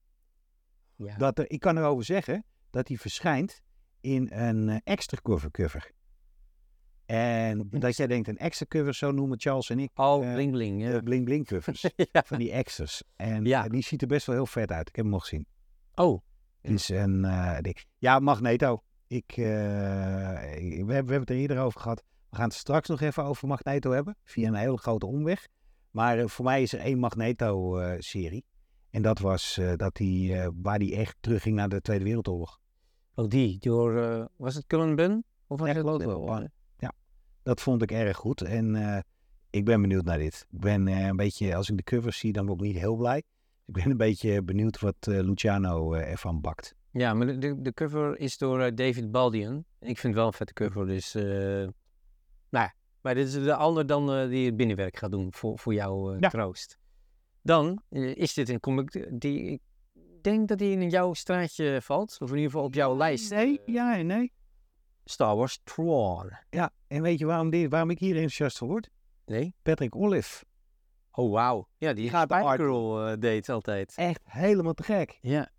Ja. 0.97 1.17
Dat 1.17 1.39
er, 1.39 1.51
ik 1.51 1.61
kan 1.61 1.77
erover 1.79 2.05
zeggen 2.05 2.45
dat 2.71 2.89
hij 2.89 2.97
verschijnt 2.97 3.63
in 4.01 4.31
een 4.33 4.69
eh, 4.69 4.77
extra 4.85 5.19
cover 5.23 5.51
cover. 5.51 5.91
En 7.07 7.69
dat 7.71 7.97
jij 7.97 8.07
denkt, 8.07 8.29
een 8.29 8.39
extra 8.39 8.67
cover, 8.69 8.95
zo 8.95 9.11
noemen 9.11 9.41
Charles 9.41 9.71
en 9.71 9.79
ik 9.79 9.91
Oh, 9.95 10.27
eh, 10.27 10.33
bling 10.35 10.53
bling. 10.53 10.83
de 10.85 10.91
Ja. 10.91 11.01
bling 11.01 11.25
bling 11.25 11.47
covers. 11.47 11.83
ja. 12.13 12.23
van 12.27 12.39
die 12.39 12.51
extras. 12.51 13.03
En 13.17 13.45
Ja. 13.45 13.65
eh, 13.65 13.71
die 13.71 13.83
ziet 13.83 14.03
er 14.03 14.09
best 14.09 14.27
wel 14.27 14.35
heel 14.37 14.47
vet 14.47 14.73
uit. 14.73 14.89
Ik 14.89 14.97
heb 14.97 15.05
hem 15.05 15.15
nog 15.15 15.23
gezien. 15.23 15.47
Oh, 15.95 16.23
is 16.61 16.89
een, 16.89 17.27
ja, 17.99 18.19
Magneto. 18.19 18.83
Ik, 19.07 19.33
we, 19.37 19.43
hebben, 19.43 20.87
we 20.87 20.93
hebben 20.93 21.21
het 21.21 21.31
er 21.31 21.37
eerder 21.37 21.59
over 21.59 21.81
gehad. 21.81 22.03
We 22.31 22.37
gaan 22.37 22.45
het 22.49 22.55
straks 22.55 22.89
nog 22.89 23.01
even 23.01 23.25
over 23.25 23.49
Magneto 23.49 23.91
hebben. 23.91 24.17
Via 24.25 24.49
een 24.49 24.55
hele 24.55 24.77
grote 24.79 25.07
omweg. 25.07 25.47
Maar 25.91 26.29
voor 26.29 26.45
mij 26.45 26.63
is 26.63 26.73
er 26.73 26.81
één 26.81 26.99
Magneto-serie. 26.99 28.45
En 28.91 29.03
dat 29.03 29.19
was 29.19 29.59
eh, 29.59 29.73
dat 29.77 29.95
die, 29.97 30.35
eh, 30.35 30.49
waar 30.63 30.79
die 30.79 30.97
echt 30.97 31.17
terugging 31.21 31.57
naar 31.57 31.69
de 31.69 31.81
Tweede 31.81 32.05
Wereldoorlog. 32.05 32.59
oh 33.15 33.29
die. 33.29 33.59
Door, 33.61 33.97
eh, 34.03 34.25
was 34.37 34.55
het 34.55 34.67
Cullen 34.67 34.95
Bunn? 34.97 35.25
Of 35.47 35.59
was 35.59 35.69
Ja, 35.69 35.75
het 35.75 35.83
geloof 35.85 36.05
wel, 36.05 36.25
maar- 36.25 36.51
Dat 37.43 37.61
vond 37.61 37.83
ik 37.83 37.91
erg 37.93 38.17
goed. 38.17 38.41
En 38.41 39.05
ik 39.51 39.65
ben 39.65 39.81
benieuwd 39.81 40.05
naar 40.05 40.19
dit. 40.19 40.47
Ik 40.51 40.61
ben 40.61 40.87
een 40.87 41.17
beetje, 41.17 41.55
als 41.55 41.71
ik 41.71 41.77
de 41.77 41.83
covers 41.83 42.19
zie, 42.19 42.33
dan 42.33 42.47
word 42.47 42.61
ik 42.61 42.67
niet 42.67 42.77
heel 42.79 42.97
blij. 42.97 43.19
Ik 43.67 43.75
ben 43.75 43.91
een 43.91 43.97
beetje 43.97 44.43
benieuwd 44.43 44.81
wat 44.81 44.97
Luciano 45.01 45.93
ervan 45.93 46.41
bakt. 46.41 46.75
Ja, 46.91 47.15
maar 47.15 47.41
de- 47.41 47.61
de, 47.61 47.73
cover 47.75 48.19
is 48.19 48.39
door 48.39 48.75
David 48.75 49.11
Baldian. 49.11 49.65
Ik 49.81 49.99
vind 49.99 50.03
het 50.03 50.15
wel 50.15 50.27
een 50.27 50.33
vette 50.33 50.53
cover, 50.53 50.87
dus... 50.87 51.15
eh 51.15 51.23
nou 52.51 52.65
ja, 52.67 52.75
maar 53.01 53.15
dit 53.15 53.27
is 53.27 53.33
de 53.33 53.55
ander 53.55 53.87
dan 53.87 54.29
die 54.29 54.47
het 54.47 54.57
binnenwerk 54.57 54.97
gaat 54.97 55.11
doen 55.11 55.33
voor, 55.33 55.59
voor 55.59 55.75
jouw 55.75 56.17
Ja. 56.19 56.29
troost. 56.29 56.78
Dan 57.49 57.83
eh, 57.89 58.15
is 58.15 58.35
dit 58.35 58.49
een 58.49 58.61
comic 58.61 59.09
die... 59.21 59.61
Ik 59.95 60.23
denk 60.23 60.49
dat 60.49 60.59
die 60.59 60.79
in 60.79 60.89
jouw 60.89 61.15
straatje 61.15 61.79
valt. 61.83 62.17
Of 62.21 62.31
in 62.31 62.37
ieder 62.37 62.51
geval 62.51 62.67
op 62.67 62.75
jouw 62.75 62.97
lijst. 62.97 63.31
Nee, 63.31 63.61
eh, 63.65 63.75
ja 63.75 63.97
en 63.97 64.07
nee. 64.07 64.33
Star 65.05 65.37
Wars 65.37 65.61
Tron. 65.65 66.31
Ja, 66.51 66.71
en 66.87 67.03
weet 67.03 67.19
je 67.19 67.27
waarom, 67.27 67.69
waarom 67.69 67.91
ik 67.91 67.99
hier 67.99 68.15
enthousiast 68.15 68.59
voor 68.59 68.69
word? 68.69 68.91
Nee? 69.25 69.55
Patrick 69.63 69.97
Olive. 69.97 70.45
Oh, 71.11 71.33
wauw. 71.33 71.69
Ja, 71.79 71.93
die 71.93 72.11
Gaat 72.11 72.33
Girl 72.33 73.07
eh, 73.07 73.19
deed 73.19 73.49
altijd. 73.49 73.95
Echt 73.97 74.21
helemaal 74.25 74.75
te 74.75 74.83
gek. 74.83 75.19
Ja. 75.21 75.51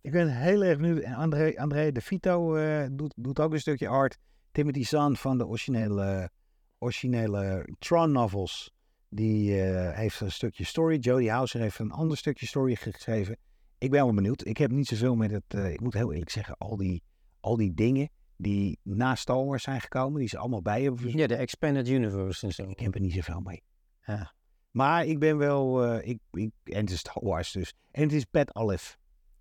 Ik 0.00 0.12
ben 0.12 0.28
heel 0.28 0.62
erg 0.62 0.76
benieuwd. 0.76 1.02
En 1.02 1.14
André, 1.14 1.52
André 1.56 1.92
De 1.92 2.00
Vito 2.00 2.54
eh, 2.54 2.86
doet, 2.92 3.12
doet 3.16 3.40
ook 3.40 3.52
een 3.52 3.60
stukje 3.60 3.88
art. 3.88 4.18
Timothy 4.52 4.84
Zahn 4.84 5.14
van 5.14 5.38
de 5.38 5.46
originele, 5.46 6.30
originele 6.78 7.68
Tron 7.78 8.12
novels. 8.12 8.76
Die 9.08 9.62
eh, 9.62 9.96
heeft 9.96 10.20
een 10.20 10.32
stukje 10.32 10.64
story. 10.64 10.98
Jodie 10.98 11.30
Houser 11.30 11.60
heeft 11.60 11.78
een 11.78 11.90
ander 11.90 12.16
stukje 12.16 12.46
story 12.46 12.74
geschreven. 12.74 13.36
Ik 13.78 13.90
ben 13.90 14.04
wel 14.04 14.14
benieuwd. 14.14 14.46
Ik 14.46 14.56
heb 14.56 14.70
niet 14.70 14.86
zoveel 14.86 15.14
met 15.14 15.30
het... 15.30 15.44
eh, 15.48 15.72
ik 15.72 15.80
moet 15.80 15.94
heel 15.94 16.12
eerlijk 16.12 16.30
zeggen, 16.30 16.56
al 16.58 16.76
die, 16.76 17.02
al 17.40 17.56
die 17.56 17.74
dingen 17.74 18.10
die 18.36 18.78
na 18.82 19.14
Star 19.14 19.44
Wars 19.44 19.62
zijn 19.62 19.80
gekomen, 19.80 20.18
die 20.20 20.28
ze 20.28 20.38
allemaal 20.38 20.62
bij 20.62 20.82
hebben 20.82 21.16
ja, 21.16 21.26
de 21.26 21.36
Expanded 21.36 21.88
Universe 21.88 22.46
en 22.46 22.52
zo. 22.52 22.68
Ik 22.68 22.78
heb 22.78 22.94
er 22.94 23.00
niet 23.00 23.12
zoveel 23.12 23.40
mee. 23.40 23.62
Ja. 24.06 24.34
Maar 24.70 25.06
ik 25.06 25.18
ben 25.18 25.36
wel... 25.36 25.84
eh, 25.84 26.08
ik, 26.08 26.18
ik, 26.30 26.50
en 26.64 26.80
het 26.80 26.90
is 26.90 26.98
Star 26.98 27.24
Wars 27.24 27.52
dus. 27.52 27.74
En 27.90 28.02
het 28.02 28.12
is 28.12 28.24
Pat 28.24 28.54
Olive. 28.54 28.96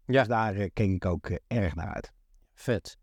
Ja. 0.06 0.20
Dus 0.20 0.28
daar 0.28 0.70
keek 0.70 0.92
ik 0.92 1.06
ook 1.06 1.30
erg 1.48 1.76
naar 1.76 1.94
uit. 1.94 2.12
Vet. 2.54 2.98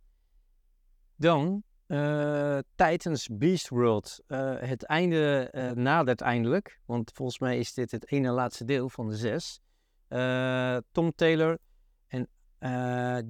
Dan 1.17 1.63
eh, 1.87 2.59
Titans 2.75 3.29
Beast 3.33 3.69
World. 3.69 4.23
Eh, 4.27 4.55
het 4.59 4.83
einde 4.85 5.49
eh, 5.51 5.71
nadert 5.71 6.21
eindelijk. 6.21 6.81
Want 6.87 7.11
volgens 7.15 7.39
mij 7.39 7.59
is 7.59 7.75
dit 7.75 7.91
het 7.91 8.11
ene 8.11 8.31
laatste 8.31 8.65
deel 8.65 8.89
van 8.89 9.09
de 9.09 9.17
zes. 9.17 9.61
Tom 10.93 11.13
Taylor 11.15 11.59
en 12.07 12.29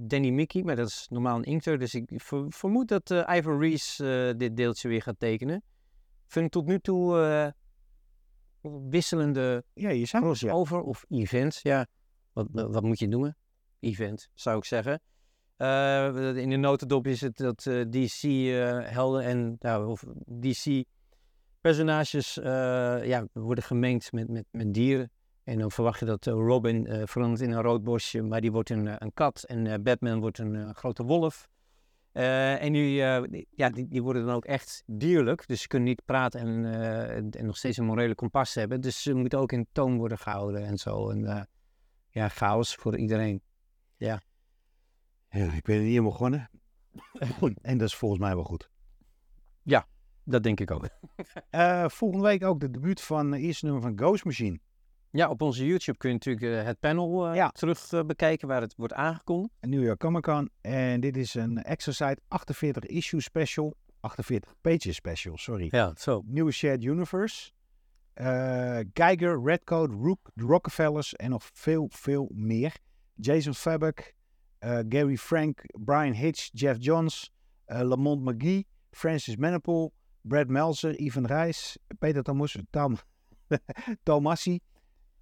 Danny 0.08 0.30
Mickey. 0.30 0.62
Maar 0.62 0.76
dat 0.76 0.88
is 0.88 1.06
normaal 1.10 1.36
een 1.36 1.44
inkter. 1.44 1.78
Dus 1.78 1.94
ik 1.94 2.10
ver- 2.14 2.46
vermoed 2.48 2.88
dat 2.88 3.10
Ivan 3.10 3.60
Reese 3.60 4.28
eh, 4.28 4.38
dit 4.38 4.56
deeltje 4.56 4.88
weer 4.88 5.02
gaat 5.02 5.18
tekenen. 5.18 5.62
Vind 6.26 6.46
ik 6.46 6.52
tot 6.52 6.66
nu 6.66 6.78
toe 6.78 7.54
wisselende 8.88 9.64
Ja, 9.74 9.88
je 9.90 10.06
zou 10.06 10.34
ja. 10.38 10.56
of 10.56 11.04
event. 11.08 11.60
Ja, 11.62 11.86
wat, 12.32 12.46
wat 12.50 12.82
moet 12.82 12.98
je 12.98 13.08
noemen? 13.08 13.36
Event, 13.80 14.28
zou 14.34 14.58
ik 14.58 14.64
zeggen. 14.64 15.00
Eh, 15.56 16.36
in 16.36 16.50
de 16.50 16.56
notendop 16.56 17.06
is 17.06 17.20
het 17.20 17.36
dat 17.36 17.66
eh, 17.66 17.80
DC-helden 17.80 19.22
en 19.24 19.56
nou, 19.58 19.96
DC-personages 20.40 22.34
ja, 23.04 23.26
worden 23.32 23.64
gemengd 23.64 24.12
met, 24.12 24.28
met, 24.28 24.44
met 24.50 24.74
dieren. 24.74 25.10
En 25.44 25.58
dan 25.58 25.70
verwacht 25.70 25.98
je 25.98 26.04
dat 26.04 26.26
eh, 26.26 26.32
Robin 26.32 26.86
eh, 26.86 27.02
verandert 27.06 27.40
in 27.40 27.50
een 27.50 27.62
rood 27.62 27.82
bosje, 27.82 28.22
maar 28.22 28.40
die 28.40 28.52
wordt 28.52 28.70
een, 28.70 28.88
eh, 28.88 28.94
een 28.98 29.12
kat. 29.14 29.42
En 29.42 29.66
eh, 29.66 29.78
Batman 29.80 30.20
wordt 30.20 30.38
een 30.38 30.54
eh, 30.54 30.70
grote 30.70 31.02
wolf. 31.02 31.48
Eh, 32.12 32.62
en 32.62 32.72
die, 32.72 33.02
eh, 33.02 33.42
ja, 33.50 33.70
die, 33.70 34.02
worden 34.02 34.26
dan 34.26 34.34
ook 34.34 34.44
echt 34.44 34.82
dierlijk. 34.86 35.46
Dus 35.46 35.60
ze 35.60 35.68
kunnen 35.68 35.88
niet 35.88 36.04
praten 36.04 36.40
en, 36.40 36.64
eh, 36.64 37.16
en, 37.16 37.46
nog 37.46 37.56
steeds 37.56 37.76
een 37.76 37.84
morele 37.84 38.14
kompas 38.14 38.54
hebben. 38.54 38.80
Dus 38.80 39.02
ze 39.02 39.14
moeten 39.14 39.38
ook 39.38 39.52
in 39.52 39.66
toon 39.72 39.96
worden 39.96 40.18
gehouden 40.18 40.64
en 40.64 40.78
zo. 40.78 41.10
En 41.10 41.26
eh, 41.26 41.42
ja, 42.10 42.28
chaos 42.28 42.74
voor 42.74 42.96
iedereen. 42.96 43.42
Ja, 43.96 44.20
ik 45.34 45.62
ben 45.62 45.74
er 45.76 45.80
niet 45.82 45.90
helemaal 45.90 46.10
begonnen. 46.10 46.50
en 47.62 47.78
dat 47.78 47.88
is 47.88 47.94
volgens 47.94 48.20
mij 48.20 48.34
wel 48.34 48.44
goed. 48.44 48.72
Dat 50.26 50.42
denk 50.42 50.60
ik 50.60 50.70
ook. 50.70 50.88
Eh, 51.50 51.88
volgende 51.88 52.24
week 52.24 52.44
ook 52.44 52.60
de 52.60 52.70
debuut 52.70 53.00
van 53.00 53.32
het 53.32 53.40
eerste 53.40 53.64
nummer 53.64 53.82
van 53.82 53.98
Ghost 53.98 54.24
Machine. 54.24 54.58
Ja, 55.10 55.28
op 55.28 55.42
onze 55.42 55.66
YouTube 55.66 55.98
kun 55.98 56.08
je 56.08 56.14
natuurlijk 56.14 56.46
eh, 56.60 56.64
het 56.64 56.80
panel 56.80 57.28
eh, 57.28 57.34
Ja. 57.34 57.48
terug 57.48 58.06
bekijken 58.06 58.48
waar 58.48 58.60
het 58.60 58.74
wordt 58.76 58.92
aangekondigd. 58.92 59.54
New 59.60 59.84
York 59.84 59.98
Comic 59.98 60.22
Con. 60.22 60.50
En 60.60 61.00
dit 61.00 61.16
is 61.16 61.34
een 61.34 61.62
Exercise 61.62 62.18
48 62.28 62.84
issue 62.84 63.20
special. 63.20 63.74
48 64.00 64.54
pages 64.60 64.94
special, 64.94 65.36
sorry. 65.36 65.68
Ja, 65.70 65.92
zo. 65.96 66.22
Nieuwe 66.26 66.50
Shared 66.52 66.84
Universe. 66.84 67.50
Geiger, 68.92 69.42
Redcoat, 69.44 69.90
Rook, 69.90 70.30
de 70.34 70.44
Rockefellers 70.44 71.14
en 71.14 71.30
nog 71.30 71.50
veel, 71.52 71.88
veel 71.92 72.30
meer. 72.34 72.76
Jason 73.14 73.54
Fabek, 73.54 74.13
Gary 74.64 75.16
Frank, 75.16 75.62
Brian 75.78 76.14
Hitch, 76.14 76.50
Jeff 76.52 76.78
Johns, 76.78 77.30
eh, 77.66 77.82
Lamont 77.82 78.22
McGee, 78.22 78.66
Francis 78.92 79.36
Manapul, 79.36 79.92
Brad 80.22 80.48
Melzer, 80.48 80.94
Ivan 81.00 81.26
Reis, 81.26 81.78
Peter 81.98 82.22
Thomas, 82.22 82.56
Tam, 82.70 82.96
Tomassi, 84.04 84.60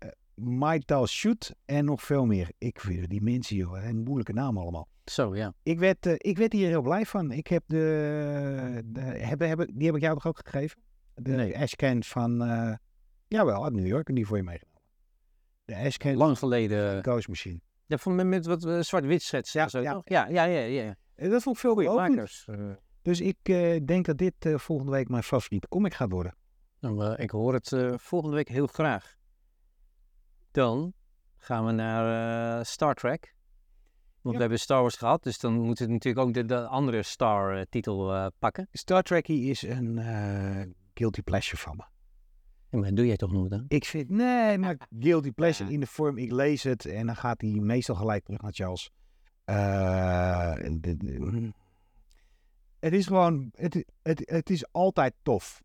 uh, 0.04 0.10
Maital 0.34 1.06
Shoot 1.06 1.54
en 1.64 1.84
nog 1.84 2.02
veel 2.02 2.26
meer. 2.26 2.50
Ik 2.58 2.80
vind 2.80 3.08
die 3.08 3.22
mensen, 3.22 3.56
joh, 3.56 3.84
een 3.84 4.02
moeilijke 4.02 4.32
naam 4.32 4.58
allemaal. 4.58 4.88
Zo, 5.04 5.36
ja. 5.36 5.54
Ik 5.62 5.78
werd, 5.78 6.06
uh, 6.06 6.14
ik 6.16 6.38
werd 6.38 6.52
hier 6.52 6.68
heel 6.68 6.82
blij 6.82 7.06
van. 7.06 7.32
Ik 7.32 7.46
heb 7.46 7.62
de, 7.66 8.82
de 8.84 9.00
heb, 9.00 9.40
heb, 9.40 9.68
die 9.74 9.86
heb 9.86 9.94
ik 9.94 10.02
jou 10.02 10.14
toch 10.14 10.26
ook 10.26 10.40
gegeven? 10.44 10.80
De 11.14 11.32
nee. 11.32 11.58
Ashcan 11.58 12.02
van, 12.02 12.42
uh, 12.42 12.74
jawel, 13.28 13.64
uit 13.64 13.72
New 13.72 13.86
York, 13.86 14.08
en 14.08 14.14
die 14.14 14.26
voor 14.26 14.36
je 14.36 14.42
meegenomen. 14.42 14.82
De 15.64 15.76
Ashcan. 15.76 16.16
Lang 16.16 16.38
geleden. 16.38 17.02
Machine. 17.28 17.60
Ja, 17.86 17.96
van 17.98 18.14
met, 18.14 18.26
met 18.26 18.46
wat 18.46 18.64
uh, 18.64 18.80
zwart-wit 18.80 19.22
schets. 19.22 19.52
Ja, 19.52 19.68
zo, 19.68 19.80
ja. 19.80 20.00
ja, 20.04 20.26
ja, 20.28 20.44
ja, 20.44 20.60
ja. 20.60 20.96
En 21.14 21.30
dat 21.30 21.42
vond 21.42 21.56
ik 21.56 21.62
veel 21.62 21.94
makers. 21.94 22.46
Uh, 22.50 22.70
Dus 23.02 23.20
ik 23.20 23.36
uh, 23.42 23.80
denk 23.84 24.06
dat 24.06 24.18
dit 24.18 24.44
uh, 24.46 24.58
volgende 24.58 24.92
week 24.92 25.08
mijn 25.08 25.22
favoriete 25.22 25.68
comic 25.68 25.94
gaat 25.94 26.10
worden. 26.10 26.34
nou, 26.80 27.14
ik 27.14 27.30
hoor 27.30 27.54
het 27.54 27.76
volgende 27.96 28.36
week 28.36 28.48
heel 28.48 28.66
graag. 28.66 29.14
Dan 30.50 30.92
gaan 31.38 31.66
we 31.66 31.72
naar 31.72 32.66
Star 32.66 32.94
Trek. 32.94 33.34
Want 34.20 34.34
Ja. 34.34 34.40
we 34.40 34.40
hebben 34.40 34.58
Star 34.58 34.80
Wars 34.80 34.96
gehad, 34.96 35.22
dus 35.22 35.38
dan 35.38 35.52
moeten 35.52 35.86
we 35.86 35.92
natuurlijk 35.92 36.26
ook 36.26 36.34
de, 36.34 36.44
de 36.44 36.66
andere 36.66 37.02
Star-titel 37.02 38.30
pakken. 38.38 38.68
Star 38.72 39.02
Trekkie 39.02 39.50
is 39.50 39.62
een 39.62 39.98
eh, 39.98 40.62
guilty 40.94 41.22
pleasure 41.22 41.56
van 41.56 41.76
me. 41.76 41.84
Ja, 42.72 42.78
maar 42.78 42.88
dat 42.88 42.96
doe 42.96 43.06
jij 43.06 43.16
toch 43.16 43.32
nog 43.32 43.48
dan? 43.48 43.64
Ik 43.68 43.84
vind, 43.84 44.08
nee, 44.10 44.58
maar 44.58 44.76
guilty 44.98 45.30
pleasure 45.30 45.72
in 45.72 45.80
de 45.80 45.86
vorm, 45.86 46.18
ik 46.18 46.32
lees 46.32 46.62
het 46.62 46.84
en 46.86 47.06
dan 47.06 47.16
gaat 47.16 47.40
hij 47.40 47.50
meestal 47.50 47.94
gelijk 47.94 48.24
terug 48.24 48.40
naar 48.40 48.52
Charles. 48.52 48.90
Eh, 49.44 50.54
de- 50.80 50.96
de- 50.96 51.52
het 52.80 52.92
is 52.92 53.06
gewoon, 53.06 53.48
het, 53.54 53.84
het, 54.02 54.22
het 54.24 54.50
is 54.50 54.72
altijd 54.72 55.14
tof. 55.22 55.62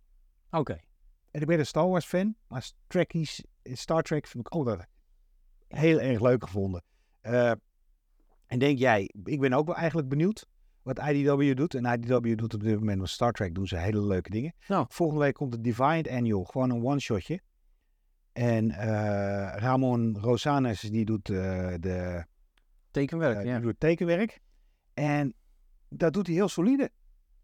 Oké. 0.52 0.80
En 1.32 1.42
ik 1.42 1.48
ben 1.48 1.60
een 1.60 1.66
Star 1.66 1.88
Wars 1.88 2.06
fan, 2.06 2.36
maar 2.48 2.72
Trekkies, 2.88 3.44
Star 3.64 4.02
Trek 4.04 4.28
vind 4.28 4.48
ik 4.48 4.54
altijd 4.54 4.88
heel 5.68 6.00
erg 6.00 6.22
leuk 6.22 6.44
gevonden. 6.44 6.84
Eh, 7.22 7.52
en 8.48 8.60
denk 8.60 8.78
jij, 8.78 9.10
ik 9.24 9.40
ben 9.40 9.54
ook 9.54 9.66
wel 9.66 9.76
eigenlijk 9.76 10.10
benieuwd 10.10 10.48
wat 10.88 11.10
IDW 11.10 11.56
doet. 11.56 11.74
En 11.74 11.86
IDW 11.86 12.38
doet 12.38 12.54
op 12.54 12.64
dit 12.64 12.80
moment 12.80 13.00
met 13.00 13.10
Star 13.10 13.32
Trek, 13.32 13.56
doen 13.56 13.68
ze 13.68 13.78
hele 13.78 14.02
leuke 14.02 14.30
dingen. 14.30 14.54
Nou. 14.68 14.86
Volgende 14.90 15.24
week 15.24 15.34
komt 15.34 15.52
de 15.52 15.62
Defiant 15.62 16.08
Annual, 16.08 16.44
gewoon 16.44 16.70
een 16.70 16.84
one-shotje. 16.84 17.42
En 18.34 18.72
eh, 18.72 19.56
Ramon 19.56 20.18
Rosanes, 20.20 20.80
die 20.80 21.06
doet 21.06 21.30
eh, 21.30 21.74
de 21.80 22.26
Tekenwerk, 22.92 23.38
eh, 23.38 23.46
ja. 23.46 23.60
doet 23.60 23.80
tekenwerk. 23.80 24.40
En 24.94 25.34
dat 25.90 26.14
doet 26.14 26.28
hij 26.28 26.36
heel 26.36 26.48
solide. 26.48 26.92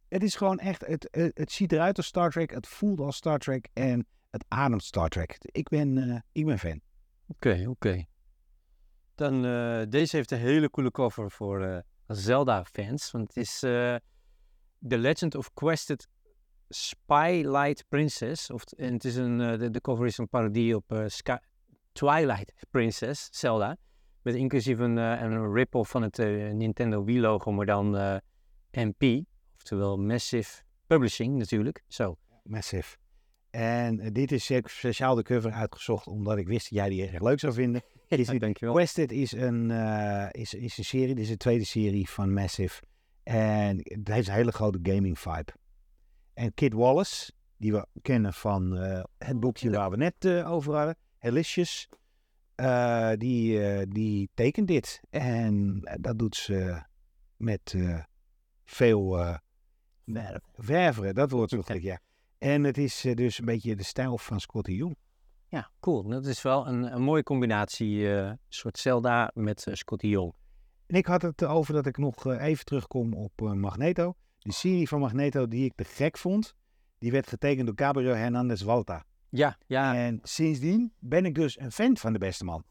Het 0.08 0.24
is 0.24 0.36
gewoon 0.36 0.60
echt, 0.60 0.86
het, 0.86 1.08
het, 1.12 1.32
het 1.38 1.52
ziet 1.52 1.72
eruit 1.72 1.98
als 1.98 2.06
Star 2.06 2.32
Trek, 2.32 2.52
het 2.52 2.68
voelt 2.68 3.00
als 3.00 3.16
Star 3.16 3.40
Trek 3.40 3.68
en 3.74 4.08
het 4.30 4.46
ademt 4.48 4.84
Star 4.84 5.10
Trek. 5.10 5.38
Ik 5.42 5.70
ben, 5.70 6.24
ik 6.32 6.46
ben 6.46 6.60
fan. 6.60 6.82
Oké, 7.28 7.66
oké. 7.68 8.04
Dan, 9.16 9.42
deze 9.90 10.16
heeft 10.16 10.32
een 10.32 10.38
hele 10.38 10.70
coole 10.70 10.92
cover 10.92 11.32
voor 11.32 11.84
Zelda-fans. 12.16 13.12
Want 13.12 13.28
het 13.28 13.38
is 13.38 13.64
eh 13.64 13.96
The 14.88 14.98
Legend 14.98 15.36
of 15.36 15.54
Quested 15.54 16.08
Spylight 16.70 17.86
Princess. 17.90 18.50
Of, 18.50 18.64
en 18.64 18.94
het 18.94 19.04
is 19.04 19.16
een, 19.16 19.42
eh, 19.42 19.72
de, 19.72 19.82
cover 19.82 20.06
is 20.06 20.18
een 20.18 20.30
parodie 20.30 20.76
op 20.76 20.92
eh, 20.92 21.36
Twilight 21.92 22.54
Princess, 22.70 23.28
Zelda. 23.32 23.78
Met 24.22 24.36
inclusief 24.36 24.80
een, 24.80 24.98
een 24.98 25.54
rip-off 25.54 25.90
van 25.90 26.02
het 26.02 26.18
Nintendo 26.54 27.04
Wii-logo, 27.04 27.52
maar 27.52 27.66
dan 27.66 28.22
MP. 28.72 29.26
Oftewel 29.56 29.98
Massive 29.98 30.62
Publishing 30.88 31.38
natuurlijk. 31.38 31.84
Zo. 31.88 32.18
Massive. 32.44 33.03
En 33.54 34.00
eh, 34.00 34.12
dit 34.12 34.32
is 34.32 34.52
speciaal 34.64 35.16
de 35.16 35.24
cover 35.24 35.52
uitgezocht 35.52 36.08
omdat 36.08 36.38
ik 36.38 36.48
wist 36.48 36.70
dat 36.70 36.80
jij 36.80 36.90
die 36.90 37.08
erg 37.08 37.22
leuk 37.22 37.40
zou 37.40 37.54
vinden. 37.54 37.82
Is 38.08 38.28
Ja, 38.28 38.38
dankjewel. 38.38 38.74
Quested 38.74 39.12
is 39.12 39.32
een, 39.32 39.72
eh, 39.72 40.28
is, 40.32 40.54
is 40.54 40.78
een 40.78 40.84
serie, 40.84 41.16
dit 41.16 41.24
is 41.24 41.30
de 41.30 41.38
tweede 41.38 41.66
serie 41.66 42.10
van 42.10 42.34
Massive. 42.34 42.82
En 43.24 43.78
het 43.84 44.08
heeft 44.08 44.28
een 44.28 44.34
hele 44.34 44.52
grote 44.52 44.80
gaming 44.84 45.20
vibe. 45.20 45.54
En 46.34 46.54
Kid 46.54 46.74
Wallace, 46.74 47.32
die 47.58 47.72
we 47.72 47.88
kennen 48.02 48.34
van 48.34 48.78
eh, 48.78 49.04
het 49.18 49.40
boekje 49.40 49.70
waar 49.70 49.90
we 49.90 49.98
net 49.98 50.28
over 50.46 50.76
hadden, 50.76 50.96
Helicious, 51.18 51.90
die, 53.18 53.88
die 53.88 54.30
tekent 54.34 54.68
dit. 54.68 55.00
En 55.10 55.80
dat 56.02 56.20
doet 56.20 56.36
ze 56.36 56.82
met 57.38 57.76
veel 58.66 59.38
ververen, 60.56 61.16
dat 61.16 61.32
wordt 61.32 61.52
zo 61.52 61.62
goed, 61.62 61.82
ja. 61.82 62.00
En 62.44 62.64
het 62.64 62.78
is 62.78 63.06
eh, 63.06 63.16
dus 63.16 63.40
een 63.40 63.46
beetje 63.46 63.76
de 63.76 63.84
stijl 63.84 64.18
van 64.18 64.40
Scotty 64.40 64.72
Jung. 64.72 64.96
Ja, 65.48 65.70
cool. 65.80 66.04
Dat 66.04 66.26
is 66.26 66.42
wel 66.42 66.68
een, 66.68 66.94
een 66.96 67.02
mooie 67.02 67.24
combinatie. 67.24 68.16
eh, 68.18 68.32
soort 68.50 68.78
Zelda 68.78 69.32
met 69.34 69.66
uh, 69.68 69.74
Scotty 69.74 70.08
Jong. 70.08 70.34
En 70.88 70.96
ik 70.96 71.06
had 71.06 71.22
het 71.22 71.44
over 71.46 71.74
dat 71.74 71.86
ik 71.86 71.98
nog 71.98 72.26
eh, 72.26 72.46
even 72.46 72.66
terugkom 72.66 73.14
op 73.14 73.42
eh, 73.42 73.52
Magneto. 73.52 74.16
De 74.40 74.52
serie 74.54 74.88
van 74.88 75.00
Magneto 75.00 75.48
die 75.48 75.66
ik 75.66 75.74
te 75.76 75.84
gek 75.84 76.18
vond, 76.18 76.56
die 76.98 77.12
werd 77.12 77.28
getekend 77.28 77.66
door 77.68 77.76
Gabriel 77.86 78.16
Hernandez 78.16 78.62
Walta. 78.62 79.04
Ja, 79.30 79.58
ja. 79.68 79.96
En 79.96 80.20
sindsdien 80.24 80.94
ben 81.00 81.26
ik 81.26 81.36
dus 81.36 81.60
een 81.60 81.72
fan 81.72 81.98
van 81.98 82.14
de 82.14 82.20
beste 82.20 82.44
man. 82.44 82.64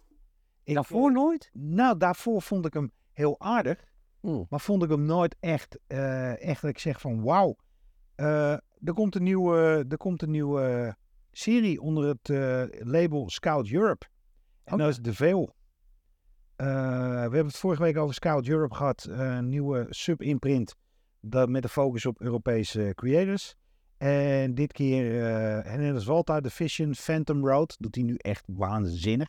Ik, 0.65 0.75
Daarvoor 0.75 1.13
nooit? 1.13 1.51
Nou, 1.53 1.97
daarvoor 1.99 2.43
vond 2.43 2.67
ik 2.67 2.73
hem 2.75 2.91
heel 3.13 3.41
aardig, 3.41 3.91
Mm. 4.21 4.47
maar 4.49 4.61
vond 4.61 4.83
ik 4.83 4.91
hem 4.91 5.05
nooit 5.05 5.37
echt, 5.41 5.79
eh, 5.87 6.43
echt 6.49 6.61
dat 6.63 6.71
ik 6.71 6.79
zeg 6.79 7.01
van 7.01 7.23
wauw. 7.23 7.57
Eh, 8.83 8.88
er 8.88 8.95
komt 8.95 9.14
een 9.14 9.23
nieuwe, 9.23 9.85
er 9.88 9.97
komt 9.97 10.23
een 10.23 10.31
nieuwe 10.31 10.97
serie 11.31 11.81
onder 11.81 12.09
het 12.09 12.29
eh, 12.31 12.62
label 12.87 13.31
Scout 13.31 13.71
Europe. 13.71 14.07
En 14.64 14.79
dat 14.79 14.88
is 14.88 14.99
de 14.99 15.14
veel. 15.14 15.55
Eh, 16.57 16.66
we 17.12 17.21
hebben 17.21 17.47
het 17.47 17.57
vorige 17.57 17.83
week 17.83 17.97
over 17.97 18.14
Scout 18.14 18.49
Europe 18.49 18.75
gehad. 18.75 19.05
eh, 19.05 19.18
Een 19.37 19.49
nieuwe 19.49 19.87
sub-imprint 19.90 20.75
dat 21.21 21.49
met 21.49 21.62
de 21.62 21.68
focus 21.68 22.07
op 22.07 22.21
Europese 22.21 22.92
creators. 22.95 23.55
En 23.97 24.55
dit 24.55 24.73
keer, 24.73 25.12
uh, 25.66 25.75
net 25.77 25.95
als 25.95 26.05
Walter, 26.05 26.42
The 26.42 26.51
Vision 26.51 26.95
Phantom 26.95 27.47
Road, 27.49 27.77
doet 27.79 27.95
hij 27.95 28.05
nu 28.05 28.14
echt 28.16 28.45
waanzinnig. 28.47 29.29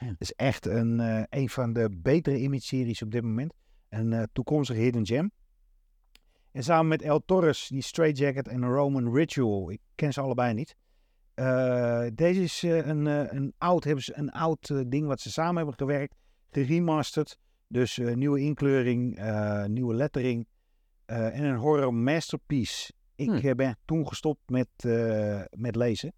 ja. 0.00 0.06
Het 0.06 0.20
is 0.20 0.32
echt 0.32 0.66
een, 0.66 1.00
eh, 1.00 1.22
een 1.30 1.48
van 1.48 1.72
de 1.72 1.88
betere 2.02 2.38
image-series 2.38 3.02
op 3.02 3.10
dit 3.10 3.22
moment. 3.22 3.54
Een 3.88 4.12
eh, 4.12 4.22
toekomstige 4.32 4.80
hidden 4.80 5.06
gem. 5.06 5.32
En 6.52 6.62
samen 6.62 6.88
met 6.88 7.02
El 7.02 7.24
Torres, 7.24 7.68
die 7.68 7.82
Straight 7.82 8.18
Jacket 8.18 8.48
en 8.48 8.64
Roman 8.64 9.14
Ritual. 9.14 9.70
Ik 9.70 9.80
ken 9.94 10.12
ze 10.12 10.20
allebei 10.20 10.54
niet. 10.54 10.76
Eh, 11.34 12.06
deze 12.14 12.42
is 12.42 12.62
eh, 12.62 12.86
een, 12.86 13.06
eh, 13.06 13.32
een 13.32 13.54
oud, 13.58 13.84
hebben 13.84 14.04
ze 14.04 14.16
een 14.16 14.30
oud 14.30 14.90
ding 14.90 15.06
wat 15.06 15.20
ze 15.20 15.30
samen 15.30 15.56
hebben 15.56 15.74
gewerkt. 15.74 16.14
Geremasterd. 16.50 17.38
Dus 17.66 17.96
nieuwe 17.96 18.40
inkleuring, 18.40 19.20
nieuwe 19.66 19.94
lettering. 19.94 20.46
en 21.06 21.44
een 21.44 21.56
horror 21.56 21.94
masterpiece. 21.94 22.92
Ik 23.14 23.28
Hmm. 23.28 23.56
ben 23.56 23.76
toen 23.84 24.08
gestopt 24.08 24.50
met, 24.50 24.68
met 25.50 25.76
lezen. 25.76 26.12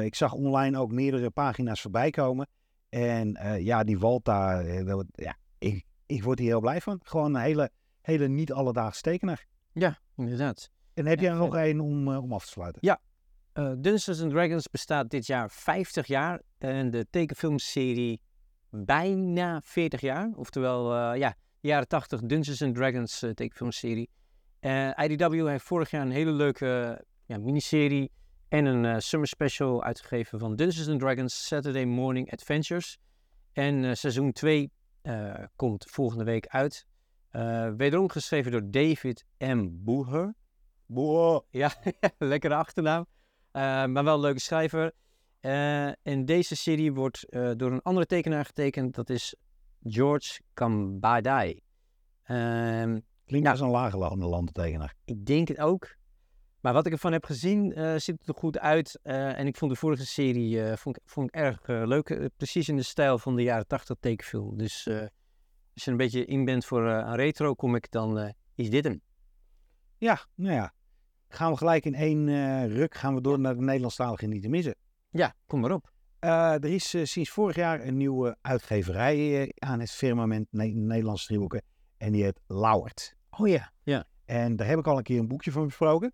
Ik 0.00 0.14
zag 0.14 0.32
online 0.32 0.78
ook 0.78 0.92
meerdere 0.92 1.30
pagina's 1.30 1.80
voorbij 1.80 2.10
komen. 2.10 2.48
En 2.88 3.38
ja, 3.58 3.84
die 3.84 3.98
Walta, 3.98 4.60
ja, 5.12 5.36
ik, 5.58 5.84
ik 6.06 6.22
word 6.22 6.38
hier 6.38 6.48
heel 6.48 6.60
blij 6.60 6.80
van. 6.80 7.00
Gewoon 7.02 7.34
een 7.34 7.40
hele, 7.40 7.70
hele 8.02 8.28
niet 8.28 8.52
alledaagse 8.52 9.02
tekenaar. 9.02 9.46
Ja, 9.72 9.98
inderdaad. 10.16 10.70
En 10.94 11.06
heb 11.06 11.16
Ja, 11.18 11.22
jij 11.22 11.32
er 11.32 11.38
nog 11.38 11.56
één 11.56 11.80
om, 11.80 12.12
eh, 12.12 12.22
om 12.22 12.32
af 12.32 12.44
te 12.44 12.50
sluiten? 12.50 12.80
Eh, 13.52 13.72
Dungeons 13.78 14.22
and 14.22 14.30
Dragons 14.30 14.70
bestaat 14.70 15.10
dit 15.10 15.26
jaar 15.26 15.50
50 15.50 16.06
jaar. 16.06 16.42
En 16.58 16.90
de 16.90 17.06
tekenfilmserie 17.10 18.20
bijna 18.70 19.60
40 19.64 20.00
jaar. 20.00 20.30
Oftewel, 20.34 20.94
eh, 20.94 21.18
ja, 21.18 21.34
jaren 21.60 21.88
80 21.88 22.20
Dungeons 22.20 22.62
and 22.62 22.74
Dragons 22.74 23.18
tekenfilmserie. 23.18 24.10
IDW 24.96 25.46
heeft 25.46 25.64
vorig 25.64 25.90
jaar 25.90 26.02
een 26.02 26.10
hele 26.10 26.30
leuke 26.30 27.04
ja, 27.26 27.38
miniserie 27.38 28.10
en 28.48 28.64
een 28.64 29.02
summer 29.02 29.28
special 29.28 29.82
uitgegeven 29.82 30.38
van 30.38 30.56
Dungeons 30.56 30.88
and 30.88 31.00
Dragons 31.00 31.46
Saturday 31.46 31.84
Morning 31.84 32.32
Adventures. 32.32 32.98
En 33.52 33.96
seizoen 33.96 34.32
2 34.32 34.70
eh, 35.02 35.34
komt 35.56 35.84
volgende 35.90 36.24
week 36.24 36.46
uit. 36.46 36.86
Eh, 37.32 37.70
wederom 37.76 38.08
geschreven 38.08 38.50
door 38.52 38.70
David 38.70 39.24
M. 39.38 39.68
Boeher. 39.70 40.34
Boah. 40.86 41.42
Ja, 41.50 41.72
lekkere 42.18 42.54
achternaam. 42.54 43.06
Eh, 43.50 43.62
maar 43.86 44.04
wel 44.04 44.14
een 44.14 44.20
leuke 44.20 44.40
schrijver. 44.40 44.92
Eh, 45.40 45.86
en 46.06 46.24
deze 46.24 46.56
serie 46.56 46.92
wordt 46.92 47.26
door 47.30 47.72
een 47.72 47.82
andere 47.82 48.06
tekenaar 48.06 48.44
getekend. 48.44 48.94
Dat 48.94 49.10
is 49.10 49.34
George 49.82 50.40
Kambadai. 50.54 51.60
Ehm, 52.22 52.98
Klinkt 53.24 53.46
Ja. 53.46 53.52
als 53.52 53.60
een 53.60 53.70
lagerlande 53.70 54.26
landentekenaar. 54.26 54.94
ik 55.04 55.26
denk 55.26 55.48
het 55.48 55.58
ook. 55.58 55.94
Maar 56.60 56.72
wat 56.72 56.86
ik 56.86 56.92
ervan 56.92 57.12
heb 57.12 57.24
gezien, 57.24 57.72
ziet 58.00 58.18
het 58.18 58.28
er 58.28 58.34
goed 58.34 58.58
uit. 58.58 58.98
En 59.02 59.46
ik 59.46 59.56
vond 59.56 59.70
de 59.72 59.76
vorige 59.78 60.06
serie 60.06 60.76
vond, 60.76 60.96
ik- 60.96 61.02
vond 61.04 61.28
ik 61.28 61.34
erg 61.34 61.66
leuk. 61.66 62.30
Precies 62.36 62.68
in 62.68 62.76
de 62.76 62.82
stijl 62.82 63.18
van 63.18 63.36
de 63.36 63.42
jaren 63.42 63.66
80 63.66 63.96
tekenfilm. 64.00 64.58
Dus 64.58 64.88
als 65.74 65.84
je 65.84 65.90
een 65.90 65.96
beetje 65.96 66.24
in 66.24 66.44
bent 66.44 66.64
voor 66.64 66.88
eh, 66.88 66.94
een 66.96 67.14
retro 67.16 67.54
comic, 67.54 67.90
dan 67.90 68.18
eh, 68.18 68.30
is 68.54 68.70
dit 68.70 68.84
hem. 68.84 69.00
Ja, 69.98 70.26
nou 70.34 70.54
ja. 70.54 70.72
gaan 71.28 71.50
we 71.50 71.56
gelijk 71.56 71.84
in 71.84 71.94
één 71.94 72.28
eh, 72.28 72.66
ruk 72.66 72.94
gaan 72.94 73.14
we 73.14 73.20
door 73.20 73.38
naar 73.40 73.54
de 73.54 73.60
Nederlandstalige 73.62 74.26
niet 74.26 74.42
te 74.42 74.48
missen. 74.48 74.74
Ja, 75.10 75.34
kom 75.46 75.60
maar 75.60 75.72
op. 75.72 75.90
Eh, 76.18 76.52
er 76.52 76.64
is 76.64 76.94
eh, 76.94 77.04
sinds 77.04 77.30
vorig 77.30 77.56
jaar 77.56 77.80
een 77.86 77.96
nieuwe 77.96 78.36
uitgeverij 78.40 79.42
eh, 79.42 79.48
aan 79.58 79.80
het 79.80 79.90
firmament 79.90 80.46
Ne 80.50 80.66
Nederlandse 80.66 81.24
stripboeken. 81.24 81.62
En 81.96 82.12
die 82.12 82.22
heet 82.22 82.40
Lauwert. 82.46 83.14
Oh 83.30 83.48
ja. 83.48 83.72
Ja. 83.82 84.04
En 84.24 84.56
daar 84.56 84.66
heb 84.66 84.78
ik 84.78 84.86
al 84.86 84.96
een 84.96 85.02
keer 85.02 85.18
een 85.18 85.28
boekje 85.28 85.52
van 85.52 85.66
besproken. 85.66 86.12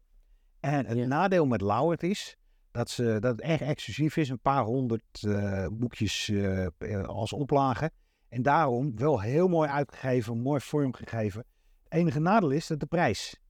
En 0.61 0.87
het 0.87 0.97
Ja. 0.99 1.07
nadeel 1.07 1.47
met 1.47 1.61
Lauwert 1.61 2.03
is 2.03 2.37
dat, 2.71 2.91
ze, 2.91 3.17
dat 3.21 3.31
het 3.37 3.41
erg 3.41 3.61
exclusief 3.61 4.17
is. 4.17 4.29
Een 4.29 4.41
paar 4.41 4.65
honderd 4.65 5.23
eh, 5.23 5.67
boekjes 5.73 6.29
eh, 6.29 6.67
eh, 6.79 7.05
als 7.05 7.33
oplage. 7.33 7.91
En 8.29 8.43
daarom 8.43 8.97
wel 8.97 9.21
heel 9.21 9.49
mooi 9.49 9.69
uitgegeven, 9.69 10.39
mooi 10.39 10.61
vormgegeven. 10.61 11.45
Het 11.83 11.93
enige 11.93 12.21
nadeel 12.21 12.51
is 12.51 12.67
dat 12.67 12.81
de 12.81 12.87
prijs. 12.87 13.41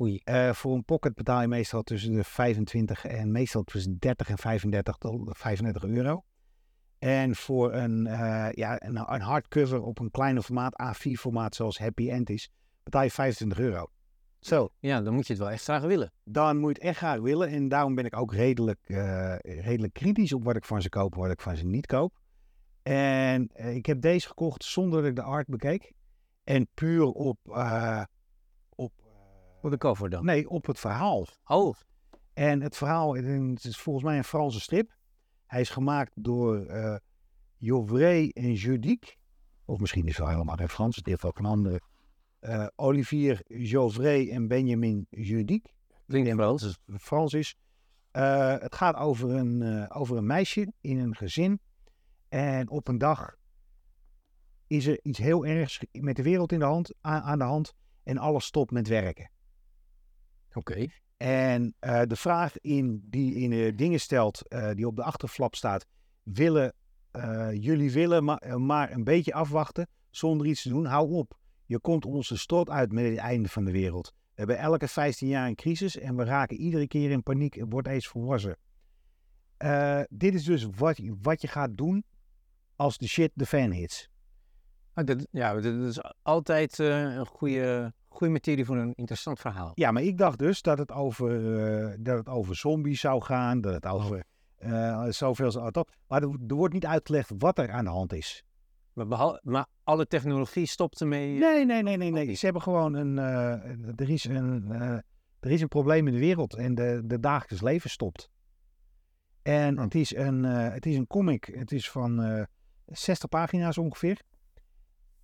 Oei. 0.00 0.20
Eh, 0.24 0.52
voor 0.52 0.74
een 0.74 0.84
pocket 0.84 1.14
betaal 1.14 1.40
je 1.40 1.48
meestal 1.48 1.82
tussen 1.82 2.12
de 2.12 2.24
25 2.24 3.04
en 3.04 3.32
meestal 3.32 3.62
tussen 3.62 3.96
30 3.98 4.28
en 4.28 4.38
35 4.38 4.96
tot 4.96 5.36
35 5.38 5.84
euro. 5.84 6.24
En 6.98 7.34
voor 7.34 7.72
een, 7.74 8.06
eh, 8.06 8.48
ja, 8.52 8.82
een, 8.82 9.12
een 9.12 9.20
hardcover 9.20 9.82
op 9.82 9.98
een 9.98 10.10
kleine 10.10 10.42
formaat, 10.42 10.82
A4 10.82 11.12
formaat 11.18 11.54
zoals 11.54 11.78
Happy 11.78 12.10
End 12.10 12.30
is, 12.30 12.50
betaal 12.82 13.02
je 13.02 13.10
25 13.10 13.58
euro. 13.58 13.90
Zo, 14.40 14.68
Ja, 14.78 15.00
dan 15.00 15.14
moet 15.14 15.26
je 15.26 15.32
het 15.32 15.42
wel 15.42 15.50
echt 15.50 15.62
graag 15.62 15.82
willen. 15.82 16.12
dan 16.24 16.56
moet 16.56 16.68
je 16.68 16.74
het 16.74 16.88
echt 16.88 16.96
graag 16.96 17.20
willen. 17.20 17.48
En 17.48 17.68
daarom 17.68 17.94
ben 17.94 18.04
ik 18.04 18.16
ook 18.16 18.32
redelijk, 18.32 18.80
eh, 18.82 19.36
redelijk 19.38 19.92
kritisch 19.92 20.32
op 20.32 20.44
wat 20.44 20.56
ik 20.56 20.64
van 20.64 20.82
ze 20.82 20.88
koop 20.88 21.14
en 21.14 21.20
wat 21.20 21.30
ik 21.30 21.40
van 21.40 21.56
ze 21.56 21.64
niet 21.64 21.86
koop. 21.86 22.20
En 22.86 23.48
eh, 23.52 23.74
ik 23.74 23.86
heb 23.86 24.00
deze 24.00 24.28
gekocht 24.28 24.64
zonder 24.64 25.00
dat 25.00 25.10
ik 25.10 25.16
de 25.16 25.22
art 25.22 25.46
bekeek. 25.46 25.92
En 26.44 26.68
puur 26.74 27.04
op, 27.04 27.38
eh, 27.44 28.02
op, 28.74 28.92
eh, 28.98 29.04
Voor 29.60 29.70
de 29.70 29.76
cover 29.76 30.10
dan. 30.10 30.24
nee, 30.24 30.48
op 30.48 30.66
het 30.66 30.78
verhaal. 30.78 31.26
Oh, 31.44 31.74
En 32.32 32.60
het 32.60 32.76
verhaal, 32.76 33.16
het 33.16 33.64
is 33.64 33.78
volgens 33.78 34.04
mij 34.04 34.16
een 34.16 34.24
Franse 34.24 34.60
strip. 34.60 34.96
Hij 35.46 35.60
is 35.60 35.70
gemaakt 35.70 36.12
door 36.14 36.66
Jovré 37.56 38.28
en 38.28 38.52
Judic. 38.52 39.16
Of 39.64 39.80
misschien 39.80 40.04
is 40.04 40.08
het 40.08 40.18
wel 40.18 40.28
helemaal 40.28 40.56
geen 40.56 40.68
Frans, 40.68 40.96
het 40.96 41.06
heeft 41.06 41.24
ook 41.24 41.38
een 41.38 41.44
andere. 41.44 41.80
Olivier 42.76 43.42
Jovré 43.46 44.28
en 44.28 44.48
Benjamin 44.48 45.06
Judic. 45.10 45.74
klinkt 46.06 46.30
Frans. 46.30 46.62
het 46.62 46.78
Frans 46.86 47.32
is. 47.32 47.54
Het 48.10 48.74
gaat 48.74 48.96
over 48.96 49.30
een, 49.30 49.90
over 49.90 50.16
een 50.16 50.26
meisje 50.26 50.72
in 50.80 50.98
een 50.98 51.14
gezin. 51.14 51.60
En 52.28 52.68
op 52.68 52.88
een 52.88 52.98
dag 52.98 53.36
is 54.66 54.86
er 54.86 54.98
iets 55.02 55.18
heel 55.18 55.46
ergs 55.46 55.84
met 55.92 56.16
de 56.16 56.22
wereld 56.22 56.52
in 56.52 56.58
de 56.58 56.64
hand, 56.64 56.94
aan, 57.00 57.38
de 57.38 57.44
hand. 57.44 57.74
En 58.02 58.18
alles 58.18 58.44
stopt 58.44 58.70
met 58.70 58.88
werken. 58.88 59.30
Oké. 60.52 60.86
En 61.16 61.74
eh, 61.78 62.02
de 62.02 62.16
vraag 62.16 62.58
in, 62.60 63.02
die 63.04 63.34
in 63.34 63.50
de 63.50 63.74
dingen 63.74 64.00
stelt, 64.00 64.48
eh, 64.48 64.70
die 64.70 64.86
op 64.86 64.96
de 64.96 65.02
achterflap 65.02 65.54
staat, 65.54 65.86
willen 66.22 66.74
eh, 67.16 67.48
jullie 67.52 67.92
willen 67.92 68.24
maar, 68.24 68.38
eh, 68.38 68.54
maar 68.54 68.92
een 68.92 69.04
beetje 69.04 69.34
afwachten 69.34 69.88
zonder 70.10 70.46
iets 70.46 70.62
te 70.62 70.68
doen? 70.68 70.84
Hou 70.84 71.10
op. 71.10 71.38
Je 71.66 71.78
komt 71.78 72.04
onze 72.04 72.38
strot 72.38 72.70
uit 72.70 72.92
met 72.92 73.04
het 73.04 73.16
einde 73.16 73.48
van 73.48 73.64
de 73.64 73.70
wereld. 73.70 74.12
We 74.16 74.32
hebben 74.34 74.58
elke 74.58 74.88
15 74.88 75.28
jaar 75.28 75.48
een 75.48 75.54
crisis 75.54 75.98
en 75.98 76.16
we 76.16 76.24
raken 76.24 76.56
iedere 76.56 76.86
keer 76.86 77.10
in 77.10 77.22
paniek 77.22 77.56
en 77.56 77.68
wordt 77.68 77.88
eens 77.88 78.08
volwassen. 78.08 78.56
Eh, 79.56 80.00
dit 80.08 80.34
is 80.34 80.44
dus 80.44 80.66
wat, 80.76 81.00
wat 81.22 81.40
je 81.40 81.48
gaat 81.48 81.76
doen 81.76 82.04
als 82.76 82.98
de 82.98 83.08
shit 83.08 83.30
de 83.34 83.46
fan 83.46 83.70
hits. 83.70 84.08
Ah, 84.96 85.04
dat, 85.04 85.26
ja, 85.30 85.54
dat 85.54 85.64
is 85.64 86.00
altijd 86.22 86.80
eh, 86.80 87.14
een 87.14 87.26
goede, 87.26 87.92
goede 88.08 88.32
materie 88.32 88.64
voor 88.64 88.76
een 88.76 88.94
interessant 88.94 89.38
verhaal. 89.40 89.72
Ja, 89.74 89.90
maar 89.90 90.02
ik 90.02 90.18
dacht 90.18 90.38
dus 90.38 90.62
dat 90.62 90.78
het 90.78 90.92
over, 90.92 91.58
eh, 91.58 91.94
dat 91.98 92.18
het 92.18 92.28
over 92.28 92.56
zombies 92.56 93.00
zou 93.00 93.22
gaan, 93.22 93.60
dat 93.60 93.74
het 93.74 93.86
over 93.86 94.24
eh, 94.56 95.06
zoveel. 95.08 95.72
Maar 96.08 96.22
er, 96.22 96.28
er 96.48 96.54
wordt 96.54 96.74
niet 96.74 96.86
uitgelegd 96.86 97.30
wat 97.38 97.58
er 97.58 97.70
aan 97.70 97.84
de 97.84 97.90
hand 97.90 98.12
is. 98.12 98.44
Maar, 98.92 99.06
behal- 99.06 99.40
maar 99.42 99.66
alle 99.84 100.06
technologie 100.06 100.66
stopt 100.66 101.00
ermee. 101.00 101.38
Nee, 101.38 101.64
nee, 101.64 101.82
nee, 101.82 101.96
nee, 101.96 102.10
nee. 102.10 102.34
Ze 102.34 102.44
hebben 102.44 102.62
gewoon 102.62 102.94
een, 102.94 103.18
er, 103.96 104.10
is 104.10 104.24
een, 104.24 104.70
er 105.40 105.50
is 105.50 105.60
een 105.60 105.68
probleem 105.68 106.06
in 106.06 106.12
de 106.12 106.18
wereld 106.18 106.54
en 106.54 106.74
de, 106.74 107.02
de 107.04 107.20
dagelijks 107.20 107.64
leven 107.64 107.90
stopt. 107.90 108.30
En 109.42 109.76
Hm. 109.76 109.82
het, 109.82 109.94
is 109.94 110.14
een, 110.14 110.42
het 110.44 110.86
is 110.86 110.96
een 110.96 111.06
comic, 111.06 111.44
het 111.44 111.72
is 111.72 111.90
van 111.90 112.46
60 112.86 113.28
pagina's 113.28 113.78
ongeveer. 113.78 114.20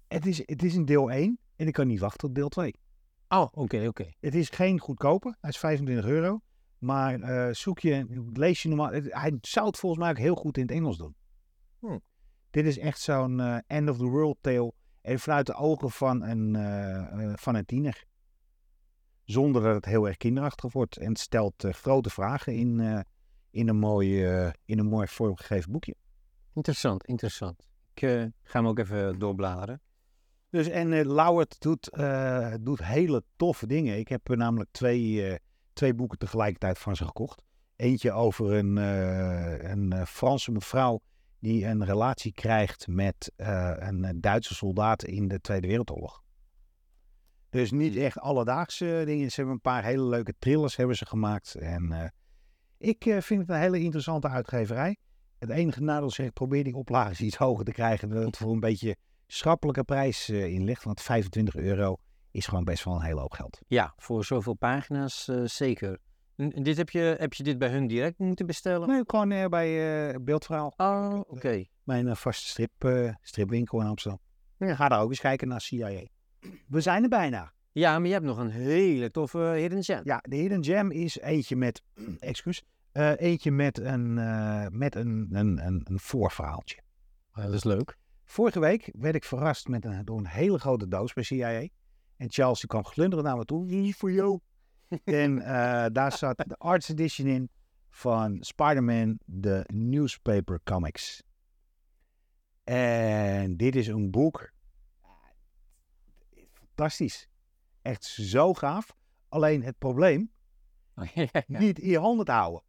Het 0.09 0.27
is, 0.27 0.39
het 0.47 0.63
is 0.63 0.75
een 0.75 0.85
deel 0.85 1.11
1 1.11 1.39
en 1.57 1.67
ik 1.67 1.73
kan 1.73 1.87
niet 1.87 2.01
wachten 2.01 2.19
tot 2.21 2.35
deel 2.35 2.49
2. 2.49 2.75
Oh, 3.29 3.47
oké, 3.53 3.87
oké. 3.87 4.11
Het 4.21 4.35
is 4.35 4.49
geen 4.49 4.79
goedkope. 4.79 5.37
Hij 5.41 5.51
is 5.51 5.59
25 5.59 6.05
euro. 6.07 6.41
Maar 6.79 7.21
eh, 7.21 7.55
zoek 7.55 7.79
je, 7.79 8.23
lees 8.33 8.63
je 8.63 8.69
normaal. 8.69 8.91
het- 8.93 9.13
hij 9.13 9.39
zou 9.41 9.67
het 9.67 9.77
volgens 9.79 10.01
mij 10.03 10.11
ook 10.11 10.19
heel 10.19 10.35
goed 10.35 10.57
in 10.57 10.63
het 10.63 10.71
Engels 10.73 10.97
doen. 10.99 11.15
Hm. 11.79 11.99
Dit 12.51 12.67
is 12.67 12.79
echt 12.79 13.01
zo'n 13.01 13.41
eh, 13.41 13.57
end 13.67 13.89
of 13.89 13.97
the 13.97 14.05
world 14.05 14.37
tale. 14.41 14.73
En 15.01 15.19
vanuit 15.19 15.47
de 15.47 15.55
ogen 15.55 15.91
van 15.91 16.23
een, 16.23 16.57
eh, 16.57 17.33
van 17.37 17.55
een 17.55 17.65
tiener. 17.65 18.05
Zonder 19.25 19.63
dat 19.63 19.75
het 19.75 19.85
heel 19.85 20.07
erg 20.07 20.17
kinderachtig 20.17 20.73
wordt. 20.73 20.97
En 20.97 21.09
het 21.09 21.19
stelt 21.19 21.67
grote 21.71 22.11
vragen 22.11 22.55
in, 22.55 23.05
in, 23.51 23.69
een 23.69 23.79
mooi, 23.79 24.25
eh, 24.25 24.51
in 24.65 24.79
een 24.79 24.87
mooi 24.87 25.07
vormgegeven 25.07 25.73
boekje. 25.73 25.95
Interessant, 26.55 27.05
interessant. 27.05 27.67
Ik 27.95 28.03
eh, 28.03 28.25
ga 28.43 28.59
hem 28.59 28.67
ook 28.67 28.79
even 28.79 29.19
doorbladeren. 29.19 29.81
Dus 30.51 30.69
en 30.69 30.93
eh 30.93 31.05
Lauwert 31.05 31.61
doet, 31.61 31.89
eh, 31.89 32.55
doet 32.61 32.85
hele 32.85 33.25
toffe 33.37 33.67
dingen. 33.67 33.99
Ik 33.99 34.09
heb 34.09 34.29
namelijk 34.29 34.71
twee, 34.71 35.39
twee 35.73 35.95
boeken 35.95 36.19
tegelijkertijd 36.19 36.79
van 36.79 36.97
ze 36.97 37.05
gekocht. 37.05 37.43
Eentje 37.77 38.13
over 38.13 38.53
een, 38.53 38.77
een 39.71 40.07
Franse 40.07 40.53
mevrouw 40.53 41.01
die 41.39 41.67
een 41.67 41.85
relatie 41.85 42.33
krijgt 42.33 42.87
met 42.87 43.33
een 43.37 44.21
Duitse 44.21 44.55
soldaat 44.55 45.05
in 45.05 45.29
de 45.29 45.41
Tweede 45.41 45.67
Wereldoorlog. 45.67 46.23
Dus 47.51 47.71
niet 47.71 47.97
echt 47.97 48.19
alledaagse 48.19 49.03
dingen. 49.07 49.31
Ze 49.31 49.37
hebben 49.37 49.55
een 49.55 49.61
paar 49.61 49.85
hele 49.85 50.05
leuke 50.05 50.35
thrillers 50.39 50.77
hebben 50.77 50.97
ze 50.97 51.07
gemaakt. 51.07 51.55
En 51.55 52.13
ik 52.79 53.03
vind 53.03 53.41
het 53.41 53.49
een 53.49 53.61
hele 53.61 53.81
interessante 53.81 54.29
uitgeverij. 54.29 54.97
Het 55.43 55.51
enige 55.51 55.83
nadeel 55.83 56.09
is, 56.09 56.19
ik 56.19 56.33
probeer 56.33 56.65
die 56.65 56.75
oplages 56.75 57.21
iets 57.21 57.37
hoger 57.37 57.65
te 57.65 57.73
krijgen. 57.73 58.09
Dat 58.09 58.25
het 58.25 58.37
voor 58.37 58.53
een 58.53 58.61
beetje 58.61 58.97
schappelijke 59.27 59.85
prijs 59.85 60.29
eh, 60.29 60.47
in 60.47 60.65
ligt. 60.65 60.85
Want 60.85 61.03
25 61.03 61.57
euro 61.57 61.97
is 62.31 62.47
gewoon 62.47 62.65
best 62.65 62.85
wel 62.85 62.95
een 62.95 63.03
hele 63.03 63.21
hoop 63.21 63.33
geld. 63.33 63.61
Ja, 63.67 63.93
voor 63.97 64.25
zoveel 64.25 64.55
pagina's 64.55 65.29
eh, 65.29 65.45
zeker. 65.45 65.99
En 66.37 66.63
dit 66.63 66.77
heb, 66.77 66.91
je, 66.91 67.17
heb 67.19 67.35
je 67.35 67.43
dit 67.43 67.59
bij 67.59 67.69
hun 67.69 67.87
direct 67.87 68.19
moeten 68.19 68.47
bestellen? 68.47 68.89
Nee, 68.89 69.03
gewoon 69.07 69.31
eh, 69.31 69.47
bij 69.47 70.21
Beeldverhaal. 70.21 70.73
Oh, 70.77 71.21
oké. 71.27 71.65
Mijn 71.83 72.17
vaste 72.17 72.47
strip, 72.47 73.15
stripwinkel 73.21 73.81
in 73.81 73.87
Amsterdam. 73.87 74.21
Ja. 74.57 74.75
Ga 74.75 74.89
daar 74.89 75.01
ook 75.01 75.11
eens 75.11 75.21
kijken 75.21 75.49
naar 75.49 75.61
CIA. 75.61 76.03
We 76.67 76.81
zijn 76.81 77.03
er 77.03 77.09
bijna. 77.09 77.53
Ja, 77.73 77.99
maar 77.99 78.07
je 78.07 78.13
hebt 78.13 78.27
nog 78.27 78.39
een 78.39 78.51
hele 78.51 79.11
toffe 79.11 79.39
Hidden 79.39 79.85
Gem. 79.85 80.01
Ja, 80.05 80.19
de 80.29 80.37
Hidden 80.37 80.65
Gem 80.65 80.91
is 80.91 81.19
eentje 81.19 81.57
met, 81.57 81.83
excuus, 82.19 82.63
eh, 82.93 83.13
eentje 83.17 83.51
met 83.51 83.79
een, 83.79 84.19
eh, 84.19 84.67
met 84.71 84.95
een, 84.95 85.29
een, 85.31 85.67
een, 85.67 85.81
een 85.85 86.01
voorverhaaltje. 86.01 86.83
Oh, 87.35 87.45
dat 87.45 87.53
is 87.53 87.65
leuk. 87.65 87.97
Vorige 88.25 88.61
week 88.61 88.91
werd 88.99 89.15
ik 89.15 89.25
verrast 89.25 89.69
met 89.69 89.85
een, 89.85 90.05
door 90.05 90.19
een 90.19 90.27
hele 90.27 90.59
grote 90.59 90.89
doos 90.89 91.13
bij 91.13 91.25
CIA. 91.25 91.69
En 92.17 92.31
Charles 92.31 92.61
die 92.61 92.69
kwam 92.69 92.85
glunderen 92.85 93.25
naar 93.25 93.37
me 93.37 93.45
toe. 93.45 93.95
Voor 93.95 94.13
jou. 94.13 94.41
en 95.05 95.39
eh, 95.39 95.87
daar 95.93 96.13
zat 96.13 96.37
de 96.37 96.57
Arts 96.59 96.89
Edition 96.89 97.27
in 97.27 97.51
van 97.91 98.37
Spider-Man, 98.41 99.19
de 99.25 99.65
Newspaper 99.73 100.61
Comics. 100.65 101.23
En 102.65 103.57
dit 103.57 103.77
is 103.77 103.87
een 103.87 104.11
boek. 104.11 104.53
Fantastisch. 106.53 107.29
Echt 107.83 108.05
zo 108.05 108.55
gaaf. 108.55 108.97
Alleen 109.29 109.63
het 109.63 109.79
probleem, 109.79 110.31
niet 111.47 111.79
in 111.79 111.89
je 111.89 111.99
handen 111.99 112.25
te 112.25 112.33
houden. 112.33 112.63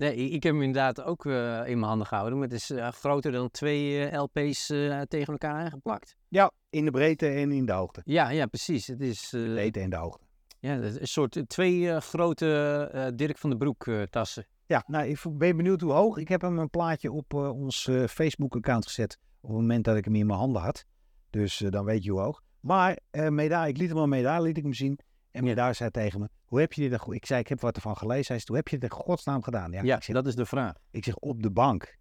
Nee, 0.00 0.14
ik 0.16 0.42
heb 0.42 0.52
hem 0.52 0.62
inderdaad 0.62 1.02
ook 1.02 1.26
eh, 1.26 1.58
in 1.66 1.78
mijn 1.78 1.82
handen 1.82 2.06
gehouden. 2.06 2.38
Maar 2.38 2.48
het 2.48 2.56
is 2.56 2.70
eh, 2.70 2.88
groter 2.88 3.32
dan 3.32 3.50
twee 3.50 4.08
eh, 4.08 4.22
LP's 4.22 4.66
tegen 5.08 5.32
elkaar 5.32 5.54
aangeplakt. 5.54 6.16
Ja, 6.28 6.52
in 6.70 6.84
de 6.84 6.90
breedte 6.90 7.28
en 7.28 7.52
in 7.52 7.66
de 7.66 7.72
hoogte. 7.72 8.00
Ja, 8.04 8.30
ja, 8.30 8.46
precies. 8.46 8.86
Het 8.86 9.00
is 9.00 9.28
De 9.30 9.50
breedte 9.54 9.80
en 9.80 9.90
de 9.90 9.96
hoogte. 9.96 10.24
ja, 10.58 10.74
een 10.74 11.08
soort 11.08 11.42
twee 11.46 12.00
grote 12.00 13.12
Dirk 13.14 13.38
van 13.38 13.50
den 13.50 13.58
Broek 13.58 13.86
tassen. 14.10 14.46
Ja, 14.66 14.84
nou, 14.86 15.06
ik 15.06 15.38
ben 15.38 15.56
benieuwd 15.56 15.80
hoe 15.80 15.92
hoog. 15.92 16.16
Ik 16.16 16.28
heb 16.28 16.40
hem 16.40 16.58
een 16.58 16.70
plaatje 16.70 17.12
op 17.12 17.34
ons 17.34 17.88
Facebook-account 18.08 18.86
gezet. 18.86 19.18
Op 19.40 19.48
het 19.48 19.58
moment 19.58 19.84
dat 19.84 19.96
ik 19.96 20.04
hem 20.04 20.14
in 20.14 20.26
mijn 20.26 20.38
handen 20.38 20.62
had. 20.62 20.84
Dus 21.30 21.56
dan 21.56 21.84
weet 21.84 22.04
je 22.04 22.10
hoe 22.10 22.20
hoog. 22.20 22.42
Maar 22.60 22.98
Meda, 23.10 23.66
ik 23.66 23.76
liet 23.76 23.88
hem 23.88 23.98
al 23.98 24.06
Meda, 24.06 24.40
liet 24.40 24.56
ik 24.56 24.62
hem 24.62 24.74
zien. 24.74 24.98
En 25.30 25.44
Meda 25.44 25.72
zei 25.72 25.90
tegen 25.90 26.20
me, 26.20 26.28
hoe 26.44 26.60
heb 26.60 26.72
je 26.72 26.80
dit? 26.80 26.90
dan 26.90 26.98
go-" 27.00 27.12
Ik 27.12 27.26
zei, 27.26 27.40
ik 27.40 27.48
heb 27.48 27.60
wat 27.60 27.76
ervan 27.76 27.96
gelezen. 27.96 28.26
Hij 28.26 28.36
zei, 28.36 28.42
hoe 28.46 28.56
heb 28.56 28.68
je 28.68 28.78
dit 28.78 28.90
in 28.90 28.96
godsnaam 28.96 29.42
gedaan? 29.42 29.72
Ja, 29.72 29.96
ik, 29.96 30.02
zeg, 30.02 30.14
dat 30.14 30.26
is 30.26 30.34
de 30.34 30.46
vraag. 30.46 30.74
ik 30.90 31.04
zeg, 31.04 31.16
op 31.16 31.42
de 31.42 31.50
bank. 31.50 31.98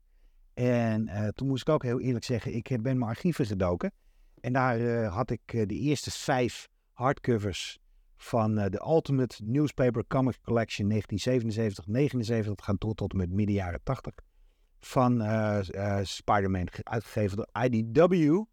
En 0.54 1.08
eh, 1.08 1.28
toen 1.28 1.48
moest 1.48 1.62
ik 1.68 1.74
ook 1.74 1.84
heel 1.84 2.00
eerlijk 2.00 2.26
zeggen, 2.26 2.56
ik 2.56 2.68
heb- 2.68 2.82
ben 2.82 2.98
mijn 2.98 3.10
archieven 3.10 3.46
gedoken. 3.46 3.92
En 4.42 4.54
daar 4.54 4.80
eh, 4.80 5.14
had 5.16 5.30
ik 5.32 5.42
eh, 5.46 5.66
de 5.68 5.76
eerste 5.76 6.12
vijf 6.12 6.68
hardcovers 6.92 7.80
van 8.18 8.58
eh, 8.58 8.70
de 8.70 8.82
Ultimate 8.88 9.36
Newspaper 9.46 10.08
Comic 10.08 10.38
Collection 10.42 10.92
1977-79. 10.92 12.46
Dat 12.46 12.62
gaat 12.62 12.82
door 12.82 12.94
tot 12.94 13.12
en 13.12 13.18
met 13.18 13.30
midden 13.32 13.56
jaren 13.56 13.80
80. 13.84 14.14
Van 14.80 15.22
eh, 15.22 15.98
eh, 16.00 16.06
Spider-Man, 16.06 16.68
ge- 16.72 16.84
uitgegeven 16.84 17.38
door 17.38 17.50
IDW. 17.64 18.44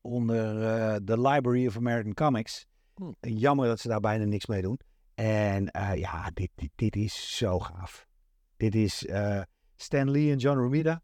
Onder 0.00 0.62
eh, 0.62 0.96
de 1.02 1.20
Library 1.20 1.66
of 1.66 1.76
American 1.76 2.14
Comics. 2.14 2.66
Hm. 3.02 3.28
Jammer 3.28 3.66
dat 3.66 3.80
ze 3.80 3.88
daar 3.88 4.00
bijna 4.00 4.24
niks 4.24 4.46
mee 4.46 4.62
doen. 4.62 4.80
En 5.14 5.70
eh, 5.70 5.94
ja, 5.94 6.30
dit, 6.34 6.50
dit, 6.54 6.70
dit 6.74 6.96
is 6.96 7.36
zo 7.36 7.58
gaaf. 7.58 8.06
Dit 8.56 8.74
is 8.74 9.06
eh, 9.06 9.42
Stan 9.76 10.10
Lee 10.10 10.30
en 10.30 10.38
John 10.38 10.58
Romita. 10.58 11.02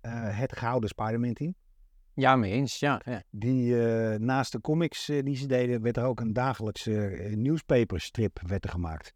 eh, 0.00 0.38
het 0.38 0.56
gouden 0.56 0.88
Spider-Man 0.88 1.32
team. 1.32 1.54
Ja, 2.14 2.36
mee 2.36 2.52
eens. 2.52 2.78
Ja, 2.78 3.00
ja. 3.04 3.22
Die 3.30 3.74
naast 4.18 4.52
de 4.52 4.60
comics 4.60 5.06
die 5.06 5.36
ze 5.36 5.46
deden, 5.46 5.82
werd 5.82 5.96
er 5.96 6.04
ook 6.04 6.20
een 6.20 6.32
dagelijkse 6.32 6.90
newspaperstrip 7.34 8.40
werd 8.46 8.64
er 8.64 8.70
gemaakt. 8.70 9.14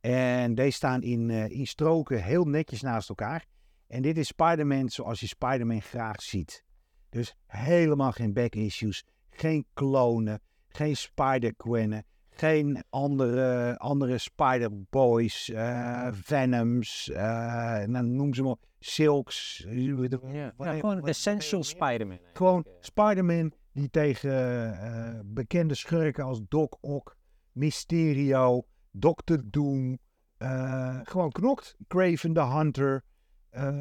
En 0.00 0.54
deze 0.54 0.76
staan 0.76 1.02
in, 1.02 1.30
in 1.30 1.66
stroken 1.66 2.22
heel 2.22 2.44
netjes 2.44 2.80
naast 2.80 3.08
elkaar. 3.08 3.44
En 3.86 4.02
dit 4.02 4.18
is 4.18 4.26
Spider-Man 4.26 4.88
zoals 4.88 5.20
je 5.20 5.26
Spider-Man 5.26 5.82
graag 5.82 6.22
ziet. 6.22 6.64
Dus 7.08 7.34
helemaal 7.46 8.12
geen 8.12 8.32
back-issues, 8.32 9.04
geen 9.30 9.66
klonen, 9.72 10.40
geen 10.76 10.96
Spider-Gwennen, 10.96 12.04
geen 12.30 12.84
andere, 12.90 13.78
andere 13.78 14.18
Spider-Boys, 14.18 15.50
eh, 15.50 16.08
Venoms, 16.12 17.10
eh, 17.10 17.82
nou, 17.84 18.06
noem 18.06 18.34
ze 18.34 18.42
maar, 18.42 18.56
Silks. 18.78 19.64
Ja, 19.68 19.94
wat- 19.94 20.20
ja, 20.32 20.52
wat- 20.56 20.68
gewoon 20.68 21.00
wat- 21.00 21.08
Essential 21.08 21.62
Spider-Man. 21.64 22.18
gewoon. 22.32 22.66
Spider-Man 22.80 23.52
die 23.72 23.90
tegen 23.90 24.32
eh, 24.80 25.20
bekende 25.24 25.74
schurken 25.74 26.24
als 26.24 26.40
Doc 26.48 26.68
Ock, 26.80 27.16
Mysterio, 27.52 28.62
Doctor 28.90 29.42
Doom, 29.44 29.98
eh, 30.36 30.98
gewoon 31.02 31.30
knokt. 31.30 31.76
Craven 31.88 32.32
the 32.32 32.42
Hunter, 32.46 33.02
eh 33.50 33.78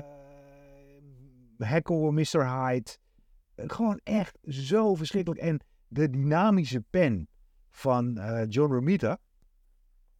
Heckle 1.58 2.12
Mr. 2.12 2.48
Hyde. 2.50 2.92
Gewoon 3.56 4.00
echt 4.04 4.38
zo 4.48 4.96
verschrikkelijk. 4.96 5.42
En 5.42 5.60
de 5.94 6.10
dynamische 6.10 6.82
pen 6.90 7.28
van 7.72 8.18
eh, 8.18 8.46
John 8.50 8.74
Romita, 8.74 9.18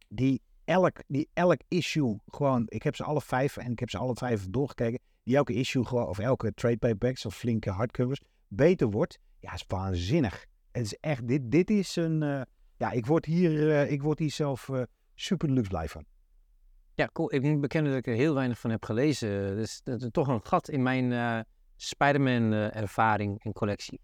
die 0.08 0.42
elk, 0.64 1.02
die 1.06 1.28
elk 1.32 1.60
issue 1.68 2.18
gewoon, 2.26 2.62
ik 2.68 2.82
heb 2.82 2.96
ze 2.96 3.04
alle 3.04 3.20
vijf 3.20 3.56
en 3.56 3.72
ik 3.72 3.78
heb 3.78 3.90
ze 3.90 3.98
alle 3.98 4.14
vijf 4.14 4.46
doorgekeken, 4.50 5.00
die 5.22 5.36
elke 5.36 5.52
issue 5.52 5.84
gewoon, 5.84 6.06
of 6.06 6.18
elke 6.18 6.54
trade 6.54 6.76
paperbacks 6.76 7.26
of 7.26 7.36
flinke 7.36 7.70
hardcovers, 7.70 8.20
beter 8.48 8.90
wordt. 8.90 9.18
Ja, 9.40 9.52
is 9.52 9.64
waanzinnig. 9.68 10.46
Het 10.72 10.84
is 10.84 10.96
echt, 11.00 11.28
dit, 11.28 11.50
dit 11.50 11.70
is 11.70 11.96
een, 11.96 12.22
eh, 12.22 12.42
ja, 12.76 12.90
ik 12.90 13.06
word 13.06 13.24
hier, 13.24 13.70
eh, 13.70 13.90
ik 13.90 14.02
word 14.02 14.18
hier 14.18 14.30
zelf 14.30 14.70
super 15.14 15.50
luxe 15.50 15.70
blij 15.70 15.88
van. 15.88 16.04
Ja, 16.94 17.08
cool. 17.12 17.34
Ik 17.34 17.42
moet 17.42 17.60
bekennen 17.60 17.90
dat 17.90 18.00
ik 18.00 18.06
er 18.06 18.14
heel 18.14 18.34
weinig 18.34 18.58
van 18.58 18.70
heb 18.70 18.84
gelezen. 18.84 19.56
Dus 19.56 19.80
dat 19.82 20.02
is 20.02 20.08
toch 20.10 20.28
een 20.28 20.44
gat 20.44 20.68
in 20.68 20.82
mijn 20.82 21.44
Spider-Man 21.76 22.52
ervaring 22.52 23.44
en 23.44 23.52
collectie. 23.52 24.00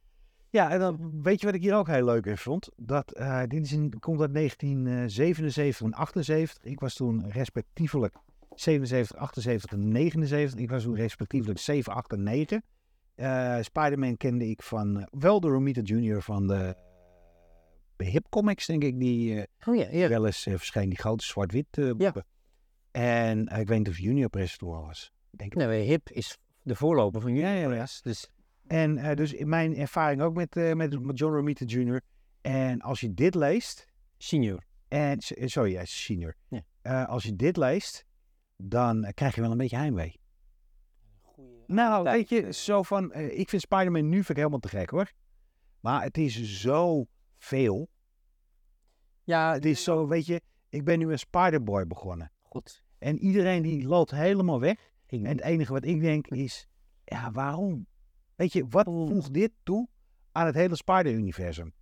Ja, 0.51 0.71
en 0.71 0.79
dan 0.79 1.23
weet 1.23 1.41
je 1.41 1.47
wat 1.47 1.55
ik 1.55 1.63
hier 1.63 1.75
ook 1.75 1.87
heel 1.87 2.05
leuk 2.05 2.27
in 2.27 2.37
vond? 2.37 2.69
Dat 2.77 3.13
eh, 3.13 3.43
dit 3.49 3.65
is 3.65 3.73
in, 3.73 3.99
komt 3.99 4.21
uit 4.21 4.35
1977 4.35 5.87
en 5.87 5.95
78. 5.95 6.65
Ik 6.65 6.81
was 6.81 6.95
toen 6.95 7.31
respectievelijk 7.31 8.15
77, 8.55 9.17
78 9.17 9.73
en 9.73 9.89
79. 9.89 10.61
Ik 10.61 10.71
was 10.71 10.83
toen 10.83 10.95
respectievelijk 10.95 11.59
7, 11.59 11.93
8 11.93 12.13
en 12.13 12.23
9. 12.23 12.65
Eh 13.15 13.57
Spider-Man 13.61 14.17
kende 14.17 14.49
ik 14.49 14.63
van 14.63 15.01
eh, 15.01 15.07
wel 15.11 15.41
de 15.41 15.49
Romita 15.49 15.81
Jr. 15.85 16.23
van 16.23 16.47
de, 16.47 16.77
Hip 18.05 18.27
Comics, 18.29 18.67
denk 18.67 18.83
ik, 18.83 18.99
die 18.99 19.41
eh, 19.41 19.69
Oh 19.69 19.77
ja, 19.77 19.87
ja. 19.91 20.09
wel 20.09 20.27
eens 20.27 20.47
eh, 20.47 20.55
verscheen, 20.55 20.89
die 20.89 20.99
grote 20.99 21.25
zwart-wit 21.25 21.79
eh, 21.79 21.91
boeken. 21.91 22.25
En 22.91 23.49
eh, 23.49 23.61
ik 23.61 23.69
weet 23.69 23.79
niet 23.79 23.89
of 23.89 23.99
Junior 23.99 24.29
presentator 24.29 24.87
was. 24.87 25.13
Denk 25.31 25.53
ik. 25.53 25.59
Nee, 25.59 25.83
Hip 25.83 26.11
is 26.11 26.39
de 26.63 26.75
voorloper 26.75 27.21
van 27.21 27.35
Ja, 27.35 27.53
ja, 27.53 27.75
ja. 27.75 27.87
Dus 28.03 28.29
En 28.71 28.99
eh, 28.99 29.17
dus 29.17 29.33
in 29.33 29.49
mijn 29.49 29.77
ervaring 29.77 30.23
ook 30.23 30.35
met, 30.35 30.57
eh, 30.57 30.73
met, 30.75 30.97
John 31.15 31.35
Romita 31.35 31.65
Jr. 31.65 32.01
En 32.41 32.81
als 32.81 33.01
je 33.01 33.15
dit 33.15 33.35
leest, 33.35 33.87
senior. 34.19 34.65
en, 34.89 35.19
eh, 35.19 35.47
sorry, 35.47 35.73
hij 35.75 35.83
is 35.83 36.03
senior. 36.05 36.35
Ja. 36.49 36.63
Eh, 36.83 37.09
als 37.09 37.23
je 37.23 37.37
dit 37.37 37.57
leest, 37.57 38.07
dan 38.57 39.13
krijg 39.15 39.35
je 39.35 39.41
wel 39.41 39.51
een 39.51 39.57
beetje 39.57 39.77
heimwee. 39.77 40.21
Nou, 41.67 42.05
weet 42.05 42.29
je, 42.29 42.53
zo 42.53 42.83
van, 42.83 43.13
eh, 43.13 43.39
ik 43.39 43.49
vind 43.49 43.63
Spider-Man 43.63 44.09
nu 44.09 44.17
vind 44.17 44.29
ik 44.29 44.37
helemaal 44.37 44.59
te 44.59 44.69
gek 44.69 44.91
hoor. 44.91 45.13
Maar 45.81 46.03
het 46.03 46.19
is 46.19 46.61
zo 46.61 47.07
veel. 47.39 47.89
Ja, 49.25 49.53
Het 49.53 49.65
is 49.65 49.83
zo, 49.83 50.07
weet 50.09 50.27
je, 50.27 50.41
ik 50.69 50.85
ben 50.85 50.99
nu 50.99 51.11
een 51.11 51.19
Spider-Boy 51.19 51.87
begonnen. 51.87 52.33
goed. 52.43 52.83
En 52.99 53.19
iedereen 53.19 53.63
die 53.63 53.87
loopt 53.87 54.11
helemaal 54.11 54.61
weg. 54.61 54.91
Ik, 55.07 55.23
En 55.23 55.27
het 55.27 55.41
enige 55.41 55.73
wat 55.73 55.85
ik 55.85 56.01
denk 56.01 56.27
is, 56.27 56.69
ja, 57.05 57.31
waarom? 57.31 57.87
Weet 58.41 58.53
je, 58.53 58.67
wat 58.69 58.85
voegt 58.85 59.35
dit 59.35 59.51
toe 59.63 59.89
aan 60.33 60.47
het 60.47 60.55
hele 60.55 60.77
Spider-Universum? 60.77 61.73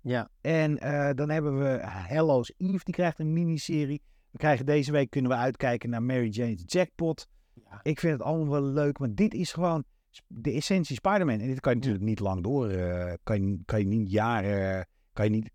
ja, 0.00 0.30
En 0.40 0.78
eh, 0.78 1.14
dan 1.14 1.30
hebben 1.30 1.58
we 1.58 1.80
Hello's 1.86 2.52
Eve, 2.56 2.84
die 2.84 2.94
krijgt 2.94 3.18
een 3.18 3.32
miniserie. 3.32 4.02
We 4.30 4.38
krijgen 4.38 4.66
deze 4.66 4.92
week, 4.92 5.10
kunnen 5.10 5.30
we 5.30 5.36
uitkijken 5.36 5.90
naar 5.90 6.02
Mary 6.02 6.28
Jane's 6.28 6.62
Jackpot. 6.66 7.28
ja. 7.54 7.80
Ik 7.82 8.00
vind 8.00 8.12
het 8.12 8.22
allemaal 8.22 8.48
wel 8.48 8.62
leuk, 8.62 8.98
maar 8.98 9.14
dit 9.14 9.34
is 9.34 9.52
gewoon 9.52 9.84
de 10.26 10.52
essentie 10.52 10.96
Spider-Man. 10.96 11.40
En 11.40 11.46
dit 11.46 11.60
kan 11.60 11.72
je 11.72 11.78
natuurlijk 11.78 12.04
niet 12.04 12.20
lang 12.20 12.42
door, 12.42 12.68
eh, 12.68 13.12
kan, 13.22 13.48
je, 13.48 13.58
kan 13.64 13.78
je 13.78 13.86
niet 13.86 14.10
jaren, 14.10 14.86
kan 15.12 15.24
je 15.24 15.30
niet, 15.30 15.50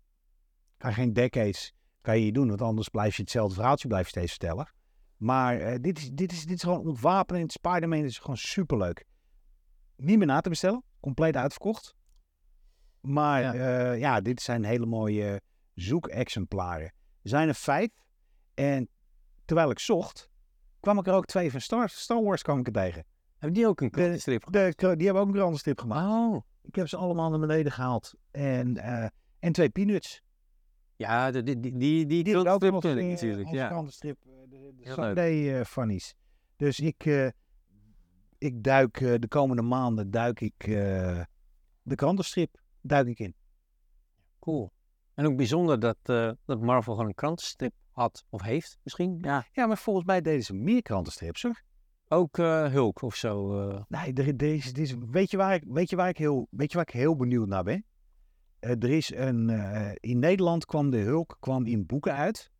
kan 0.76 0.90
je 0.90 0.96
geen 0.96 1.12
decades, 1.12 1.74
kan 2.00 2.18
je 2.18 2.24
niet 2.24 2.34
doen. 2.34 2.48
Want 2.48 2.62
anders 2.62 2.88
blijf 2.88 3.16
je 3.16 3.22
hetzelfde 3.22 3.54
verhaaltje 3.54 3.88
blijf 3.88 4.04
je 4.04 4.10
steeds 4.10 4.30
vertellen. 4.30 4.72
Maar 5.16 5.60
eh, 5.60 5.78
dit, 5.80 5.98
is, 5.98 6.10
dit, 6.10 6.32
is, 6.32 6.44
dit 6.44 6.56
is 6.56 6.62
gewoon 6.62 6.86
ontwapenend. 6.86 7.52
Spider-Man 7.52 8.04
is 8.04 8.18
gewoon 8.18 8.36
superleuk. 8.36 9.04
Niet 9.96 10.18
meer 10.18 10.26
na 10.26 10.40
te 10.40 10.48
bestellen, 10.48 10.82
compleet 11.00 11.36
uitverkocht. 11.36 11.94
Maar 13.00 13.40
Ja. 13.42 13.52
ja, 13.54 13.92
ja 13.92 14.20
dit 14.20 14.40
zijn 14.42 14.64
hele 14.64 14.86
mooie 14.86 15.40
zoekexemplaren. 15.74 16.86
Er 17.22 17.28
zijn 17.28 17.48
er 17.48 17.54
vijf. 17.54 17.88
En 18.54 18.88
terwijl 19.44 19.70
ik 19.70 19.78
zocht, 19.78 20.30
kwam 20.80 20.98
ik 20.98 21.06
er 21.06 21.14
ook 21.14 21.26
twee 21.26 21.50
van 21.50 21.60
Star, 21.60 21.88
Star 21.88 22.22
Wars 22.22 22.42
kwam 22.42 22.58
ik 22.58 22.66
er 22.66 22.72
tegen. 22.72 23.04
Hebben 23.32 23.52
die 23.58 23.66
ook 23.68 23.80
een 23.80 23.90
krantenstrip? 23.90 24.46
De, 24.50 24.72
die 24.76 25.04
hebben 25.04 25.22
ook 25.22 25.28
een 25.28 25.34
krantenstrip 25.34 25.80
gemaakt. 25.80 26.06
Oh. 26.34 26.42
Ik 26.62 26.74
heb 26.74 26.88
ze 26.88 26.96
allemaal 26.96 27.30
naar 27.30 27.38
beneden 27.40 27.72
gehaald. 27.72 28.14
En, 28.30 28.76
eh, 28.76 29.06
en 29.38 29.52
twee 29.52 29.70
peanuts. 29.70 30.22
Ja, 30.96 31.30
de- 31.30 31.42
die, 31.42 31.60
die, 31.60 31.72
die, 31.76 32.06
die, 32.06 32.24
Die 32.24 32.36
ook 32.36 32.62
eh, 32.62 32.72
natuurlijk. 32.72 33.46
als 33.46 33.54
Ja. 33.56 33.68
krantenstrip. 33.68 34.18
eh, 34.26 34.32
De, 34.48 34.72
de. 34.76 34.92
Sunday 34.92 35.58
eh, 35.58 35.64
funnies. 35.64 36.14
Dus 36.56 36.80
ik, 36.80 37.04
eh, 37.06 37.28
ik 38.38 38.62
duik 38.62 39.00
eh, 39.00 39.14
de 39.18 39.28
komende 39.28 39.62
maanden 39.62 40.10
duik 40.10 40.40
ik 40.40 40.54
eh, 40.58 41.20
de 41.82 41.94
krantenstrip 41.94 42.60
duik 42.80 43.06
ik 43.06 43.18
in. 43.18 43.34
Cool. 44.38 44.72
En 45.14 45.26
ook 45.26 45.36
bijzonder 45.36 45.80
dat, 45.80 45.96
eh, 46.02 46.30
dat 46.44 46.60
Marvel 46.60 46.92
gewoon 46.92 47.08
een 47.08 47.14
krantenstrip 47.14 47.72
had. 47.90 48.24
Of 48.28 48.42
heeft 48.42 48.78
misschien. 48.82 49.18
Ja. 49.20 49.46
Ja, 49.52 49.66
maar 49.66 49.78
volgens 49.78 50.06
mij 50.06 50.20
deden 50.20 50.44
ze 50.44 50.54
meer 50.54 50.82
krantenstrips 50.82 51.42
hoor. 51.42 51.62
Ook 52.08 52.36
Hulk 52.36 53.02
of 53.02 53.14
zo. 53.14 53.48
Nee, 53.88 54.12
er, 54.12 54.26
er 54.26 54.54
is, 54.54 54.72
er 54.72 54.78
is, 54.78 54.94
weet, 55.10 55.30
je 55.30 55.36
waar 55.36 55.54
ik, 55.54 55.64
weet, 55.66 55.90
je 55.90 55.96
waar 55.96 56.08
ik 56.08 56.18
heel, 56.18 56.46
weet 56.50 56.70
je 56.70 56.76
waar 56.76 56.86
ik 56.86 56.94
heel 56.94 57.16
benieuwd 57.16 57.48
naar 57.48 57.64
ben? 57.64 57.84
Er 58.60 58.90
is 58.90 59.14
een, 59.14 59.48
in 60.00 60.18
Nederland 60.18 60.64
kwam 60.64 60.90
de 60.90 60.98
Hulk 60.98 61.36
kwam 61.40 61.66
in 61.66 61.86
boeken 61.86 62.14
uit. 62.14 62.50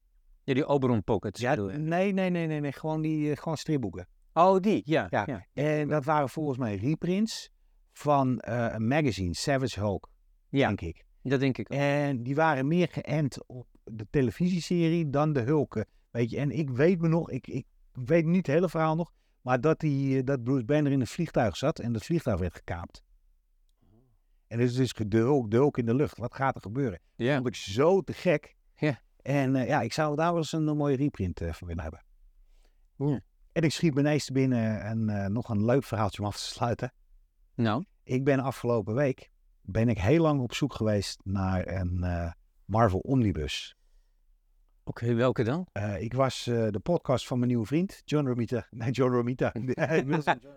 Ja, 0.42 0.54
die 0.54 0.66
Oberon 0.66 1.04
Pockets. 1.04 1.40
Ja, 1.40 1.54
nee, 1.54 2.12
nee, 2.12 2.30
nee, 2.30 2.46
nee, 2.46 2.60
nee, 2.60 2.72
gewoon 2.72 3.02
die 3.02 3.36
gewoon 3.36 3.56
stripboeken. 3.56 4.08
Oh, 4.36 4.60
die. 4.60 4.82
Ja. 4.84 5.06
Ja. 5.10 5.22
ja. 5.26 5.46
En 5.52 5.88
dat 5.88 6.04
waren 6.04 6.28
volgens 6.28 6.58
mij 6.58 6.76
reprints 6.76 7.50
van 7.92 8.40
eh, 8.40 8.66
een 8.70 8.86
magazine, 8.86 9.34
Savage 9.34 9.80
Hulk, 9.80 10.10
Ja, 10.48 10.66
denk 10.66 10.80
ik. 10.80 11.04
dat 11.22 11.40
denk 11.40 11.58
ik 11.58 11.72
ook. 11.72 11.78
En 11.78 12.22
die 12.22 12.34
waren 12.34 12.66
meer 12.66 12.88
geënt 12.90 13.46
op 13.46 13.66
de 13.84 14.06
televisieserie 14.10 15.10
dan 15.10 15.32
de 15.32 15.40
Hulken. 15.40 15.86
Weet 16.10 16.30
je, 16.30 16.38
en 16.38 16.50
ik 16.50 16.70
weet 16.70 17.00
me 17.00 17.08
nog, 17.08 17.30
ik, 17.30 17.46
ik 17.46 17.66
weet 17.92 18.24
niet 18.24 18.46
het 18.46 18.54
hele 18.54 18.68
verhaal 18.68 18.94
nog, 18.94 19.12
maar 19.40 19.60
dat, 19.60 19.80
die, 19.80 20.18
eh, 20.18 20.24
dat 20.24 20.42
Bruce 20.42 20.64
Banner 20.64 20.92
in 20.92 21.00
een 21.00 21.06
vliegtuig 21.06 21.56
zat 21.56 21.78
en 21.78 21.92
dat 21.92 22.04
vliegtuig 22.04 22.38
werd 22.40 22.54
gekaapt. 22.54 23.04
En 24.46 24.58
dus, 24.58 24.74
dus 24.74 24.92
de, 24.92 25.18
Hulk, 25.18 25.50
de 25.50 25.56
Hulk 25.56 25.78
in 25.78 25.86
de 25.86 25.94
lucht. 25.94 26.18
Wat 26.18 26.34
gaat 26.34 26.54
er 26.54 26.60
gebeuren? 26.62 27.00
Ja. 27.14 27.34
vond 27.34 27.46
ik 27.46 27.54
zo 27.54 28.00
te 28.00 28.12
gek. 28.12 28.56
Ja. 28.74 29.00
En 29.22 29.56
eh, 29.56 29.68
ja, 29.68 29.80
ik 29.80 29.92
zou 29.92 30.16
daar 30.16 30.28
wel 30.30 30.36
eens 30.36 30.52
een, 30.52 30.76
mooie 30.76 30.96
reprint 30.96 31.40
van 31.50 31.68
willen 31.68 31.82
hebben. 31.82 32.04
Ja. 32.96 33.20
En 33.56 33.62
ik 33.62 33.72
schiet 33.72 33.94
me 33.94 34.18
te 34.18 34.32
binnen 34.32 34.82
en 34.82 35.08
eh, 35.08 35.26
nog 35.26 35.48
een 35.48 35.64
leuk 35.64 35.84
verhaaltje 35.84 36.22
om 36.22 36.28
af 36.28 36.36
te 36.36 36.42
sluiten. 36.42 36.92
Nou. 37.54 37.84
Ik 38.02 38.24
ben 38.24 38.40
afgelopen 38.40 38.94
week 38.94 39.30
ben 39.62 39.88
ik 39.88 39.98
heel 39.98 40.22
lang 40.22 40.40
op 40.40 40.54
zoek 40.54 40.74
geweest 40.74 41.20
naar 41.24 41.68
een 41.68 42.02
eh, 42.02 42.32
Marvel 42.64 42.98
Omnibus. 42.98 43.76
Oké, 44.84 45.14
welke 45.14 45.42
dan? 45.44 45.66
Eh, 45.72 46.00
ik 46.00 46.14
was 46.14 46.44
de 46.44 46.80
podcast 46.82 47.26
van 47.26 47.38
mijn 47.38 47.50
nieuwe 47.50 47.66
vriend, 47.66 48.02
John 48.04 48.26
Romita. 48.26 48.66
Nee, 48.70 48.90
John 48.90 49.12
Romita. 49.12 49.52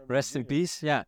Rest 0.07 0.35
in 0.35 0.45
peace. 0.45 0.85
Ja. 0.85 1.05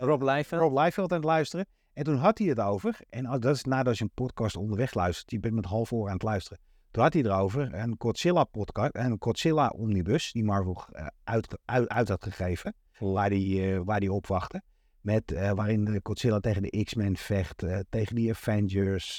Rob 0.00 0.22
Liefeld. 0.22 0.60
Rob 0.60 0.78
Liefeld 0.78 1.10
aan 1.10 1.16
het 1.16 1.26
luisteren. 1.26 1.66
En 1.92 2.04
toen 2.04 2.16
had 2.16 2.38
hij 2.38 2.46
het 2.46 2.60
over. 2.60 3.00
En 3.08 3.40
dat 3.40 3.54
is 3.56 3.64
nadat 3.64 3.98
je 3.98 4.04
een 4.04 4.10
podcast 4.14 4.56
onderweg 4.56 4.94
luistert. 4.94 5.30
Je 5.30 5.40
bent 5.40 5.54
met 5.54 5.64
half 5.64 5.92
oor 5.92 6.06
aan 6.06 6.14
het 6.14 6.22
luisteren. 6.22 6.58
Toen 6.92 7.02
had 7.02 7.12
hij 7.12 7.22
erover 7.22 7.74
een 7.74 7.94
Godzilla 7.98 8.44
podcast, 8.44 8.90
een 8.92 9.16
Godzilla 9.18 9.68
omnibus, 9.68 10.32
die 10.32 10.44
Marvel 10.44 10.84
eh, 10.92 11.06
uit, 11.24 11.58
uit, 11.64 11.88
uit 11.88 12.08
had 12.08 12.24
gegeven, 12.24 12.74
waar 12.98 13.30
die, 13.30 13.72
eh, 13.72 13.80
waar 13.84 14.00
die 14.00 14.12
op 14.12 14.26
wachtte. 14.26 14.62
Met, 15.00 15.32
eh, 15.32 15.50
waarin 15.52 15.84
de 15.84 16.00
Godzilla 16.02 16.40
tegen 16.40 16.62
de 16.62 16.84
X-Men 16.84 17.16
vecht, 17.16 17.64
tegen 17.88 18.14
die 18.14 18.30
Avengers. 18.30 19.16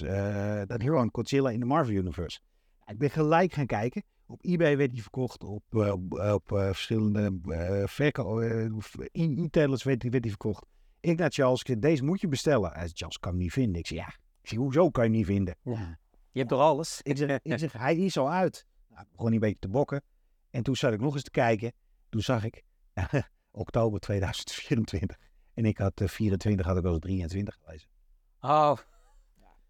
dat 0.67 0.83
gewoon 0.83 1.09
Godzilla 1.11 1.49
in 1.49 1.59
de 1.59 1.65
Marvel 1.65 1.93
Universe. 1.93 2.39
Ik 2.85 2.97
ben 2.97 3.09
gelijk 3.09 3.53
gaan 3.53 3.65
kijken. 3.65 4.03
Op 4.25 4.45
eBay 4.45 4.77
werd 4.77 4.91
die 4.91 5.01
verkocht, 5.01 5.43
op, 5.43 5.63
op, 5.69 6.13
op, 6.13 6.43
verschillende 6.45 7.39
e- 9.11 9.43
e-tailers 9.43 9.83
werd 9.83 10.01
die, 10.01 10.09
werd 10.09 10.23
die 10.23 10.31
verkocht. 10.31 10.65
Ik 10.99 11.17
naar 11.17 11.31
Charles, 11.31 11.59
ik 11.59 11.67
zei, 11.67 11.79
deze 11.79 12.03
moet 12.03 12.21
je 12.21 12.27
bestellen. 12.27 12.69
Hij 12.69 12.81
zei, 12.81 12.91
Charles, 12.93 13.19
kan 13.19 13.31
hem 13.31 13.41
niet 13.41 13.51
vinden. 13.51 13.79
Ik 13.79 13.87
zei, 13.87 13.99
ja. 13.99 14.07
Ik 14.41 14.49
zei, 14.49 14.61
hoezo 14.61 14.89
kan 14.89 15.03
je 15.03 15.09
hem 15.09 15.17
niet 15.17 15.27
vinden? 15.27 15.55
Ja. 15.61 16.01
Je 16.33 16.39
hebt 16.39 16.49
toch 16.51 16.59
alles? 16.61 17.01
Ik 17.03 17.17
zeg, 17.17 17.39
ik 17.43 17.59
zeg 17.59 17.71
hij 17.73 17.95
is 17.97 18.17
al 18.17 18.31
uit. 18.31 18.65
Nou, 18.89 19.01
ik 19.01 19.11
begon 19.11 19.33
een 19.33 19.39
beetje 19.39 19.59
te 19.59 19.67
bokken. 19.67 20.03
En 20.49 20.63
toen 20.63 20.75
zat 20.75 20.93
ik 20.93 20.99
nog 21.01 21.13
eens 21.13 21.23
te 21.23 21.31
kijken. 21.31 21.73
Toen 22.09 22.21
zag 22.21 22.43
ik 22.43 22.63
oktober 23.51 23.99
2024. 23.99 25.17
En 25.53 25.65
ik 25.65 25.77
had 25.77 26.01
eh, 26.01 26.07
24, 26.07 26.65
had 26.65 26.77
ik 26.77 26.85
al 26.85 26.99
23 26.99 27.57
gelezen. 27.63 27.89
Oh. 28.41 28.77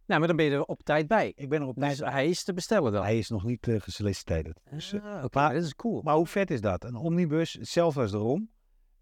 Nou, 0.06 0.20
maar 0.20 0.28
dan 0.28 0.36
ben 0.36 0.46
je 0.46 0.52
er 0.52 0.64
op 0.64 0.84
tijd 0.84 1.08
bij. 1.08 1.34
Ik 1.36 1.50
ben 1.50 1.62
er 1.62 1.68
op 1.68 1.76
Dus 1.76 1.98
tijd. 1.98 2.12
hij 2.12 2.30
is 2.30 2.44
te 2.44 2.54
bestellen 2.54 2.92
dan. 2.92 3.04
Hij 3.04 3.18
is 3.18 3.30
nog 3.30 3.44
niet 3.44 3.68
eh, 3.68 3.82
gesolliciteerd. 3.82 4.60
Dus, 4.70 4.94
eh, 4.94 5.04
Ah, 5.06 5.26
maar- 5.32 5.54
dat 5.54 5.64
is 5.64 5.76
cool. 5.76 6.02
maar 6.02 6.16
hoe 6.16 6.28
vet 6.28 6.52
is 6.52 6.62
dat? 6.62 6.84
Een 6.84 6.96
omnibus, 6.96 7.54
hetzelfde 7.54 8.02
als 8.02 8.12
de 8.12 8.18
ROM. 8.18 8.50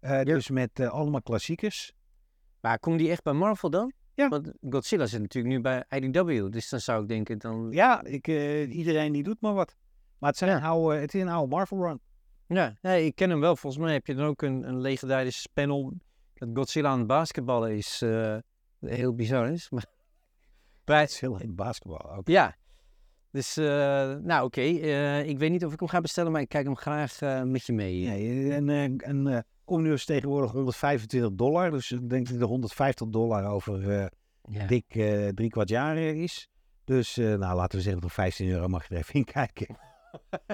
Eh, 0.00 0.22
Dus 0.22 0.50
met 0.50 0.80
eh, 0.80 0.88
allemaal 0.90 1.22
klassiekers. 1.22 1.92
Maar 2.60 2.78
komt 2.78 2.98
die 2.98 3.10
echt 3.10 3.22
bij 3.22 3.32
Marvel 3.32 3.70
dan? 3.70 3.92
Ja. 4.14 4.28
Want 4.28 4.52
Godzilla 4.70 5.06
zit 5.06 5.20
natuurlijk 5.20 5.54
nu 5.54 5.60
bij 5.60 5.84
IDW. 5.88 6.50
Dus 6.52 6.68
dan 6.68 6.80
zou 6.80 7.02
ik 7.02 7.08
denken, 7.08 7.38
dan... 7.38 7.68
Ja, 7.70 8.04
ik, 8.04 8.28
eh, 8.28 8.74
iedereen 8.76 9.12
die 9.12 9.22
doet 9.22 9.40
maar 9.40 9.54
wat. 9.54 9.76
Maar 10.18 10.30
het, 10.30 10.38
zijn 10.38 10.50
Ja. 10.50 10.66
oude, 10.66 10.96
het 10.96 11.14
is 11.14 11.20
een 11.20 11.28
oude 11.28 11.54
Marvel 11.54 11.78
run. 11.86 12.00
Ja, 12.46 12.76
nee, 12.82 13.04
ik 13.04 13.14
ken 13.14 13.30
hem 13.30 13.40
wel. 13.40 13.56
Volgens 13.56 13.82
mij 13.82 13.92
heb 13.92 14.06
je 14.06 14.14
dan 14.14 14.26
ook 14.26 14.42
een, 14.42 14.68
een 14.68 14.80
legendarisch 14.80 15.46
panel 15.52 15.92
dat 16.34 16.48
Godzilla 16.54 16.88
aan 16.88 16.98
het 16.98 17.06
basketballen 17.06 17.76
is. 17.76 18.02
eh, 18.02 18.36
heel 18.80 19.14
bizar 19.14 19.50
is. 19.50 19.70
Maar... 19.70 19.84
Bij, 20.84 21.00
Het 21.00 21.10
is 21.10 21.20
heel 21.20 21.40
in 21.40 21.54
basketbal 21.54 22.12
ook. 22.12 22.28
ja. 22.28 22.56
Dus, 23.30 23.56
eh, 23.56 23.64
nou 24.14 24.44
oké. 24.44 24.60
ik 24.60 25.38
weet 25.38 25.50
niet 25.50 25.64
of 25.64 25.72
ik 25.72 25.78
hem 25.78 25.88
ga 25.88 26.00
bestellen, 26.00 26.32
maar 26.32 26.40
ik 26.40 26.48
kijk 26.48 26.64
hem 26.64 26.76
graag 26.76 27.20
met 27.44 27.66
je 27.66 27.72
mee. 27.72 28.06
Nee, 28.06 28.54
een, 28.54 28.68
een, 29.08 29.44
een 29.66 29.74
omnibus 29.74 29.98
is 30.00 30.04
tegenwoordig 30.04 30.50
125 30.50 31.32
dollar. 31.32 31.70
Dus 31.70 31.92
ik 31.92 32.10
denk 32.10 32.28
dat 32.28 32.38
de 32.38 32.44
150 32.44 33.08
dollar 33.08 33.46
over 33.46 33.90
eh, 33.90 34.06
Ja. 34.42 34.66
dik 34.66 34.84
eh, 34.94 35.28
drie 35.28 35.50
kwart 35.50 35.68
jaar 35.68 35.96
eh, 35.96 36.22
is. 36.22 36.48
Dus 36.84 37.16
nou, 37.16 37.54
laten 37.54 37.76
we 37.78 37.84
zeggen, 37.84 38.00
voor 38.02 38.10
15 38.10 38.48
euro 38.48 38.68
mag 38.68 38.88
je 38.88 38.94
er 38.94 39.00
even 39.00 39.14
in 39.14 39.24
kijken. 39.24 39.76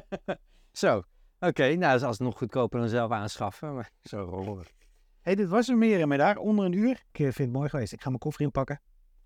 Zo, 0.73 1.03
oké. 1.41 1.63
nou, 1.63 1.79
dat 1.79 1.95
is 2.01 2.03
alsnog 2.07 2.39
goedkoper 2.39 2.81
dan 2.81 2.89
zelf 2.89 3.11
aanschaffen. 3.11 3.75
Maar 3.75 3.91
zo 4.11 4.19
rollen 4.19 4.65
hey, 5.21 5.35
dit 5.35 5.49
was 5.49 5.69
er 5.69 5.77
meer 5.77 6.01
en 6.01 6.09
meer 6.09 6.19
daar. 6.19 6.37
Onder 6.37 6.65
een 6.65 6.73
uur. 6.73 6.91
Ik 6.91 7.17
vind 7.17 7.37
het 7.39 7.53
mooi 7.53 7.69
geweest. 7.69 7.93
Ik 7.93 8.01
ga 8.01 8.09
mijn 8.09 8.21
koffer 8.21 8.45
inpakken. 8.45 8.81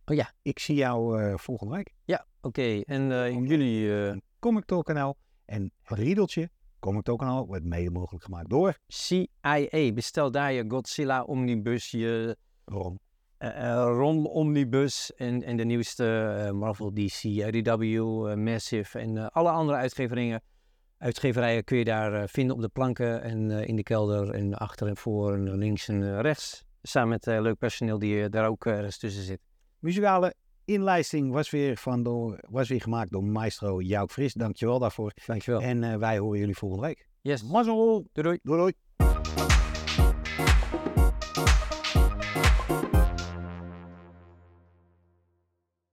Oh 0.04 0.16
ja. 0.16 0.32
Ik 0.42 0.58
zie 0.58 0.74
jou 0.74 1.32
volgende 1.38 1.74
week. 1.76 1.94
Ja, 2.04 2.26
oké. 2.40 2.80
En 2.80 3.08
jullie 3.46 4.06
eh, 4.06 4.16
Comic 4.38 4.64
Talk 4.64 4.84
kanaal. 4.84 5.16
En 5.44 5.72
het 5.82 5.98
riedeltje, 5.98 6.50
Comic 6.82 7.02
Talk 7.02 7.18
kanaal, 7.18 7.46
wordt 7.46 7.64
mede 7.64 7.90
mogelijk 7.90 8.24
gemaakt 8.24 8.50
door 8.50 8.78
CIA, 8.86 9.92
bestel 9.94 10.30
daar 10.30 10.52
je 10.52 10.64
Godzilla 10.68 11.22
Omnibus, 11.22 11.90
je 11.90 12.36
Ron. 12.64 12.98
eh, 13.38 13.70
eh, 13.70 13.96
Ron 13.96 14.26
Omnibus 14.26 15.14
en, 15.14 15.42
en 15.42 15.56
de 15.56 15.64
nieuwste 15.64 16.36
eh, 16.46 16.50
Marvel 16.50 16.94
DC, 16.94 17.22
IDW, 17.22 18.34
Massive 18.36 18.98
en 18.98 19.30
alle 19.30 19.50
andere 19.50 19.78
uitgeveringen. 19.78 20.42
Uitgeverijen 20.98 21.64
kun 21.64 21.78
je 21.78 21.84
daar 21.84 22.28
vinden 22.28 22.56
op 22.56 22.62
de 22.62 22.68
planken 22.68 23.22
en 23.22 23.50
in 23.50 23.76
de 23.76 23.82
kelder 23.82 24.30
en 24.30 24.54
achter 24.54 24.86
en 24.86 24.96
voor 24.96 25.34
en 25.34 25.56
links 25.56 25.88
en 25.88 26.20
rechts. 26.20 26.64
Samen 26.82 27.08
met 27.08 27.26
leuk 27.26 27.58
personeel 27.58 27.98
die 27.98 28.28
daar 28.28 28.48
ook 28.48 28.66
ergens 28.66 28.98
tussen 28.98 29.22
zit. 29.22 29.40
Muzikale 29.78 30.34
inlijsting 30.72 31.32
was 31.32 31.50
weer, 31.50 31.76
van 31.76 32.02
door, 32.02 32.38
was 32.50 32.68
weer 32.68 32.80
gemaakt 32.80 33.10
door 33.10 33.24
maestro 33.24 33.80
Jouk 33.80 34.10
Fris. 34.10 34.32
Dankjewel 34.32 34.78
daarvoor. 34.78 35.12
Dankjewel. 35.26 35.60
En 35.60 35.84
eh, 35.84 35.96
wij 35.96 36.18
horen 36.18 36.38
jullie 36.38 36.56
volgende 36.56 36.86
week. 36.86 37.06
Yes. 37.20 37.42
Mazzel! 37.42 38.06
Doei 38.12 38.28
doei. 38.28 38.38
Doei 38.42 38.58
doei! 38.58 39.61